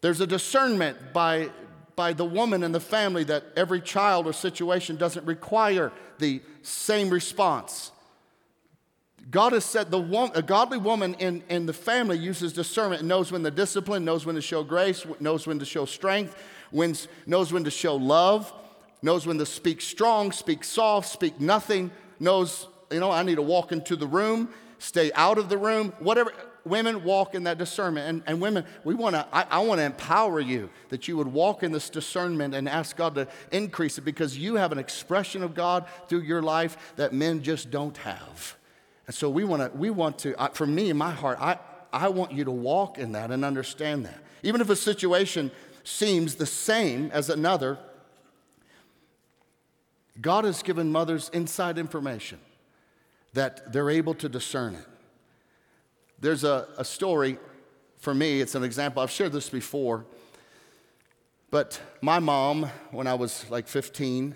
There's 0.00 0.20
a 0.20 0.26
discernment 0.26 1.12
by 1.12 1.50
by 1.98 2.12
the 2.12 2.24
woman 2.24 2.62
in 2.62 2.70
the 2.70 2.78
family 2.78 3.24
that 3.24 3.42
every 3.56 3.80
child 3.80 4.28
or 4.28 4.32
situation 4.32 4.94
doesn't 4.94 5.26
require 5.26 5.90
the 6.20 6.40
same 6.62 7.10
response. 7.10 7.90
God 9.32 9.52
has 9.52 9.64
said 9.64 9.90
the 9.90 9.98
one, 9.98 10.30
a 10.36 10.40
godly 10.40 10.78
woman 10.78 11.14
in, 11.14 11.42
in 11.48 11.66
the 11.66 11.72
family 11.72 12.16
uses 12.16 12.52
discernment 12.52 13.00
and 13.00 13.08
knows 13.08 13.32
when 13.32 13.42
to 13.42 13.50
discipline, 13.50 14.04
knows 14.04 14.24
when 14.24 14.36
to 14.36 14.40
show 14.40 14.62
grace, 14.62 15.04
knows 15.18 15.48
when 15.48 15.58
to 15.58 15.64
show 15.64 15.86
strength, 15.86 16.36
knows 16.70 17.52
when 17.52 17.64
to 17.64 17.70
show 17.70 17.96
love, 17.96 18.52
knows 19.02 19.26
when 19.26 19.38
to 19.38 19.44
speak 19.44 19.80
strong, 19.80 20.30
speak 20.30 20.62
soft, 20.62 21.08
speak 21.08 21.40
nothing, 21.40 21.90
knows, 22.20 22.68
you 22.92 23.00
know, 23.00 23.10
I 23.10 23.24
need 23.24 23.34
to 23.34 23.42
walk 23.42 23.72
into 23.72 23.96
the 23.96 24.06
room, 24.06 24.50
stay 24.78 25.10
out 25.14 25.36
of 25.36 25.48
the 25.48 25.58
room, 25.58 25.92
whatever 25.98 26.32
women 26.64 27.04
walk 27.04 27.34
in 27.34 27.44
that 27.44 27.58
discernment. 27.58 28.08
And, 28.08 28.22
and 28.26 28.40
women, 28.40 28.64
we 28.84 28.94
want 28.94 29.14
to, 29.14 29.26
I, 29.32 29.46
I 29.50 29.58
want 29.60 29.78
to 29.78 29.84
empower 29.84 30.40
you 30.40 30.70
that 30.88 31.08
you 31.08 31.16
would 31.16 31.28
walk 31.28 31.62
in 31.62 31.72
this 31.72 31.90
discernment 31.90 32.54
and 32.54 32.68
ask 32.68 32.96
God 32.96 33.14
to 33.16 33.28
increase 33.52 33.98
it 33.98 34.02
because 34.02 34.36
you 34.36 34.56
have 34.56 34.72
an 34.72 34.78
expression 34.78 35.42
of 35.42 35.54
God 35.54 35.86
through 36.08 36.22
your 36.22 36.42
life 36.42 36.94
that 36.96 37.12
men 37.12 37.42
just 37.42 37.70
don't 37.70 37.96
have. 37.98 38.56
And 39.06 39.14
so 39.14 39.30
we 39.30 39.44
want 39.44 39.62
to, 39.62 39.76
we 39.76 39.90
want 39.90 40.18
to, 40.20 40.34
for 40.52 40.66
me 40.66 40.90
in 40.90 40.96
my 40.96 41.12
heart, 41.12 41.38
I, 41.40 41.58
I 41.92 42.08
want 42.08 42.32
you 42.32 42.44
to 42.44 42.50
walk 42.50 42.98
in 42.98 43.12
that 43.12 43.30
and 43.30 43.44
understand 43.44 44.04
that. 44.04 44.18
Even 44.42 44.60
if 44.60 44.68
a 44.68 44.76
situation 44.76 45.50
seems 45.84 46.34
the 46.34 46.46
same 46.46 47.10
as 47.12 47.30
another, 47.30 47.78
God 50.20 50.44
has 50.44 50.62
given 50.62 50.92
mothers 50.92 51.30
inside 51.32 51.78
information 51.78 52.38
that 53.32 53.72
they're 53.72 53.90
able 53.90 54.14
to 54.14 54.28
discern 54.28 54.74
it. 54.74 54.84
There's 56.20 56.44
a, 56.44 56.68
a 56.76 56.84
story 56.84 57.38
for 57.98 58.14
me, 58.14 58.40
it's 58.40 58.54
an 58.54 58.62
example. 58.62 59.02
I've 59.02 59.10
shared 59.10 59.32
this 59.32 59.48
before. 59.48 60.06
But 61.50 61.80
my 62.00 62.18
mom, 62.18 62.70
when 62.90 63.06
I 63.06 63.14
was 63.14 63.48
like 63.50 63.66
15, 63.66 64.34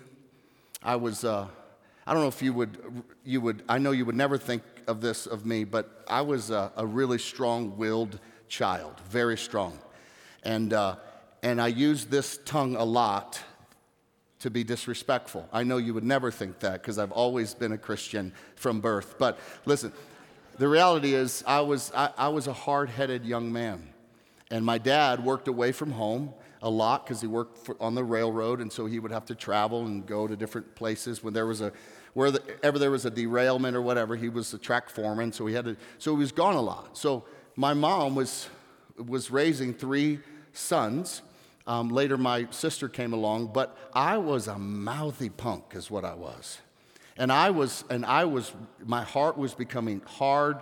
I 0.81 0.95
was, 0.95 1.23
uh, 1.23 1.47
I 2.05 2.13
don't 2.13 2.21
know 2.23 2.27
if 2.27 2.41
you 2.41 2.53
would, 2.53 3.03
you 3.23 3.39
would, 3.41 3.63
I 3.69 3.77
know 3.77 3.91
you 3.91 4.05
would 4.05 4.15
never 4.15 4.37
think 4.37 4.63
of 4.87 4.99
this 4.99 5.27
of 5.27 5.45
me, 5.45 5.63
but 5.63 6.03
I 6.07 6.21
was 6.21 6.49
a, 6.49 6.71
a 6.75 6.85
really 6.85 7.19
strong 7.19 7.77
willed 7.77 8.19
child, 8.49 8.99
very 9.09 9.37
strong. 9.37 9.77
And, 10.43 10.73
uh, 10.73 10.97
and 11.41 11.61
I 11.61 11.67
used 11.67 12.09
this 12.09 12.39
tongue 12.45 12.75
a 12.75 12.83
lot 12.83 13.39
to 14.39 14.49
be 14.49 14.63
disrespectful. 14.63 15.47
I 15.53 15.63
know 15.63 15.77
you 15.77 15.93
would 15.93 16.03
never 16.03 16.29
think 16.29 16.59
that 16.59 16.81
because 16.81 16.99
I've 16.99 17.13
always 17.13 17.53
been 17.53 17.71
a 17.71 17.77
Christian 17.77 18.33
from 18.55 18.81
birth. 18.81 19.15
But 19.17 19.39
listen, 19.65 19.93
the 20.57 20.67
reality 20.67 21.13
is, 21.13 21.43
I 21.47 21.61
was, 21.61 21.91
I, 21.95 22.11
I 22.17 22.27
was 22.29 22.47
a 22.47 22.53
hard 22.53 22.89
headed 22.89 23.25
young 23.25 23.51
man. 23.51 23.89
And 24.51 24.65
my 24.65 24.77
dad 24.77 25.23
worked 25.23 25.47
away 25.47 25.71
from 25.71 25.91
home 25.91 26.33
a 26.61 26.69
lot 26.69 27.05
because 27.05 27.21
he 27.21 27.27
worked 27.27 27.57
for, 27.57 27.75
on 27.79 27.95
the 27.95 28.03
railroad, 28.03 28.61
and 28.61 28.71
so 28.71 28.85
he 28.85 28.99
would 28.99 29.11
have 29.11 29.25
to 29.25 29.35
travel 29.35 29.85
and 29.85 30.05
go 30.05 30.27
to 30.27 30.35
different 30.35 30.75
places 30.75 31.23
when 31.23 31.33
there 31.33 31.45
was 31.45 31.61
a 31.61 31.71
wherever 32.13 32.79
there 32.79 32.91
was 32.91 33.05
a 33.05 33.09
derailment 33.09 33.75
or 33.75 33.81
whatever. 33.81 34.15
He 34.15 34.29
was 34.29 34.51
the 34.51 34.57
track 34.57 34.89
foreman, 34.89 35.33
so 35.33 35.45
he 35.45 35.53
had 35.53 35.65
to. 35.65 35.75
So 35.97 36.13
he 36.13 36.19
was 36.19 36.31
gone 36.31 36.55
a 36.55 36.61
lot. 36.61 36.97
So 36.97 37.25
my 37.55 37.73
mom 37.73 38.15
was 38.15 38.47
was 38.97 39.29
raising 39.29 39.73
three 39.73 40.19
sons. 40.53 41.21
Um, 41.65 41.89
later, 41.89 42.17
my 42.17 42.47
sister 42.51 42.89
came 42.89 43.13
along, 43.13 43.47
but 43.53 43.77
I 43.93 44.17
was 44.17 44.47
a 44.47 44.57
mouthy 44.57 45.29
punk, 45.29 45.73
is 45.73 45.89
what 45.89 46.05
I 46.05 46.13
was. 46.13 46.59
And 47.17 47.31
I 47.31 47.51
was, 47.51 47.83
and 47.89 48.05
I 48.05 48.25
was, 48.25 48.53
my 48.83 49.03
heart 49.03 49.37
was 49.37 49.53
becoming 49.53 50.01
hard 50.05 50.57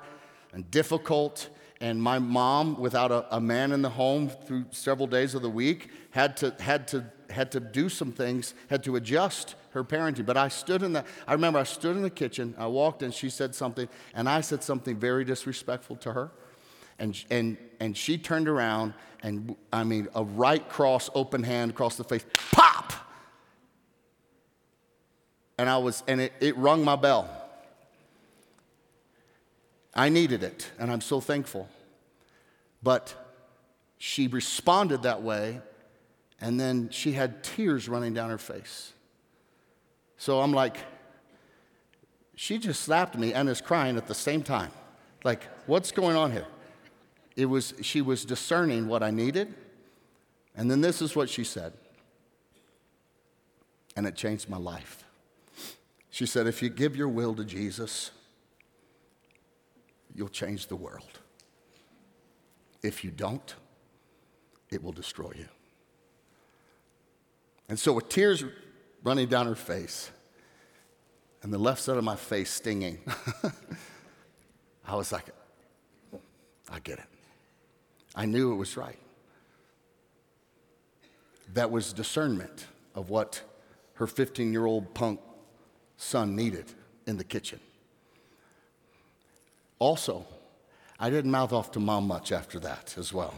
and 0.53 0.69
difficult. 0.69 1.49
And 1.79 2.01
my 2.01 2.19
mom, 2.19 2.79
without 2.79 3.11
a, 3.11 3.35
a 3.35 3.41
man 3.41 3.71
in 3.71 3.81
the 3.81 3.89
home 3.89 4.29
through 4.29 4.65
several 4.71 5.07
days 5.07 5.33
of 5.33 5.41
the 5.41 5.49
week, 5.49 5.89
had 6.11 6.37
to, 6.37 6.55
had 6.59 6.87
to, 6.89 7.05
had 7.29 7.51
to 7.53 7.59
do 7.59 7.89
some 7.89 8.11
things, 8.11 8.53
had 8.69 8.83
to 8.83 8.97
adjust 8.97 9.55
her 9.71 9.83
parenting. 9.83 10.25
But 10.25 10.37
I 10.37 10.49
stood 10.49 10.83
in 10.83 10.93
the, 10.93 11.05
I 11.25 11.33
remember 11.33 11.59
I 11.59 11.63
stood 11.63 11.95
in 11.95 12.03
the 12.03 12.09
kitchen, 12.09 12.53
I 12.57 12.67
walked 12.67 13.01
in, 13.01 13.11
she 13.11 13.29
said 13.29 13.55
something, 13.55 13.87
and 14.13 14.29
I 14.29 14.41
said 14.41 14.63
something 14.63 14.97
very 14.97 15.23
disrespectful 15.25 15.95
to 15.97 16.13
her. 16.13 16.31
And, 16.99 17.23
and, 17.31 17.57
and 17.79 17.97
she 17.97 18.17
turned 18.17 18.47
around, 18.47 18.93
and 19.23 19.55
I 19.73 19.83
mean, 19.83 20.07
a 20.13 20.23
right 20.23 20.67
cross, 20.69 21.09
open 21.15 21.41
hand 21.41 21.71
across 21.71 21.95
the 21.95 22.03
face, 22.03 22.25
and 25.61 25.69
I 25.69 25.77
was, 25.77 26.01
and 26.07 26.19
it, 26.19 26.33
it 26.39 26.57
rung 26.57 26.83
my 26.83 26.95
bell. 26.95 27.29
I 29.93 30.09
needed 30.09 30.41
it, 30.41 30.71
and 30.79 30.91
I'm 30.91 31.01
so 31.01 31.21
thankful. 31.21 31.69
But 32.81 33.13
she 33.99 34.27
responded 34.27 35.03
that 35.03 35.21
way, 35.21 35.61
and 36.39 36.59
then 36.59 36.89
she 36.89 37.11
had 37.11 37.43
tears 37.43 37.87
running 37.87 38.11
down 38.11 38.31
her 38.31 38.39
face. 38.39 38.91
So 40.17 40.41
I'm 40.41 40.51
like, 40.51 40.77
she 42.35 42.57
just 42.57 42.81
slapped 42.81 43.15
me 43.15 43.31
and 43.31 43.47
is 43.47 43.61
crying 43.61 43.97
at 43.97 44.07
the 44.07 44.15
same 44.15 44.41
time. 44.41 44.71
Like, 45.23 45.43
what's 45.67 45.91
going 45.91 46.15
on 46.15 46.31
here? 46.31 46.47
It 47.35 47.45
was, 47.45 47.75
she 47.83 48.01
was 48.01 48.25
discerning 48.25 48.87
what 48.87 49.03
I 49.03 49.11
needed. 49.11 49.53
And 50.55 50.71
then 50.71 50.81
this 50.81 51.03
is 51.03 51.15
what 51.15 51.29
she 51.29 51.43
said. 51.43 51.73
And 53.95 54.07
it 54.07 54.15
changed 54.15 54.49
my 54.49 54.57
life. 54.57 55.05
She 56.11 56.25
said, 56.25 56.45
if 56.45 56.61
you 56.61 56.69
give 56.69 56.95
your 56.95 57.07
will 57.07 57.33
to 57.35 57.45
Jesus, 57.45 58.11
you'll 60.13 60.27
change 60.27 60.67
the 60.67 60.75
world. 60.75 61.19
If 62.83 63.05
you 63.05 63.11
don't, 63.11 63.55
it 64.69 64.83
will 64.83 64.91
destroy 64.91 65.31
you. 65.37 65.47
And 67.69 67.79
so, 67.79 67.93
with 67.93 68.09
tears 68.09 68.43
running 69.03 69.27
down 69.27 69.45
her 69.45 69.55
face 69.55 70.11
and 71.43 71.53
the 71.53 71.57
left 71.57 71.81
side 71.81 71.95
of 71.95 72.03
my 72.03 72.17
face 72.17 72.51
stinging, 72.51 72.99
I 74.85 74.95
was 74.95 75.13
like, 75.13 75.25
I 76.69 76.79
get 76.79 76.99
it. 76.99 77.05
I 78.13 78.25
knew 78.25 78.51
it 78.51 78.55
was 78.55 78.75
right. 78.75 78.99
That 81.53 81.71
was 81.71 81.93
discernment 81.93 82.65
of 82.95 83.09
what 83.09 83.41
her 83.93 84.07
15 84.07 84.51
year 84.51 84.65
old 84.65 84.93
punk 84.93 85.21
son 86.01 86.35
needed 86.35 86.65
in 87.05 87.17
the 87.17 87.23
kitchen. 87.23 87.59
Also, 89.77 90.25
I 90.99 91.09
didn't 91.09 91.31
mouth 91.31 91.53
off 91.53 91.71
to 91.71 91.79
mom 91.79 92.07
much 92.07 92.31
after 92.31 92.59
that 92.59 92.95
as 92.97 93.13
well, 93.13 93.33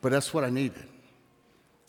but 0.00 0.10
that's 0.10 0.34
what 0.34 0.44
I 0.44 0.50
needed. 0.50 0.84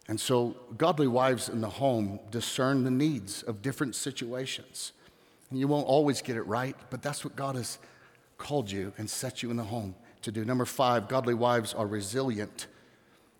And 0.08 0.20
so, 0.20 0.56
godly 0.78 1.08
wives 1.08 1.50
in 1.50 1.62
the 1.62 1.70
home 1.70 2.20
discern 2.32 2.84
the 2.84 2.92
needs 2.92 3.44
of 3.44 3.62
different 3.62 3.96
situations. 3.96 4.94
And 5.50 5.60
you 5.60 5.68
won't 5.68 5.88
always 5.88 6.22
get 6.22 6.36
it 6.36 6.44
right, 6.44 6.76
but 6.90 7.02
that's 7.02 7.24
what 7.24 7.36
God 7.36 7.56
has 7.56 7.78
called 8.38 8.72
you 8.72 8.94
and 8.98 9.10
set 9.10 9.44
you 9.44 9.52
in 9.52 9.58
the 9.58 9.64
home 9.64 9.96
to 10.22 10.32
do. 10.32 10.46
Number 10.46 10.66
five, 10.66 11.08
godly 11.08 11.34
wives 11.34 11.74
are 11.74 11.86
resilient. 11.86 12.68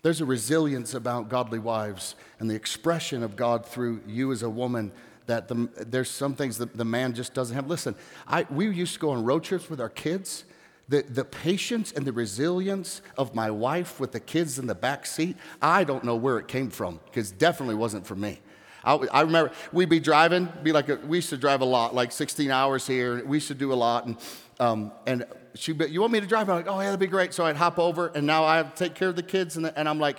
There's 0.02 0.22
a 0.22 0.26
resilience 0.26 0.94
about 0.94 1.30
godly 1.30 1.60
wives 1.60 2.16
and 2.40 2.50
the 2.50 2.56
expression 2.56 3.24
of 3.24 3.36
God 3.36 3.66
through 3.66 4.02
you 4.08 4.32
as 4.32 4.44
a 4.44 4.50
woman 4.50 4.92
that 5.30 5.48
the, 5.48 5.70
there's 5.88 6.10
some 6.10 6.34
things 6.34 6.58
that 6.58 6.76
the 6.76 6.84
man 6.84 7.14
just 7.14 7.36
doesn't 7.36 7.56
have. 7.56 7.68
Listen, 7.68 7.96
I, 8.28 8.48
we 8.50 8.68
used 8.68 8.96
to 8.96 9.00
go 9.00 9.12
on 9.12 9.24
road 9.24 9.44
trips 9.44 9.70
with 9.70 9.80
our 9.80 9.90
kids. 9.90 10.44
The, 10.88 11.04
the 11.04 11.24
patience 11.24 11.92
and 11.92 12.04
the 12.04 12.12
resilience 12.12 13.04
of 13.16 13.36
my 13.36 13.52
wife 13.52 14.00
with 14.00 14.12
the 14.12 14.20
kids 14.20 14.58
in 14.58 14.66
the 14.66 14.74
back 14.74 15.06
seat, 15.06 15.38
I 15.62 15.84
don't 15.84 16.04
know 16.04 16.16
where 16.16 16.40
it 16.40 16.48
came 16.48 16.72
from, 16.72 17.00
because 17.06 17.32
definitely 17.32 17.76
wasn't 17.76 18.08
from 18.08 18.22
me. 18.22 18.40
I, 18.84 18.96
I, 18.96 19.22
remember 19.22 19.52
we'd 19.72 19.90
be 19.90 20.00
driving, 20.00 20.50
be 20.64 20.72
like 20.72 20.90
a, 20.90 20.96
we 20.96 21.18
used 21.18 21.30
to 21.30 21.38
drive 21.38 21.62
a 21.62 21.66
lot, 21.66 21.94
like 21.94 22.12
16 22.12 22.50
hours 22.50 22.88
here. 22.88 23.24
We 23.24 23.38
used 23.38 23.50
to 23.50 23.54
do 23.54 23.72
a 23.72 23.76
lot, 23.76 24.08
and 24.08 24.18
um, 24.60 24.92
and 25.06 25.26
she'd 25.54 25.78
be, 25.78 25.86
you 25.86 26.02
want 26.02 26.12
me 26.12 26.22
to 26.22 26.28
drive? 26.28 26.50
I'm 26.50 26.56
like, 26.56 26.68
oh 26.68 26.80
yeah, 26.80 26.86
that'd 26.86 27.00
be 27.00 27.08
great. 27.08 27.36
So 27.36 27.46
I'd 27.46 27.56
hop 27.56 27.78
over, 27.78 28.08
and 28.08 28.26
now 28.26 28.46
I 28.46 28.58
have 28.58 28.74
to 28.74 28.84
take 28.84 28.96
care 28.96 29.10
of 29.10 29.16
the 29.16 29.24
kids, 29.24 29.58
and, 29.58 29.66
the, 29.66 29.78
and 29.78 29.88
I'm 29.88 30.00
like, 30.00 30.18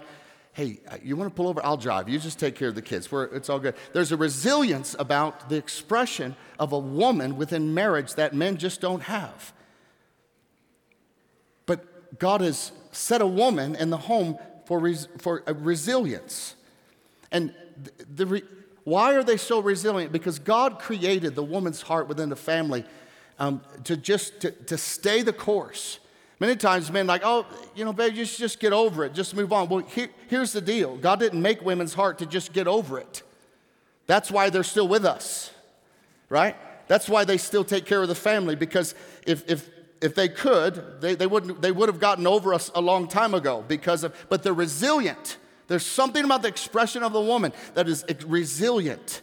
hey, 0.52 0.80
uh, 0.88 0.96
you 1.02 1.16
want 1.16 1.30
to 1.30 1.34
pull 1.34 1.48
over? 1.48 1.64
I'll 1.64 1.76
drive. 1.76 2.08
You 2.08 2.18
just 2.18 2.38
take 2.38 2.56
care 2.56 2.68
of 2.68 2.74
the 2.74 2.82
kids. 2.82 3.10
We're, 3.10 3.24
it's 3.24 3.48
all 3.48 3.58
good. 3.58 3.74
There's 3.92 4.12
a 4.12 4.16
resilience 4.16 4.96
about 4.98 5.48
the 5.48 5.56
expression 5.56 6.36
of 6.58 6.72
a 6.72 6.78
woman 6.78 7.36
within 7.36 7.72
marriage 7.72 8.14
that 8.14 8.34
men 8.34 8.56
just 8.56 8.80
don't 8.80 9.02
have. 9.02 9.52
But 11.66 12.18
God 12.18 12.40
has 12.40 12.72
set 12.90 13.22
a 13.22 13.26
woman 13.26 13.76
in 13.76 13.90
the 13.90 13.96
home 13.96 14.38
for, 14.66 14.80
res, 14.80 15.08
for 15.18 15.42
resilience. 15.46 16.56
And 17.30 17.54
the, 18.16 18.24
the 18.24 18.42
why 18.84 19.14
are 19.14 19.22
they 19.22 19.36
so 19.36 19.60
resilient? 19.60 20.10
Because 20.10 20.40
God 20.40 20.80
created 20.80 21.36
the 21.36 21.44
woman's 21.44 21.82
heart 21.82 22.08
within 22.08 22.28
the 22.28 22.36
family 22.36 22.84
um, 23.38 23.60
to 23.84 23.96
just 23.96 24.40
to, 24.40 24.50
to 24.50 24.76
stay 24.76 25.22
the 25.22 25.32
course. 25.32 25.99
Many 26.40 26.56
times 26.56 26.90
men 26.90 27.06
like, 27.06 27.20
oh, 27.22 27.46
you 27.74 27.84
know, 27.84 27.92
babe, 27.92 28.14
just, 28.14 28.38
just 28.38 28.58
get 28.58 28.72
over 28.72 29.04
it, 29.04 29.12
just 29.12 29.36
move 29.36 29.52
on. 29.52 29.68
Well, 29.68 29.80
here, 29.80 30.08
here's 30.28 30.52
the 30.52 30.62
deal 30.62 30.96
God 30.96 31.20
didn't 31.20 31.40
make 31.40 31.62
women's 31.62 31.94
heart 31.94 32.18
to 32.18 32.26
just 32.26 32.54
get 32.54 32.66
over 32.66 32.98
it. 32.98 33.22
That's 34.06 34.30
why 34.30 34.50
they're 34.50 34.64
still 34.64 34.88
with 34.88 35.04
us, 35.04 35.52
right? 36.30 36.56
That's 36.88 37.08
why 37.08 37.24
they 37.24 37.36
still 37.36 37.62
take 37.62 37.84
care 37.84 38.02
of 38.02 38.08
the 38.08 38.14
family, 38.14 38.56
because 38.56 38.94
if, 39.26 39.48
if, 39.48 39.68
if 40.00 40.14
they 40.14 40.28
could, 40.28 41.00
they, 41.00 41.14
they, 41.14 41.26
wouldn't, 41.26 41.62
they 41.62 41.70
would 41.70 41.88
have 41.88 42.00
gotten 42.00 42.26
over 42.26 42.52
us 42.52 42.70
a 42.74 42.80
long 42.80 43.06
time 43.06 43.34
ago 43.34 43.62
because 43.68 44.02
of, 44.02 44.12
but 44.28 44.42
they're 44.42 44.52
resilient. 44.54 45.36
There's 45.68 45.86
something 45.86 46.24
about 46.24 46.42
the 46.42 46.48
expression 46.48 47.02
of 47.04 47.12
the 47.12 47.20
woman 47.20 47.52
that 47.74 47.86
is 47.86 48.04
resilient. 48.26 49.20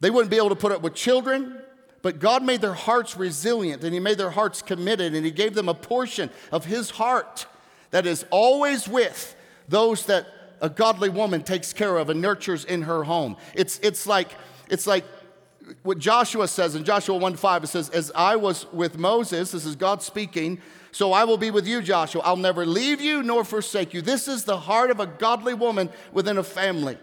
They 0.00 0.10
wouldn't 0.10 0.30
be 0.30 0.36
able 0.36 0.48
to 0.50 0.56
put 0.56 0.72
up 0.72 0.80
with 0.80 0.94
children, 0.94 1.61
but 2.02 2.18
God 2.18 2.42
made 2.42 2.60
their 2.60 2.74
hearts 2.74 3.16
resilient 3.16 3.82
and 3.84 3.94
He 3.94 4.00
made 4.00 4.18
their 4.18 4.30
hearts 4.30 4.60
committed 4.60 5.14
and 5.14 5.24
He 5.24 5.30
gave 5.30 5.54
them 5.54 5.68
a 5.68 5.74
portion 5.74 6.30
of 6.50 6.64
His 6.64 6.90
heart 6.90 7.46
that 7.92 8.06
is 8.06 8.26
always 8.30 8.88
with 8.88 9.36
those 9.68 10.06
that 10.06 10.26
a 10.60 10.68
godly 10.68 11.08
woman 11.08 11.42
takes 11.42 11.72
care 11.72 11.96
of 11.98 12.08
and 12.10 12.20
nurtures 12.20 12.64
in 12.64 12.82
her 12.82 13.04
home. 13.04 13.36
It's, 13.54 13.78
it's, 13.80 14.06
like, 14.06 14.30
it's 14.68 14.86
like 14.86 15.04
what 15.82 15.98
Joshua 15.98 16.48
says 16.48 16.74
in 16.74 16.84
Joshua 16.84 17.16
1 17.16 17.36
5. 17.36 17.64
It 17.64 17.66
says, 17.66 17.88
As 17.90 18.12
I 18.14 18.36
was 18.36 18.66
with 18.72 18.96
Moses, 18.96 19.50
this 19.50 19.64
is 19.64 19.76
God 19.76 20.02
speaking, 20.02 20.60
so 20.92 21.12
I 21.12 21.24
will 21.24 21.38
be 21.38 21.50
with 21.50 21.66
you, 21.66 21.82
Joshua. 21.82 22.22
I'll 22.24 22.36
never 22.36 22.66
leave 22.66 23.00
you 23.00 23.22
nor 23.22 23.44
forsake 23.44 23.92
you. 23.94 24.02
This 24.02 24.28
is 24.28 24.44
the 24.44 24.58
heart 24.58 24.90
of 24.90 25.00
a 25.00 25.06
godly 25.06 25.54
woman 25.54 25.90
within 26.12 26.38
a 26.38 26.42
family. 26.42 26.98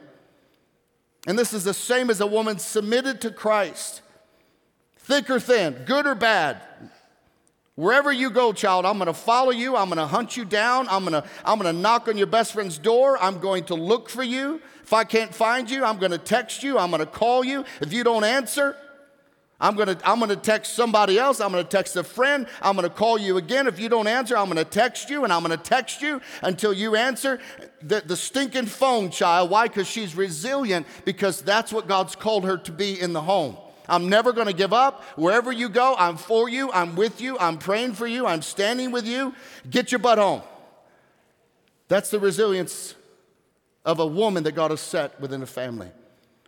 And 1.28 1.38
this 1.38 1.54
is 1.54 1.64
the 1.64 1.74
same 1.74 2.10
as 2.10 2.22
a 2.22 2.28
woman 2.28 2.60
submitted 2.60 3.20
to 3.22 3.32
Christ. 3.32 4.02
Thick 5.10 5.32
or 5.32 5.40
thin, 5.40 5.74
good 5.88 6.06
or 6.06 6.14
bad. 6.14 6.62
Wherever 7.74 8.12
you 8.12 8.30
go, 8.30 8.54
child, 8.54 8.86
I'm 8.86 9.00
gonna 9.00 9.12
follow 9.12 9.50
you. 9.50 9.76
I'm 9.76 9.90
gonna 9.90 10.06
hunt 10.06 10.38
you 10.38 10.46
down. 10.46 10.88
I'm 10.88 11.04
gonna, 11.04 11.24
I'm 11.44 11.58
gonna 11.58 11.74
knock 11.74 12.08
on 12.08 12.16
your 12.16 12.28
best 12.28 12.54
friend's 12.54 12.78
door. 12.78 13.18
I'm 13.20 13.40
going 13.40 13.64
to 13.66 13.74
look 13.74 14.08
for 14.08 14.22
you. 14.22 14.62
If 14.84 14.94
I 14.94 15.06
can't 15.06 15.34
find 15.34 15.68
you, 15.68 15.84
I'm 15.84 15.98
gonna 15.98 16.20
text 16.20 16.62
you. 16.62 16.78
I'm 16.78 16.92
gonna 16.92 17.08
call 17.08 17.44
you. 17.44 17.66
If 17.82 17.92
you 17.92 18.04
don't 18.04 18.24
answer, 18.24 18.78
I'm 19.60 19.76
gonna, 19.76 19.98
I'm 20.04 20.20
gonna 20.20 20.36
text 20.36 20.76
somebody 20.76 21.18
else. 21.18 21.42
I'm 21.42 21.50
gonna 21.50 21.64
text 21.64 21.96
a 21.96 22.04
friend. 22.04 22.46
I'm 22.62 22.76
gonna 22.76 22.88
call 22.88 23.18
you 23.18 23.38
again. 23.38 23.66
If 23.66 23.80
you 23.80 23.90
don't 23.90 24.06
answer, 24.06 24.38
I'm 24.38 24.48
gonna 24.48 24.64
text 24.64 25.10
you 25.10 25.24
and 25.24 25.34
I'm 25.34 25.42
gonna 25.42 25.58
text 25.58 26.04
you 26.04 26.22
until 26.44 26.72
you 26.72 26.96
answer. 26.96 27.40
The, 27.82 28.04
the 28.06 28.16
stinking 28.16 28.68
phone 28.68 29.10
child. 29.10 29.50
Why? 29.50 29.70
Because 29.70 29.88
she's 29.88 30.16
resilient, 30.16 30.86
because 31.04 31.42
that's 31.42 31.74
what 31.74 31.88
God's 31.88 32.16
called 32.16 32.44
her 32.44 32.60
to 32.60 32.72
be 32.72 33.02
in 33.02 33.14
the 33.14 33.22
home. 33.22 33.58
I'm 33.90 34.10
never 34.10 34.32
gonna 34.34 34.54
give 34.54 34.74
up. 34.74 35.04
Wherever 35.18 35.52
you 35.52 35.70
go, 35.70 35.96
I'm 35.98 36.18
for 36.18 36.48
you. 36.48 36.72
I'm 36.72 36.96
with 36.96 37.20
you. 37.20 37.38
I'm 37.40 37.58
praying 37.58 37.94
for 37.94 38.08
you. 38.08 38.26
I'm 38.26 38.42
standing 38.42 38.92
with 38.92 39.06
you. 39.06 39.34
Get 39.70 39.92
your 39.92 40.00
butt 40.00 40.18
home. 40.18 40.42
That's 41.88 42.12
the 42.12 42.20
resilience 42.20 42.96
of 43.84 44.00
a 44.00 44.06
woman 44.06 44.44
that 44.44 44.54
God 44.54 44.72
has 44.72 44.82
set 44.82 45.20
within 45.20 45.42
a 45.42 45.48
family. 45.48 45.90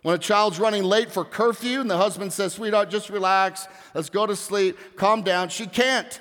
When 0.02 0.14
a 0.14 0.18
child's 0.18 0.58
running 0.58 0.82
late 0.84 1.12
for 1.12 1.24
curfew 1.24 1.80
and 1.80 1.90
the 1.90 1.96
husband 1.96 2.32
says, 2.32 2.54
Sweetheart, 2.54 2.90
just 2.90 3.10
relax, 3.10 3.68
let's 3.94 4.10
go 4.10 4.26
to 4.26 4.34
sleep, 4.34 4.96
calm 4.96 5.22
down, 5.22 5.48
she 5.48 5.66
can't 5.66 6.20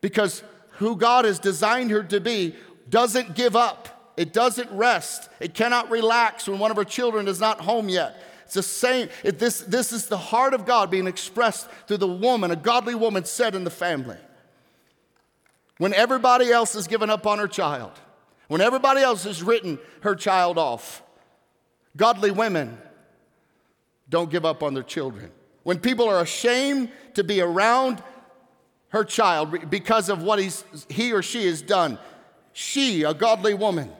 because 0.00 0.42
who 0.72 0.96
God 0.96 1.24
has 1.24 1.38
designed 1.38 1.90
her 1.90 2.02
to 2.04 2.20
be 2.20 2.54
doesn't 2.88 3.34
give 3.34 3.56
up. 3.56 4.12
It 4.16 4.32
doesn't 4.32 4.70
rest. 4.70 5.30
It 5.40 5.54
cannot 5.54 5.90
relax 5.90 6.46
when 6.46 6.58
one 6.58 6.70
of 6.70 6.76
her 6.76 6.84
children 6.84 7.28
is 7.28 7.40
not 7.40 7.60
home 7.60 7.88
yet. 7.88 8.20
It's 8.52 8.56
the 8.56 8.62
same. 8.62 9.08
It, 9.24 9.38
this, 9.38 9.60
this 9.60 9.94
is 9.94 10.08
the 10.08 10.18
heart 10.18 10.52
of 10.52 10.66
God 10.66 10.90
being 10.90 11.06
expressed 11.06 11.70
through 11.86 11.96
the 11.96 12.06
woman, 12.06 12.50
a 12.50 12.56
godly 12.56 12.94
woman 12.94 13.24
set 13.24 13.54
in 13.54 13.64
the 13.64 13.70
family. 13.70 14.18
When 15.78 15.94
everybody 15.94 16.52
else 16.52 16.74
has 16.74 16.86
given 16.86 17.08
up 17.08 17.26
on 17.26 17.38
her 17.38 17.48
child, 17.48 17.92
when 18.48 18.60
everybody 18.60 19.00
else 19.00 19.24
has 19.24 19.42
written 19.42 19.78
her 20.02 20.14
child 20.14 20.58
off, 20.58 21.02
godly 21.96 22.30
women 22.30 22.76
don't 24.10 24.30
give 24.30 24.44
up 24.44 24.62
on 24.62 24.74
their 24.74 24.82
children. 24.82 25.30
When 25.62 25.78
people 25.78 26.06
are 26.06 26.20
ashamed 26.20 26.90
to 27.14 27.24
be 27.24 27.40
around 27.40 28.02
her 28.88 29.02
child 29.02 29.70
because 29.70 30.10
of 30.10 30.22
what 30.22 30.38
he 30.90 31.14
or 31.14 31.22
she 31.22 31.46
has 31.46 31.62
done, 31.62 31.98
she, 32.52 33.02
a 33.02 33.14
godly 33.14 33.54
woman, 33.54 33.90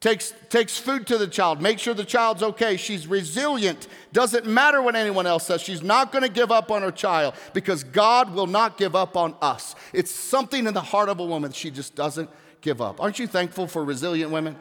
takes, 0.00 0.34
takes 0.50 0.78
food 0.78 1.06
to 1.06 1.18
the 1.18 1.26
child, 1.26 1.60
makes 1.60 1.82
sure 1.82 1.94
the 1.94 2.04
child's 2.04 2.42
okay. 2.42 2.76
She's 2.76 3.06
resilient. 3.06 3.88
Doesn't 4.12 4.46
matter 4.46 4.82
what 4.82 4.94
anyone 4.94 5.26
else 5.26 5.46
says. 5.46 5.62
She's 5.62 5.82
not 5.82 6.12
going 6.12 6.22
to 6.22 6.30
give 6.30 6.52
up 6.52 6.70
on 6.70 6.82
her 6.82 6.90
child 6.90 7.34
because 7.52 7.84
God 7.84 8.34
will 8.34 8.46
not 8.46 8.78
give 8.78 8.94
up 8.94 9.16
on 9.16 9.34
us. 9.40 9.74
It's 9.92 10.10
something 10.10 10.66
in 10.66 10.74
the 10.74 10.80
heart 10.80 11.08
of 11.08 11.20
a 11.20 11.24
woman. 11.24 11.52
She 11.52 11.70
just 11.70 11.94
doesn't 11.94 12.30
give 12.60 12.80
up. 12.80 13.00
Aren't 13.00 13.18
you 13.18 13.26
thankful 13.26 13.66
for 13.66 13.84
resilient 13.84 14.30
women? 14.30 14.56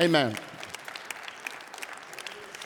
Amen. 0.00 0.36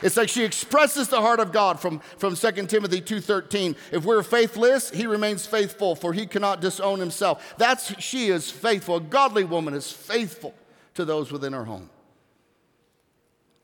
It's 0.02 0.18
like 0.18 0.28
she 0.28 0.44
expresses 0.44 1.08
the 1.08 1.20
heart 1.20 1.40
of 1.40 1.50
God 1.50 1.80
from, 1.80 2.00
from 2.18 2.34
2 2.36 2.66
Timothy 2.66 3.00
2.13. 3.00 3.74
If 3.90 4.04
we're 4.04 4.22
faithless, 4.22 4.90
he 4.90 5.06
remains 5.06 5.46
faithful, 5.46 5.96
for 5.96 6.12
he 6.12 6.26
cannot 6.26 6.60
disown 6.60 6.98
himself. 6.98 7.54
That's 7.56 7.98
she 8.02 8.28
is 8.28 8.50
faithful. 8.50 8.96
A 8.96 9.00
godly 9.00 9.44
woman 9.44 9.72
is 9.72 9.90
faithful 9.90 10.54
to 10.94 11.04
those 11.04 11.30
within 11.32 11.52
her 11.52 11.64
home. 11.64 11.90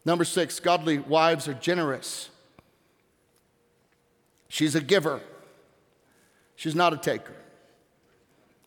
Number 0.04 0.24
six, 0.24 0.60
godly 0.60 0.98
wives 0.98 1.46
are 1.48 1.54
generous. 1.54 2.30
She's 4.48 4.74
a 4.74 4.80
giver. 4.80 5.20
She's 6.56 6.74
not 6.74 6.92
a 6.92 6.96
taker. 6.96 7.36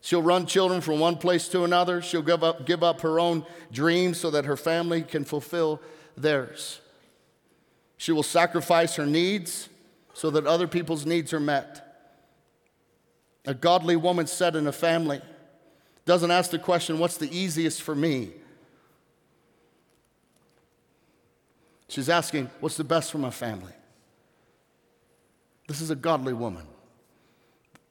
She'll 0.00 0.22
run 0.22 0.46
children 0.46 0.80
from 0.80 0.98
one 0.98 1.16
place 1.16 1.48
to 1.48 1.64
another. 1.64 2.02
She'll 2.02 2.22
give 2.22 2.44
up, 2.44 2.66
give 2.66 2.82
up 2.82 3.00
her 3.00 3.18
own 3.18 3.46
dreams 3.72 4.18
so 4.18 4.30
that 4.30 4.44
her 4.44 4.56
family 4.56 5.02
can 5.02 5.24
fulfill 5.24 5.80
theirs. 6.16 6.80
She 7.96 8.12
will 8.12 8.22
sacrifice 8.22 8.96
her 8.96 9.06
needs 9.06 9.68
so 10.12 10.30
that 10.30 10.46
other 10.46 10.68
people's 10.68 11.06
needs 11.06 11.32
are 11.32 11.40
met. 11.40 11.80
A 13.46 13.54
godly 13.54 13.96
woman 13.96 14.26
set 14.26 14.56
in 14.56 14.66
a 14.66 14.72
family 14.72 15.20
doesn't 16.04 16.30
ask 16.30 16.50
the 16.50 16.58
question, 16.58 16.98
What's 16.98 17.16
the 17.16 17.34
easiest 17.34 17.82
for 17.82 17.94
me? 17.94 18.32
She's 21.94 22.08
asking, 22.08 22.50
What's 22.58 22.76
the 22.76 22.82
best 22.82 23.12
for 23.12 23.18
my 23.18 23.30
family? 23.30 23.70
This 25.68 25.80
is 25.80 25.90
a 25.90 25.94
godly 25.94 26.32
woman. 26.32 26.66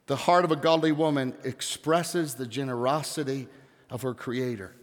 The 0.07 0.17
heart 0.17 0.43
of 0.43 0.51
a 0.51 0.57
godly 0.57 0.91
woman 0.91 1.33
expresses 1.45 2.35
the 2.35 2.45
generosity 2.45 3.47
of 3.89 4.01
her 4.01 4.13
Creator. 4.13 4.75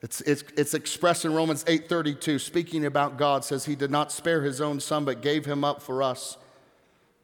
It's, 0.00 0.20
it's, 0.22 0.42
it's 0.56 0.74
expressed 0.74 1.24
in 1.24 1.34
Romans 1.34 1.62
8:32, 1.62 2.40
speaking 2.40 2.84
about 2.84 3.16
God, 3.16 3.44
says 3.44 3.64
he 3.64 3.76
did 3.76 3.92
not 3.92 4.10
spare 4.10 4.42
his 4.42 4.60
own 4.60 4.80
son, 4.80 5.04
but 5.04 5.22
gave 5.22 5.46
him 5.46 5.62
up 5.62 5.80
for 5.80 6.02
us. 6.02 6.38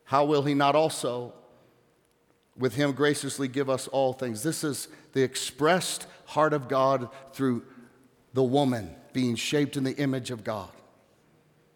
How 0.05 0.25
will 0.25 0.45
he 0.45 0.55
not 0.55 0.77
also 0.77 1.33
with 2.57 2.77
him 2.77 2.93
graciously 2.93 3.49
give 3.49 3.69
us 3.69 3.89
all 3.89 4.13
things? 4.13 4.45
This 4.45 4.63
is 4.63 4.87
the 5.15 5.23
expressed 5.25 6.07
heart 6.27 6.53
of 6.53 6.69
God 6.69 7.09
through 7.33 7.65
the 8.35 8.45
woman 8.45 8.95
being 9.19 9.35
shaped 9.35 9.77
in 9.77 9.83
the 9.83 9.97
image 9.97 10.31
of 10.31 10.45
God. 10.45 10.71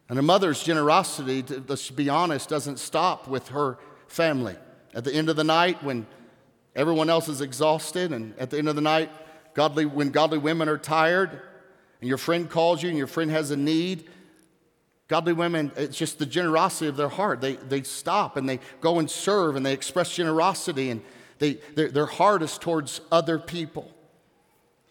And 0.08 0.16
a 0.16 0.22
mother's 0.22 0.62
generosity, 0.62 1.42
to, 1.42 1.64
let's 1.66 1.90
be 1.90 2.08
honest, 2.08 2.48
doesn't 2.48 2.78
stop 2.78 3.26
with 3.26 3.48
her 3.48 3.78
family. 4.06 4.54
At 4.94 5.02
the 5.02 5.12
end 5.12 5.28
of 5.28 5.34
the 5.34 5.42
night, 5.42 5.82
when 5.82 6.06
everyone 6.76 7.10
else 7.10 7.26
is 7.26 7.40
exhausted, 7.40 8.12
and 8.12 8.32
at 8.38 8.50
the 8.50 8.58
end 8.58 8.68
of 8.68 8.76
the 8.76 8.80
night, 8.80 9.10
Godly, 9.54 9.86
when 9.86 10.10
godly 10.10 10.38
women 10.38 10.68
are 10.68 10.78
tired 10.78 11.30
and 12.00 12.08
your 12.08 12.16
friend 12.16 12.48
calls 12.48 12.80
you 12.80 12.90
and 12.90 12.96
your 12.96 13.08
friend 13.08 13.28
has 13.32 13.50
a 13.50 13.56
need, 13.56 14.08
godly 15.08 15.32
women, 15.32 15.72
it's 15.76 15.98
just 15.98 16.20
the 16.20 16.26
generosity 16.26 16.86
of 16.86 16.96
their 16.96 17.08
heart. 17.08 17.40
They, 17.40 17.56
they 17.56 17.82
stop 17.82 18.36
and 18.36 18.48
they 18.48 18.60
go 18.80 19.00
and 19.00 19.10
serve 19.10 19.56
and 19.56 19.66
they 19.66 19.72
express 19.72 20.14
generosity 20.14 20.90
and 20.90 21.02
they, 21.40 21.54
their, 21.74 21.90
their 21.90 22.06
heart 22.06 22.40
is 22.44 22.56
towards 22.56 23.00
other 23.10 23.40
people 23.40 23.92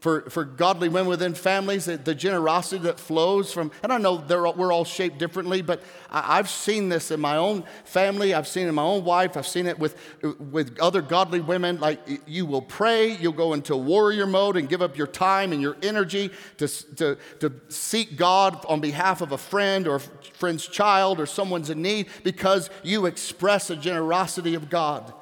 for, 0.01 0.21
for 0.31 0.43
godly 0.43 0.89
women 0.89 1.07
within 1.07 1.35
families, 1.35 1.85
the, 1.85 2.15
generosity 2.15 2.81
that 2.85 2.99
flows 2.99 3.53
from, 3.53 3.71
and 3.83 3.93
I 3.93 3.99
know 3.99 4.15
we're 4.57 4.73
all 4.73 4.83
shaped 4.83 5.19
differently, 5.19 5.61
but 5.61 5.79
I, 6.09 6.37
have 6.37 6.49
seen 6.49 6.89
this 6.89 7.11
in 7.11 7.19
my 7.19 7.37
own 7.37 7.65
family. 7.85 8.33
I've 8.33 8.47
seen 8.47 8.65
it 8.65 8.69
in 8.69 8.75
my 8.75 8.81
own 8.81 9.05
wife. 9.05 9.37
I've 9.37 9.45
seen 9.45 9.67
it 9.67 9.77
with, 9.77 9.95
with 10.39 10.79
other 10.79 11.03
godly 11.03 11.39
women. 11.39 11.79
Like 11.79 11.99
you 12.25 12.47
will 12.47 12.63
pray, 12.63 13.15
you'll 13.15 13.31
go 13.31 13.53
into 13.53 13.77
warrior 13.77 14.25
mode 14.25 14.57
and 14.57 14.67
give 14.67 14.81
up 14.81 14.97
your 14.97 15.05
time 15.05 15.53
and 15.53 15.61
your 15.61 15.77
energy 15.83 16.31
to, 16.57 16.67
to, 16.95 17.17
to 17.39 17.53
seek 17.69 18.17
God 18.17 18.65
on 18.67 18.81
behalf 18.81 19.21
of 19.21 19.31
a 19.31 19.37
friend 19.37 19.87
or 19.87 19.97
a 19.97 19.99
friend's 19.99 20.65
child 20.65 21.19
or 21.19 21.27
someone's 21.27 21.69
in 21.69 21.83
need 21.83 22.07
because 22.23 22.71
you 22.81 23.05
express 23.05 23.69
a 23.69 23.75
generosity 23.75 24.55
of 24.55 24.67
God 24.67 25.13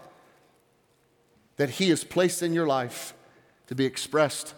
that 1.58 1.72
He 1.72 1.90
has 1.90 2.06
placed 2.06 2.42
in 2.42 2.54
your 2.54 2.66
life 2.66 3.14
to 3.68 3.76
be 3.76 3.84
expressed 3.84 4.54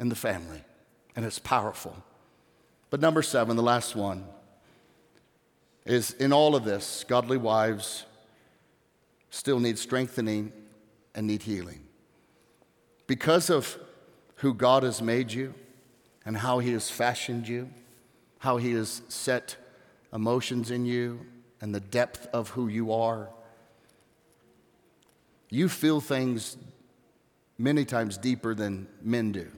in 0.00 0.08
the 0.08 0.16
family. 0.16 0.64
and 1.16 1.24
it's 1.26 1.38
powerful. 1.40 1.96
But 2.88 3.00
number 3.00 3.20
seven, 3.20 3.56
the 3.56 3.62
last 3.62 3.96
one, 3.96 4.24
is 5.84 6.12
in 6.12 6.32
all 6.32 6.54
of 6.54 6.64
this, 6.64 7.04
godly 7.08 7.36
wives 7.36 8.04
still 9.30 9.58
need 9.58 9.76
strengthening 9.76 10.52
and 11.14 11.26
need 11.26 11.42
healing. 11.42 11.80
Because 13.06 13.50
of 13.50 13.76
who 14.36 14.54
God 14.54 14.84
has 14.84 15.02
made 15.02 15.32
you 15.32 15.52
and 16.24 16.36
how 16.36 16.60
He 16.60 16.72
has 16.72 16.88
fashioned 16.88 17.48
you, 17.48 17.68
how 18.38 18.56
He 18.56 18.72
has 18.72 19.02
set 19.08 19.56
emotions 20.12 20.70
in 20.70 20.86
you, 20.86 21.26
and 21.60 21.74
the 21.74 21.80
depth 21.80 22.28
of 22.32 22.50
who 22.50 22.68
you 22.68 22.92
are, 22.92 23.28
you 25.50 25.68
feel 25.68 26.00
things 26.00 26.56
many 27.58 27.84
times 27.84 28.16
deeper 28.16 28.54
than 28.54 28.86
men 29.02 29.32
do. 29.32 29.50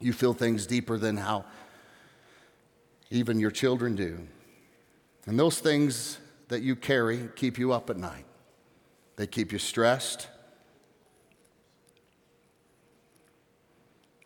You 0.00 0.12
feel 0.12 0.32
things 0.32 0.66
deeper 0.66 0.96
than 0.96 1.16
how 1.16 1.44
even 3.10 3.40
your 3.40 3.50
children 3.50 3.96
do. 3.96 4.26
And 5.26 5.38
those 5.38 5.58
things 5.58 6.18
that 6.48 6.62
you 6.62 6.76
carry 6.76 7.28
keep 7.36 7.58
you 7.58 7.72
up 7.72 7.90
at 7.90 7.96
night, 7.96 8.24
they 9.16 9.26
keep 9.26 9.52
you 9.52 9.58
stressed. 9.58 10.28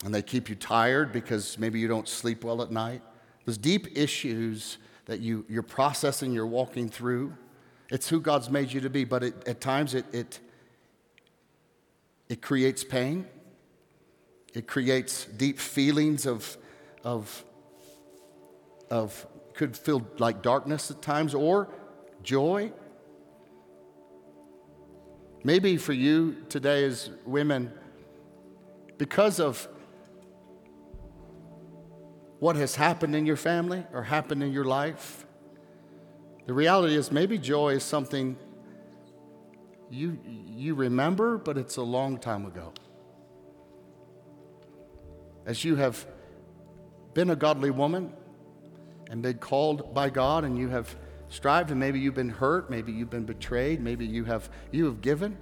And 0.05 0.13
they 0.13 0.23
keep 0.23 0.49
you 0.49 0.57
tired 0.57 1.13
because 1.13 1.59
maybe 1.59 1.79
you 1.79 1.87
don't 1.87 2.09
sleep 2.09 2.43
well 2.45 2.61
at 2.61 2.73
night. 2.73 3.03
Those 3.45 3.59
deep 3.59 3.97
issues 3.97 4.79
that 5.07 5.21
you, 5.21 5.45
you're 5.49 5.63
processing, 5.63 6.33
you're 6.33 6.47
walking 6.47 6.89
through, 6.89 7.37
it's 7.91 8.09
who 8.09 8.21
God's 8.21 8.51
made 8.51 8.73
you 8.73 8.81
to 8.81 8.91
be. 8.91 9.05
But 9.05 9.23
it, 9.23 9.47
at 9.47 9.61
times 9.61 9.95
it, 9.95 10.05
it, 10.13 10.41
it 12.29 12.43
creates 12.43 12.83
pain, 12.83 13.27
it 14.55 14.67
creates 14.67 15.25
deep 15.25 15.59
feelings 15.59 16.27
of, 16.27 16.57
of, 17.05 17.45
of 18.91 19.27
could 19.55 19.77
feel 19.77 20.07
like 20.19 20.43
darkness 20.43 20.91
at 20.91 21.01
times 21.01 21.35
or 21.35 21.69
joy. 22.23 22.73
Maybe 25.45 25.77
for 25.77 25.93
you 25.93 26.37
today, 26.49 26.85
as 26.85 27.11
women, 27.25 27.73
because 28.99 29.41
of 29.41 29.67
what 32.39 32.57
has 32.57 32.75
happened 32.75 33.17
in 33.17 33.27
your 33.27 33.37
family 33.37 33.85
or 33.93 34.03
happened 34.03 34.43
in 34.43 34.53
your 34.53 34.65
life, 34.65 35.27
the 36.47 36.53
reality 36.53 36.97
is 36.97 37.11
maybe 37.11 37.39
joy 37.39 37.75
is 37.75 37.85
something 37.85 38.37
you, 39.91 40.19
you 40.25 40.75
remember, 40.75 41.39
but 41.39 41.57
it's 41.57 41.77
a 41.77 41.83
long 41.83 42.19
time 42.19 42.47
ago. 42.47 42.73
As 45.47 45.65
you 45.65 45.77
have 45.77 46.07
been 47.15 47.31
a 47.31 47.37
godly 47.37 47.71
woman, 47.71 48.13
and 49.13 49.21
been 49.21 49.37
called 49.37 49.93
by 49.93 50.09
God 50.09 50.43
and 50.43 50.59
you 50.59 50.71
have 50.71 50.97
strived 51.29 51.71
and 51.71 51.79
maybe 51.79 52.01
you've 52.01 52.15
been 52.15 52.31
hurt, 52.31 52.71
maybe 52.71 52.93
you've 52.93 53.11
been 53.11 53.27
betrayed, 53.27 53.79
maybe 53.79 54.07
you 54.07 54.25
have 54.25 54.49
you 54.71 54.87
have 54.87 55.03
given. 55.03 55.37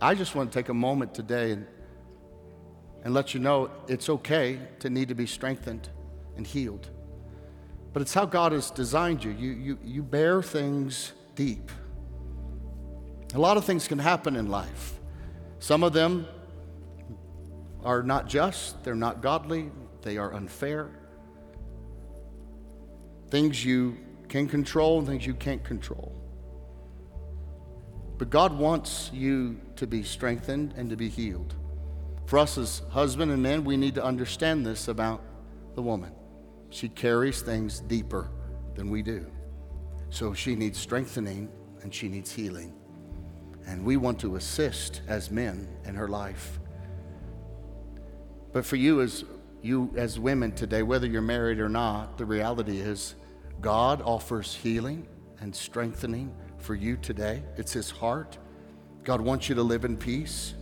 I 0.00 0.14
just 0.14 0.34
want 0.34 0.52
to 0.52 0.58
take 0.58 0.68
a 0.68 0.74
moment 0.74 1.14
today 1.14 1.52
and, 1.52 1.66
and 3.02 3.14
let 3.14 3.32
you 3.32 3.40
know 3.40 3.70
it's 3.88 4.10
okay 4.10 4.58
to 4.80 4.90
need 4.90 5.08
to 5.08 5.14
be 5.14 5.24
strengthened 5.24 5.88
and 6.36 6.46
healed. 6.46 6.90
But 7.94 8.02
it's 8.02 8.12
how 8.12 8.26
God 8.26 8.52
has 8.52 8.70
designed 8.70 9.24
you. 9.24 9.30
You, 9.30 9.50
you, 9.52 9.78
you 9.82 10.02
bear 10.02 10.42
things 10.42 11.12
deep. 11.34 11.70
A 13.34 13.38
lot 13.38 13.56
of 13.56 13.64
things 13.64 13.88
can 13.88 13.98
happen 13.98 14.36
in 14.36 14.50
life. 14.50 14.98
Some 15.60 15.82
of 15.82 15.94
them 15.94 16.26
are 17.84 18.02
not 18.02 18.28
just, 18.28 18.82
they're 18.84 18.94
not 18.94 19.22
godly, 19.22 19.70
they 20.02 20.16
are 20.16 20.34
unfair 20.34 20.90
things 23.34 23.64
you 23.64 23.96
can 24.28 24.46
control 24.46 24.98
and 24.98 25.08
things 25.08 25.26
you 25.26 25.34
can't 25.34 25.64
control. 25.64 26.14
But 28.16 28.30
God 28.30 28.56
wants 28.56 29.10
you 29.12 29.60
to 29.74 29.88
be 29.88 30.04
strengthened 30.04 30.72
and 30.76 30.88
to 30.90 30.96
be 30.96 31.08
healed. 31.08 31.56
For 32.26 32.38
us 32.38 32.56
as 32.56 32.82
husband 32.90 33.32
and 33.32 33.42
men, 33.42 33.64
we 33.64 33.76
need 33.76 33.96
to 33.96 34.04
understand 34.04 34.64
this 34.64 34.86
about 34.86 35.20
the 35.74 35.82
woman. 35.82 36.12
She 36.70 36.88
carries 36.88 37.42
things 37.42 37.80
deeper 37.80 38.30
than 38.76 38.88
we 38.88 39.02
do. 39.02 39.26
So 40.10 40.32
she 40.32 40.54
needs 40.54 40.78
strengthening 40.78 41.48
and 41.82 41.92
she 41.92 42.08
needs 42.08 42.30
healing. 42.30 42.72
And 43.66 43.84
we 43.84 43.96
want 43.96 44.20
to 44.20 44.36
assist 44.36 45.00
as 45.08 45.32
men 45.32 45.66
in 45.84 45.96
her 45.96 46.06
life. 46.06 46.60
But 48.54 48.64
for 48.64 48.76
you 48.76 49.02
as 49.02 49.24
you 49.62 49.92
as 49.96 50.18
women 50.18 50.52
today, 50.52 50.82
whether 50.84 51.08
you're 51.08 51.20
married 51.20 51.58
or 51.58 51.68
not, 51.68 52.16
the 52.18 52.24
reality 52.24 52.78
is 52.78 53.16
God 53.60 54.00
offers 54.00 54.54
healing 54.54 55.08
and 55.40 55.54
strengthening 55.54 56.32
for 56.58 56.76
you 56.76 56.96
today. 56.96 57.42
It's 57.56 57.72
His 57.72 57.90
heart. 57.90 58.38
God 59.02 59.20
wants 59.20 59.48
you 59.48 59.56
to 59.56 59.62
live 59.62 59.84
in 59.84 59.96
peace. 59.96 60.54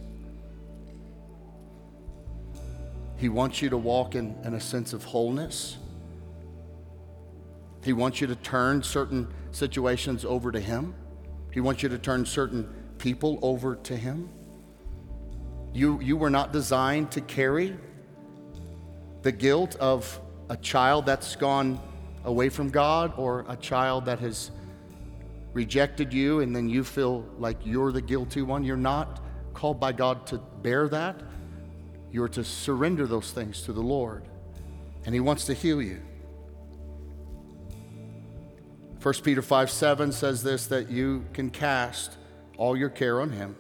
He 3.19 3.29
wants 3.29 3.61
you 3.61 3.69
to 3.69 3.77
walk 3.77 4.15
in, 4.15 4.37
in 4.43 4.55
a 4.55 4.61
sense 4.61 4.95
of 4.95 5.05
wholeness. 5.05 5.77
He 7.85 7.93
wants 7.93 8.23
you 8.23 8.27
to 8.27 8.37
turn 8.37 8.83
certain 8.83 9.29
situations 9.51 10.25
over 10.25 10.51
to 10.51 10.61
Him. 10.61 10.95
He 11.53 11.61
wants 11.61 11.83
you 11.83 11.91
to 11.91 11.99
turn 11.99 12.25
certain 12.25 12.73
people 12.97 13.39
over 13.43 13.77
to 13.77 13.97
Him. 13.97 14.31
You, 15.73 16.01
you 16.01 16.17
were 16.17 16.31
not 16.31 16.53
designed 16.53 17.11
to 17.13 17.21
carry 17.23 17.77
the 19.23 19.33
guilt 19.33 19.77
of 19.77 20.21
a 20.51 20.57
child 20.57 21.07
that's 21.07 21.35
gone 21.37 21.81
away 22.25 22.51
from 22.51 22.71
God 22.71 23.15
or 23.17 23.47
a 23.49 23.57
child 23.57 24.05
that 24.05 24.19
has 24.19 24.51
rejected 25.55 26.13
you 26.13 26.41
and 26.41 26.55
then 26.55 26.69
you 26.69 26.85
feel 26.85 27.25
like 27.39 27.57
you're 27.65 27.93
the 27.93 28.03
guilty 28.03 28.43
one. 28.43 28.65
You're 28.65 28.77
not 28.77 29.21
called 29.55 29.81
by 29.81 29.93
God 29.93 30.27
to 30.29 30.39
bear 30.39 30.89
that. 30.89 31.17
You're 32.11 32.29
to 32.29 32.45
surrender 32.45 33.07
those 33.07 33.31
things 33.31 33.63
to 33.63 33.73
the 33.73 33.81
Lord, 33.81 34.25
and 35.07 35.15
He 35.15 35.21
wants 35.21 35.47
to 35.47 35.55
heal 35.55 35.81
you. 35.81 36.03
1 39.01 39.15
Peter 39.25 39.41
5 39.41 39.71
7 39.71 40.13
says 40.13 40.43
this 40.43 40.67
that 40.67 40.91
you 40.91 41.25
can 41.33 41.49
cast 41.49 42.19
all 42.59 42.77
your 42.77 42.91
care 42.91 43.23
on 43.23 43.31
Him 43.31 43.57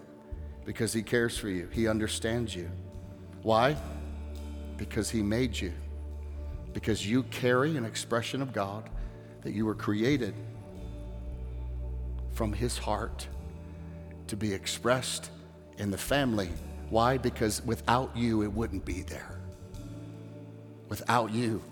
because 0.64 0.92
He 0.92 1.02
cares 1.02 1.36
for 1.36 1.48
you, 1.48 1.68
He 1.72 1.88
understands 1.88 2.54
you. 2.54 2.70
Why? 3.42 3.76
Because 4.76 5.10
He 5.10 5.22
made 5.22 5.58
you 5.58 5.72
because 6.72 7.06
you 7.06 7.22
carry 7.24 7.76
an 7.76 7.84
expression 7.84 8.42
of 8.42 8.52
God 8.52 8.88
that 9.42 9.52
you 9.52 9.66
were 9.66 9.74
created 9.74 10.34
from 12.32 12.52
His 12.52 12.78
heart 12.78 13.26
to 14.28 14.36
be 14.36 14.52
expressed 14.52 15.30
in 15.78 15.90
the 15.90 15.98
family. 15.98 16.50
Why? 16.88 17.18
Because 17.18 17.62
without 17.64 18.16
you, 18.16 18.42
it 18.42 18.52
wouldn't 18.52 18.84
be 18.84 19.02
there. 19.02 19.38
Without 20.88 21.32
you, 21.32 21.62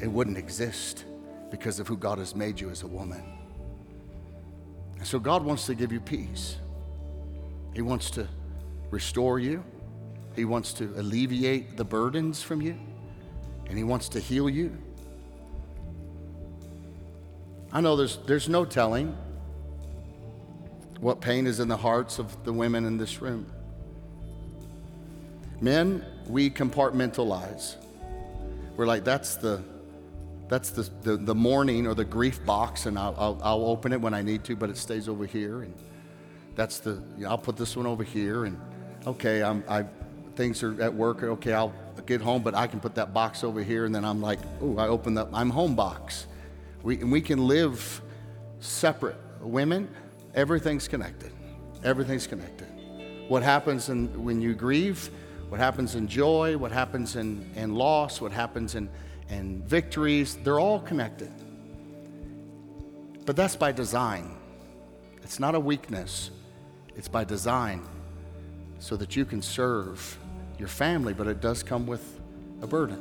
it 0.00 0.08
wouldn't 0.08 0.36
exist 0.36 1.04
because 1.50 1.80
of 1.80 1.88
who 1.88 1.96
God 1.96 2.18
has 2.18 2.34
made 2.34 2.60
you 2.60 2.70
as 2.70 2.82
a 2.82 2.86
woman. 2.86 3.22
And 4.98 5.06
so 5.06 5.18
God 5.18 5.44
wants 5.44 5.66
to 5.66 5.74
give 5.74 5.92
you 5.92 6.00
peace. 6.00 6.56
He 7.78 7.82
wants 7.82 8.10
to 8.10 8.26
restore 8.90 9.38
you. 9.38 9.62
He 10.34 10.44
wants 10.44 10.72
to 10.72 10.92
alleviate 10.96 11.76
the 11.76 11.84
burdens 11.84 12.42
from 12.42 12.60
you 12.60 12.76
and 13.68 13.78
He 13.78 13.84
wants 13.84 14.08
to 14.08 14.18
heal 14.18 14.50
you. 14.50 14.76
I 17.72 17.80
know 17.80 17.94
there's, 17.94 18.16
there's 18.26 18.48
no 18.48 18.64
telling 18.64 19.16
what 20.98 21.20
pain 21.20 21.46
is 21.46 21.60
in 21.60 21.68
the 21.68 21.76
hearts 21.76 22.18
of 22.18 22.42
the 22.42 22.52
women 22.52 22.84
in 22.84 22.96
this 22.96 23.22
room. 23.22 23.46
Men, 25.60 26.04
we 26.26 26.50
compartmentalize. 26.50 27.76
We're 28.76 28.86
like, 28.86 29.04
that's 29.04 29.36
the, 29.36 29.62
that's 30.48 30.70
the, 30.70 30.90
the, 31.02 31.16
the 31.16 31.34
mourning 31.36 31.86
or 31.86 31.94
the 31.94 32.04
grief 32.04 32.44
box, 32.44 32.86
and 32.86 32.98
I'll, 32.98 33.14
I'll, 33.16 33.40
I'll, 33.40 33.66
open 33.66 33.92
it 33.92 34.00
when 34.00 34.14
I 34.14 34.22
need 34.22 34.42
to, 34.46 34.56
but 34.56 34.68
it 34.68 34.76
stays 34.76 35.08
over 35.08 35.26
here. 35.26 35.62
And 35.62 35.72
that's 36.58 36.80
the, 36.80 37.00
you 37.16 37.22
know, 37.22 37.30
I'll 37.30 37.38
put 37.38 37.56
this 37.56 37.76
one 37.76 37.86
over 37.86 38.02
here. 38.02 38.44
And 38.44 38.60
okay, 39.06 39.44
I'm, 39.44 39.62
I, 39.68 39.84
things 40.34 40.60
are 40.64 40.82
at 40.82 40.92
work. 40.92 41.22
Okay, 41.22 41.52
I'll 41.52 41.72
get 42.04 42.20
home, 42.20 42.42
but 42.42 42.56
I 42.56 42.66
can 42.66 42.80
put 42.80 42.96
that 42.96 43.14
box 43.14 43.44
over 43.44 43.62
here, 43.62 43.84
and 43.84 43.94
then 43.94 44.04
I'm 44.04 44.20
like, 44.20 44.40
oh, 44.60 44.76
I 44.76 44.88
open 44.88 45.16
up, 45.16 45.28
I'm 45.32 45.50
home 45.50 45.76
box. 45.76 46.26
We, 46.82 47.00
and 47.00 47.12
we 47.12 47.20
can 47.20 47.46
live 47.46 48.02
separate. 48.58 49.18
Women, 49.40 49.88
everything's 50.34 50.88
connected. 50.88 51.30
Everything's 51.84 52.26
connected. 52.26 52.66
What 53.28 53.44
happens 53.44 53.88
in, 53.88 54.24
when 54.24 54.42
you 54.42 54.52
grieve, 54.54 55.10
what 55.50 55.60
happens 55.60 55.94
in 55.94 56.08
joy, 56.08 56.56
what 56.58 56.72
happens 56.72 57.14
in, 57.14 57.48
in 57.54 57.76
loss, 57.76 58.20
what 58.20 58.32
happens 58.32 58.74
in, 58.74 58.90
in 59.28 59.62
victories, 59.62 60.36
they're 60.42 60.58
all 60.58 60.80
connected. 60.80 61.30
But 63.26 63.36
that's 63.36 63.54
by 63.54 63.70
design. 63.70 64.34
It's 65.22 65.38
not 65.38 65.54
a 65.54 65.60
weakness, 65.60 66.30
it's 66.98 67.08
by 67.08 67.22
design 67.22 67.86
so 68.80 68.96
that 68.96 69.14
you 69.14 69.24
can 69.24 69.40
serve 69.40 70.18
your 70.58 70.68
family, 70.68 71.14
but 71.14 71.28
it 71.28 71.40
does 71.40 71.62
come 71.62 71.86
with 71.86 72.20
a 72.60 72.66
burden. 72.66 72.98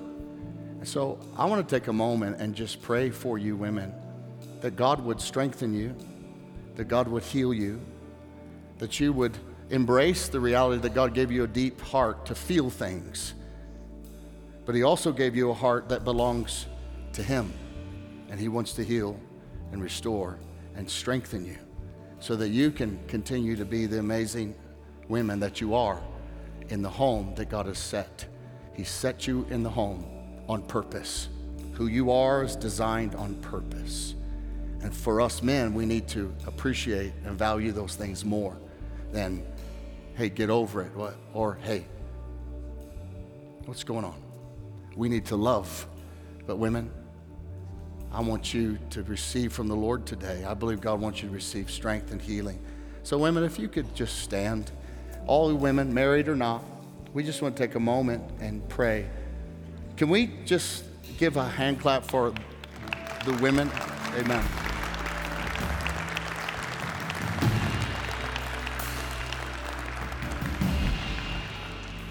And 0.77 0.87
so 0.87 1.19
I 1.35 1.45
want 1.45 1.67
to 1.67 1.75
take 1.75 1.87
a 1.87 1.93
moment 1.93 2.39
and 2.39 2.53
just 2.53 2.81
pray 2.81 3.09
for 3.09 3.39
you 3.39 3.55
women 3.55 3.91
that 4.61 4.75
God 4.75 5.03
would 5.03 5.19
strengthen 5.19 5.73
you, 5.73 5.95
that 6.75 6.85
God 6.85 7.07
would 7.07 7.23
heal 7.23 7.51
you, 7.53 7.81
that 8.77 8.99
you 8.99 9.11
would 9.11 9.35
embrace 9.71 10.29
the 10.29 10.39
reality 10.39 10.79
that 10.81 10.93
God 10.93 11.15
gave 11.15 11.31
you 11.31 11.43
a 11.43 11.47
deep 11.47 11.81
heart 11.81 12.27
to 12.27 12.35
feel 12.35 12.69
things, 12.69 13.33
but 14.65 14.75
He 14.75 14.83
also 14.83 15.11
gave 15.11 15.35
you 15.35 15.49
a 15.49 15.53
heart 15.53 15.89
that 15.89 16.03
belongs 16.03 16.67
to 17.13 17.23
Him, 17.23 17.51
and 18.29 18.39
He 18.39 18.47
wants 18.47 18.73
to 18.73 18.83
heal 18.83 19.19
and 19.71 19.81
restore 19.81 20.37
and 20.75 20.89
strengthen 20.89 21.43
you 21.43 21.57
so 22.19 22.35
that 22.35 22.49
you 22.49 22.71
can 22.71 22.99
continue 23.07 23.55
to 23.55 23.65
be 23.65 23.85
the 23.85 23.99
amazing 23.99 24.55
women 25.07 25.39
that 25.39 25.61
you 25.61 25.73
are 25.73 26.01
in 26.69 26.81
the 26.81 26.89
home 26.89 27.33
that 27.35 27.49
God 27.49 27.65
has 27.67 27.77
set. 27.77 28.25
He 28.73 28.83
set 28.83 29.27
you 29.27 29.45
in 29.49 29.63
the 29.63 29.69
home 29.69 30.05
on 30.47 30.61
purpose. 30.63 31.29
Who 31.73 31.87
you 31.87 32.11
are 32.11 32.43
is 32.43 32.55
designed 32.55 33.15
on 33.15 33.35
purpose. 33.35 34.15
And 34.81 34.95
for 34.95 35.21
us 35.21 35.41
men, 35.41 35.73
we 35.73 35.85
need 35.85 36.07
to 36.09 36.33
appreciate 36.45 37.13
and 37.25 37.37
value 37.37 37.71
those 37.71 37.95
things 37.95 38.25
more 38.25 38.57
than, 39.11 39.45
hey, 40.15 40.29
get 40.29 40.49
over 40.49 40.81
it, 40.81 40.91
or 41.33 41.57
hey, 41.63 41.85
what's 43.65 43.83
going 43.83 44.05
on? 44.05 44.21
We 44.95 45.09
need 45.09 45.25
to 45.25 45.35
love. 45.35 45.87
But 46.45 46.57
women, 46.57 46.91
I 48.17 48.21
want 48.21 48.51
you 48.51 48.79
to 48.89 49.03
receive 49.03 49.53
from 49.53 49.67
the 49.67 49.75
Lord 49.75 50.07
today. 50.07 50.43
I 50.43 50.55
believe 50.55 50.81
God 50.81 50.99
wants 50.99 51.21
you 51.21 51.29
to 51.29 51.35
receive 51.35 51.69
strength 51.69 52.11
and 52.11 52.19
healing. 52.19 52.59
So, 53.03 53.15
women, 53.15 53.43
if 53.43 53.59
you 53.59 53.67
could 53.67 53.93
just 53.93 54.23
stand, 54.23 54.71
all 55.27 55.53
women, 55.53 55.93
married 55.93 56.27
or 56.27 56.35
not, 56.35 56.63
we 57.13 57.21
just 57.21 57.43
want 57.43 57.55
to 57.55 57.61
take 57.63 57.75
a 57.75 57.79
moment 57.79 58.23
and 58.39 58.67
pray. 58.69 59.07
Can 59.97 60.09
we 60.09 60.31
just 60.45 60.85
give 61.19 61.37
a 61.37 61.47
hand 61.47 61.79
clap 61.79 62.05
for 62.05 62.33
the 63.23 63.33
women? 63.33 63.69
Amen. 64.15 64.43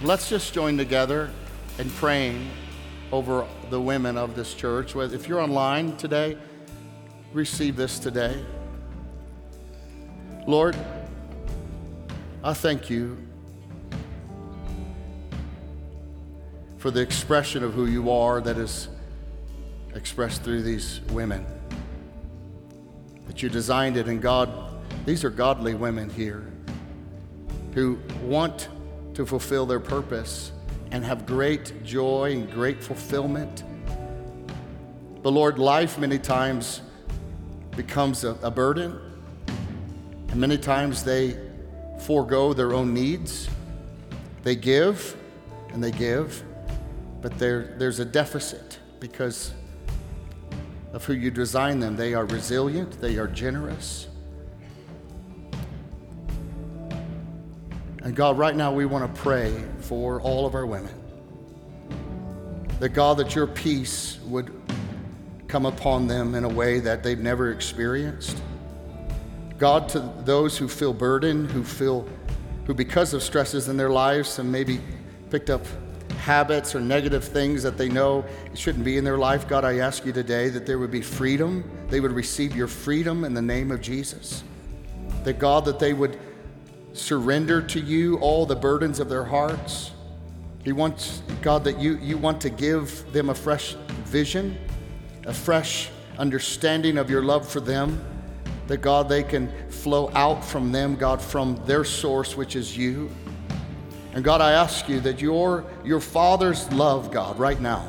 Let's 0.02 0.30
just 0.30 0.54
join 0.54 0.78
together 0.78 1.32
in 1.80 1.90
praying 1.90 2.48
over 3.12 3.46
the 3.70 3.80
women 3.80 4.16
of 4.16 4.34
this 4.34 4.54
church. 4.54 4.96
If 4.96 5.28
you're 5.28 5.40
online 5.40 5.96
today, 5.96 6.36
receive 7.32 7.76
this 7.76 7.98
today. 7.98 8.44
Lord, 10.46 10.76
I 12.42 12.52
thank 12.52 12.90
you 12.90 13.16
for 16.78 16.90
the 16.90 17.00
expression 17.00 17.64
of 17.64 17.74
who 17.74 17.86
you 17.86 18.10
are 18.10 18.40
that 18.40 18.58
is 18.58 18.88
expressed 19.94 20.42
through 20.42 20.62
these 20.62 21.00
women. 21.10 21.44
That 23.26 23.42
you 23.42 23.48
designed 23.48 23.96
it, 23.96 24.06
and 24.06 24.22
God, 24.22 24.50
these 25.04 25.24
are 25.24 25.30
godly 25.30 25.74
women 25.74 26.08
here 26.10 26.46
who 27.74 27.98
want 28.22 28.68
to 29.14 29.26
fulfill 29.26 29.66
their 29.66 29.80
purpose 29.80 30.52
and 30.90 31.04
have 31.04 31.26
great 31.26 31.84
joy 31.84 32.32
and 32.32 32.50
great 32.50 32.82
fulfillment. 32.82 33.64
But 35.22 35.30
Lord, 35.30 35.58
life 35.58 35.98
many 35.98 36.18
times 36.18 36.82
becomes 37.76 38.24
a, 38.24 38.30
a 38.42 38.50
burden, 38.50 38.98
and 40.28 40.40
many 40.40 40.56
times 40.58 41.02
they 41.04 41.38
forego 42.00 42.52
their 42.52 42.72
own 42.72 42.94
needs. 42.94 43.48
They 44.42 44.54
give 44.54 45.16
and 45.72 45.82
they 45.82 45.90
give, 45.90 46.42
but 47.20 47.38
there, 47.38 47.74
there's 47.78 47.98
a 47.98 48.04
deficit 48.04 48.78
because 49.00 49.52
of 50.92 51.04
who 51.04 51.12
you 51.12 51.30
design 51.30 51.80
them. 51.80 51.96
They 51.96 52.14
are 52.14 52.24
resilient, 52.26 53.00
they 53.00 53.18
are 53.18 53.26
generous. 53.26 54.08
And 58.06 58.14
God, 58.14 58.38
right 58.38 58.54
now 58.54 58.72
we 58.72 58.86
want 58.86 59.12
to 59.12 59.20
pray 59.20 59.52
for 59.80 60.20
all 60.20 60.46
of 60.46 60.54
our 60.54 60.64
women. 60.64 60.94
That 62.78 62.90
God, 62.90 63.16
that 63.16 63.34
your 63.34 63.48
peace 63.48 64.20
would 64.26 64.54
come 65.48 65.66
upon 65.66 66.06
them 66.06 66.36
in 66.36 66.44
a 66.44 66.48
way 66.48 66.78
that 66.78 67.02
they've 67.02 67.18
never 67.18 67.50
experienced. 67.50 68.40
God, 69.58 69.88
to 69.88 69.98
those 70.20 70.56
who 70.56 70.68
feel 70.68 70.92
burdened, 70.92 71.50
who 71.50 71.64
feel, 71.64 72.08
who 72.64 72.74
because 72.74 73.12
of 73.12 73.24
stresses 73.24 73.66
in 73.68 73.76
their 73.76 73.90
lives 73.90 74.38
and 74.38 74.52
maybe 74.52 74.80
picked 75.30 75.50
up 75.50 75.66
habits 76.18 76.76
or 76.76 76.80
negative 76.80 77.24
things 77.24 77.60
that 77.64 77.76
they 77.76 77.88
know 77.88 78.24
shouldn't 78.54 78.84
be 78.84 78.98
in 78.98 79.02
their 79.02 79.18
life, 79.18 79.48
God, 79.48 79.64
I 79.64 79.78
ask 79.78 80.06
you 80.06 80.12
today 80.12 80.48
that 80.50 80.64
there 80.64 80.78
would 80.78 80.92
be 80.92 81.02
freedom. 81.02 81.68
They 81.88 81.98
would 81.98 82.12
receive 82.12 82.54
your 82.54 82.68
freedom 82.68 83.24
in 83.24 83.34
the 83.34 83.42
name 83.42 83.72
of 83.72 83.80
Jesus. 83.80 84.44
That 85.24 85.40
God, 85.40 85.64
that 85.64 85.80
they 85.80 85.92
would 85.92 86.20
surrender 86.98 87.62
to 87.62 87.80
you 87.80 88.16
all 88.18 88.46
the 88.46 88.56
burdens 88.56 89.00
of 89.00 89.08
their 89.08 89.24
hearts. 89.24 89.92
He 90.64 90.72
wants, 90.72 91.22
God, 91.42 91.64
that 91.64 91.78
you, 91.78 91.96
you 91.98 92.18
want 92.18 92.40
to 92.40 92.50
give 92.50 93.10
them 93.12 93.30
a 93.30 93.34
fresh 93.34 93.74
vision, 94.04 94.58
a 95.24 95.32
fresh 95.32 95.90
understanding 96.18 96.98
of 96.98 97.08
your 97.08 97.22
love 97.22 97.48
for 97.48 97.60
them, 97.60 98.04
that 98.66 98.78
God, 98.78 99.08
they 99.08 99.22
can 99.22 99.48
flow 99.68 100.10
out 100.14 100.44
from 100.44 100.72
them, 100.72 100.96
God, 100.96 101.22
from 101.22 101.56
their 101.66 101.84
source, 101.84 102.36
which 102.36 102.56
is 102.56 102.76
you. 102.76 103.10
And 104.12 104.24
God, 104.24 104.40
I 104.40 104.52
ask 104.52 104.88
you 104.88 104.98
that 105.00 105.20
your, 105.20 105.64
your 105.84 106.00
Father's 106.00 106.72
love, 106.72 107.12
God, 107.12 107.38
right 107.38 107.60
now, 107.60 107.86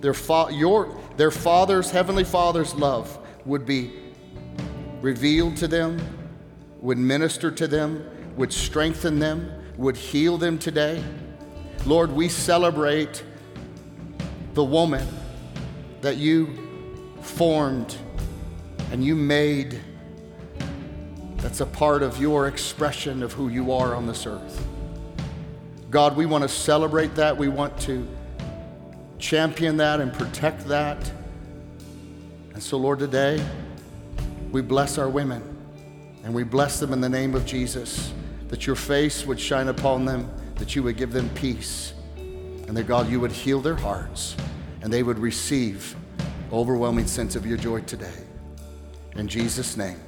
their, 0.00 0.14
fa- 0.14 0.50
your, 0.52 0.96
their 1.16 1.30
Father's, 1.30 1.90
Heavenly 1.90 2.24
Father's 2.24 2.74
love 2.74 3.18
would 3.44 3.66
be 3.66 3.92
revealed 5.00 5.56
to 5.56 5.66
them, 5.66 5.98
would 6.80 6.98
minister 6.98 7.50
to 7.50 7.66
them, 7.66 8.08
would 8.36 8.52
strengthen 8.52 9.18
them, 9.18 9.50
would 9.76 9.96
heal 9.96 10.38
them 10.38 10.58
today. 10.58 11.02
Lord, 11.86 12.10
we 12.12 12.28
celebrate 12.28 13.22
the 14.54 14.64
woman 14.64 15.06
that 16.00 16.16
you 16.16 16.48
formed 17.20 17.96
and 18.90 19.04
you 19.04 19.14
made 19.14 19.80
that's 21.38 21.60
a 21.60 21.66
part 21.66 22.02
of 22.02 22.20
your 22.20 22.48
expression 22.48 23.22
of 23.22 23.32
who 23.32 23.48
you 23.48 23.70
are 23.72 23.94
on 23.94 24.06
this 24.06 24.26
earth. 24.26 24.66
God, 25.90 26.16
we 26.16 26.26
want 26.26 26.42
to 26.42 26.48
celebrate 26.48 27.14
that. 27.16 27.36
We 27.36 27.48
want 27.48 27.78
to 27.82 28.08
champion 29.18 29.76
that 29.76 30.00
and 30.00 30.12
protect 30.12 30.66
that. 30.68 31.12
And 32.54 32.62
so, 32.62 32.78
Lord, 32.78 32.98
today 32.98 33.44
we 34.52 34.62
bless 34.62 34.96
our 34.96 35.08
women 35.08 35.42
and 36.24 36.32
we 36.34 36.44
bless 36.44 36.80
them 36.80 36.92
in 36.92 37.00
the 37.00 37.08
name 37.08 37.34
of 37.34 37.44
Jesus 37.44 38.12
that 38.54 38.68
your 38.68 38.76
face 38.76 39.26
would 39.26 39.40
shine 39.40 39.66
upon 39.66 40.04
them, 40.04 40.30
that 40.54 40.76
you 40.76 40.82
would 40.84 40.96
give 40.96 41.12
them 41.12 41.28
peace, 41.30 41.92
and 42.16 42.76
that 42.76 42.84
God, 42.84 43.10
you 43.10 43.18
would 43.18 43.32
heal 43.32 43.60
their 43.60 43.74
hearts, 43.74 44.36
and 44.80 44.92
they 44.92 45.02
would 45.02 45.18
receive 45.18 45.96
overwhelming 46.52 47.08
sense 47.08 47.34
of 47.34 47.44
your 47.44 47.56
joy 47.56 47.80
today. 47.80 48.14
In 49.16 49.26
Jesus' 49.26 49.76
name, 49.76 49.98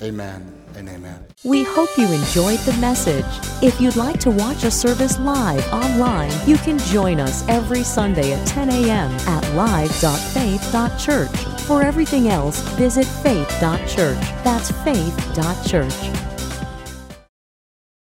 amen 0.00 0.56
and 0.76 0.88
amen. 0.88 1.26
We 1.42 1.64
hope 1.64 1.88
you 1.98 2.06
enjoyed 2.06 2.60
the 2.60 2.74
message. 2.74 3.24
If 3.60 3.80
you'd 3.80 3.96
like 3.96 4.20
to 4.20 4.30
watch 4.30 4.62
a 4.62 4.70
service 4.70 5.18
live 5.18 5.66
online, 5.72 6.30
you 6.46 6.58
can 6.58 6.78
join 6.78 7.18
us 7.18 7.44
every 7.48 7.82
Sunday 7.82 8.34
at 8.34 8.46
10 8.46 8.70
a.m. 8.70 9.10
at 9.26 9.52
live.faith.church. 9.56 11.36
For 11.62 11.82
everything 11.82 12.28
else, 12.28 12.60
visit 12.76 13.04
faith.church. 13.04 14.20
That's 14.44 14.70
faith.church. 14.84 16.35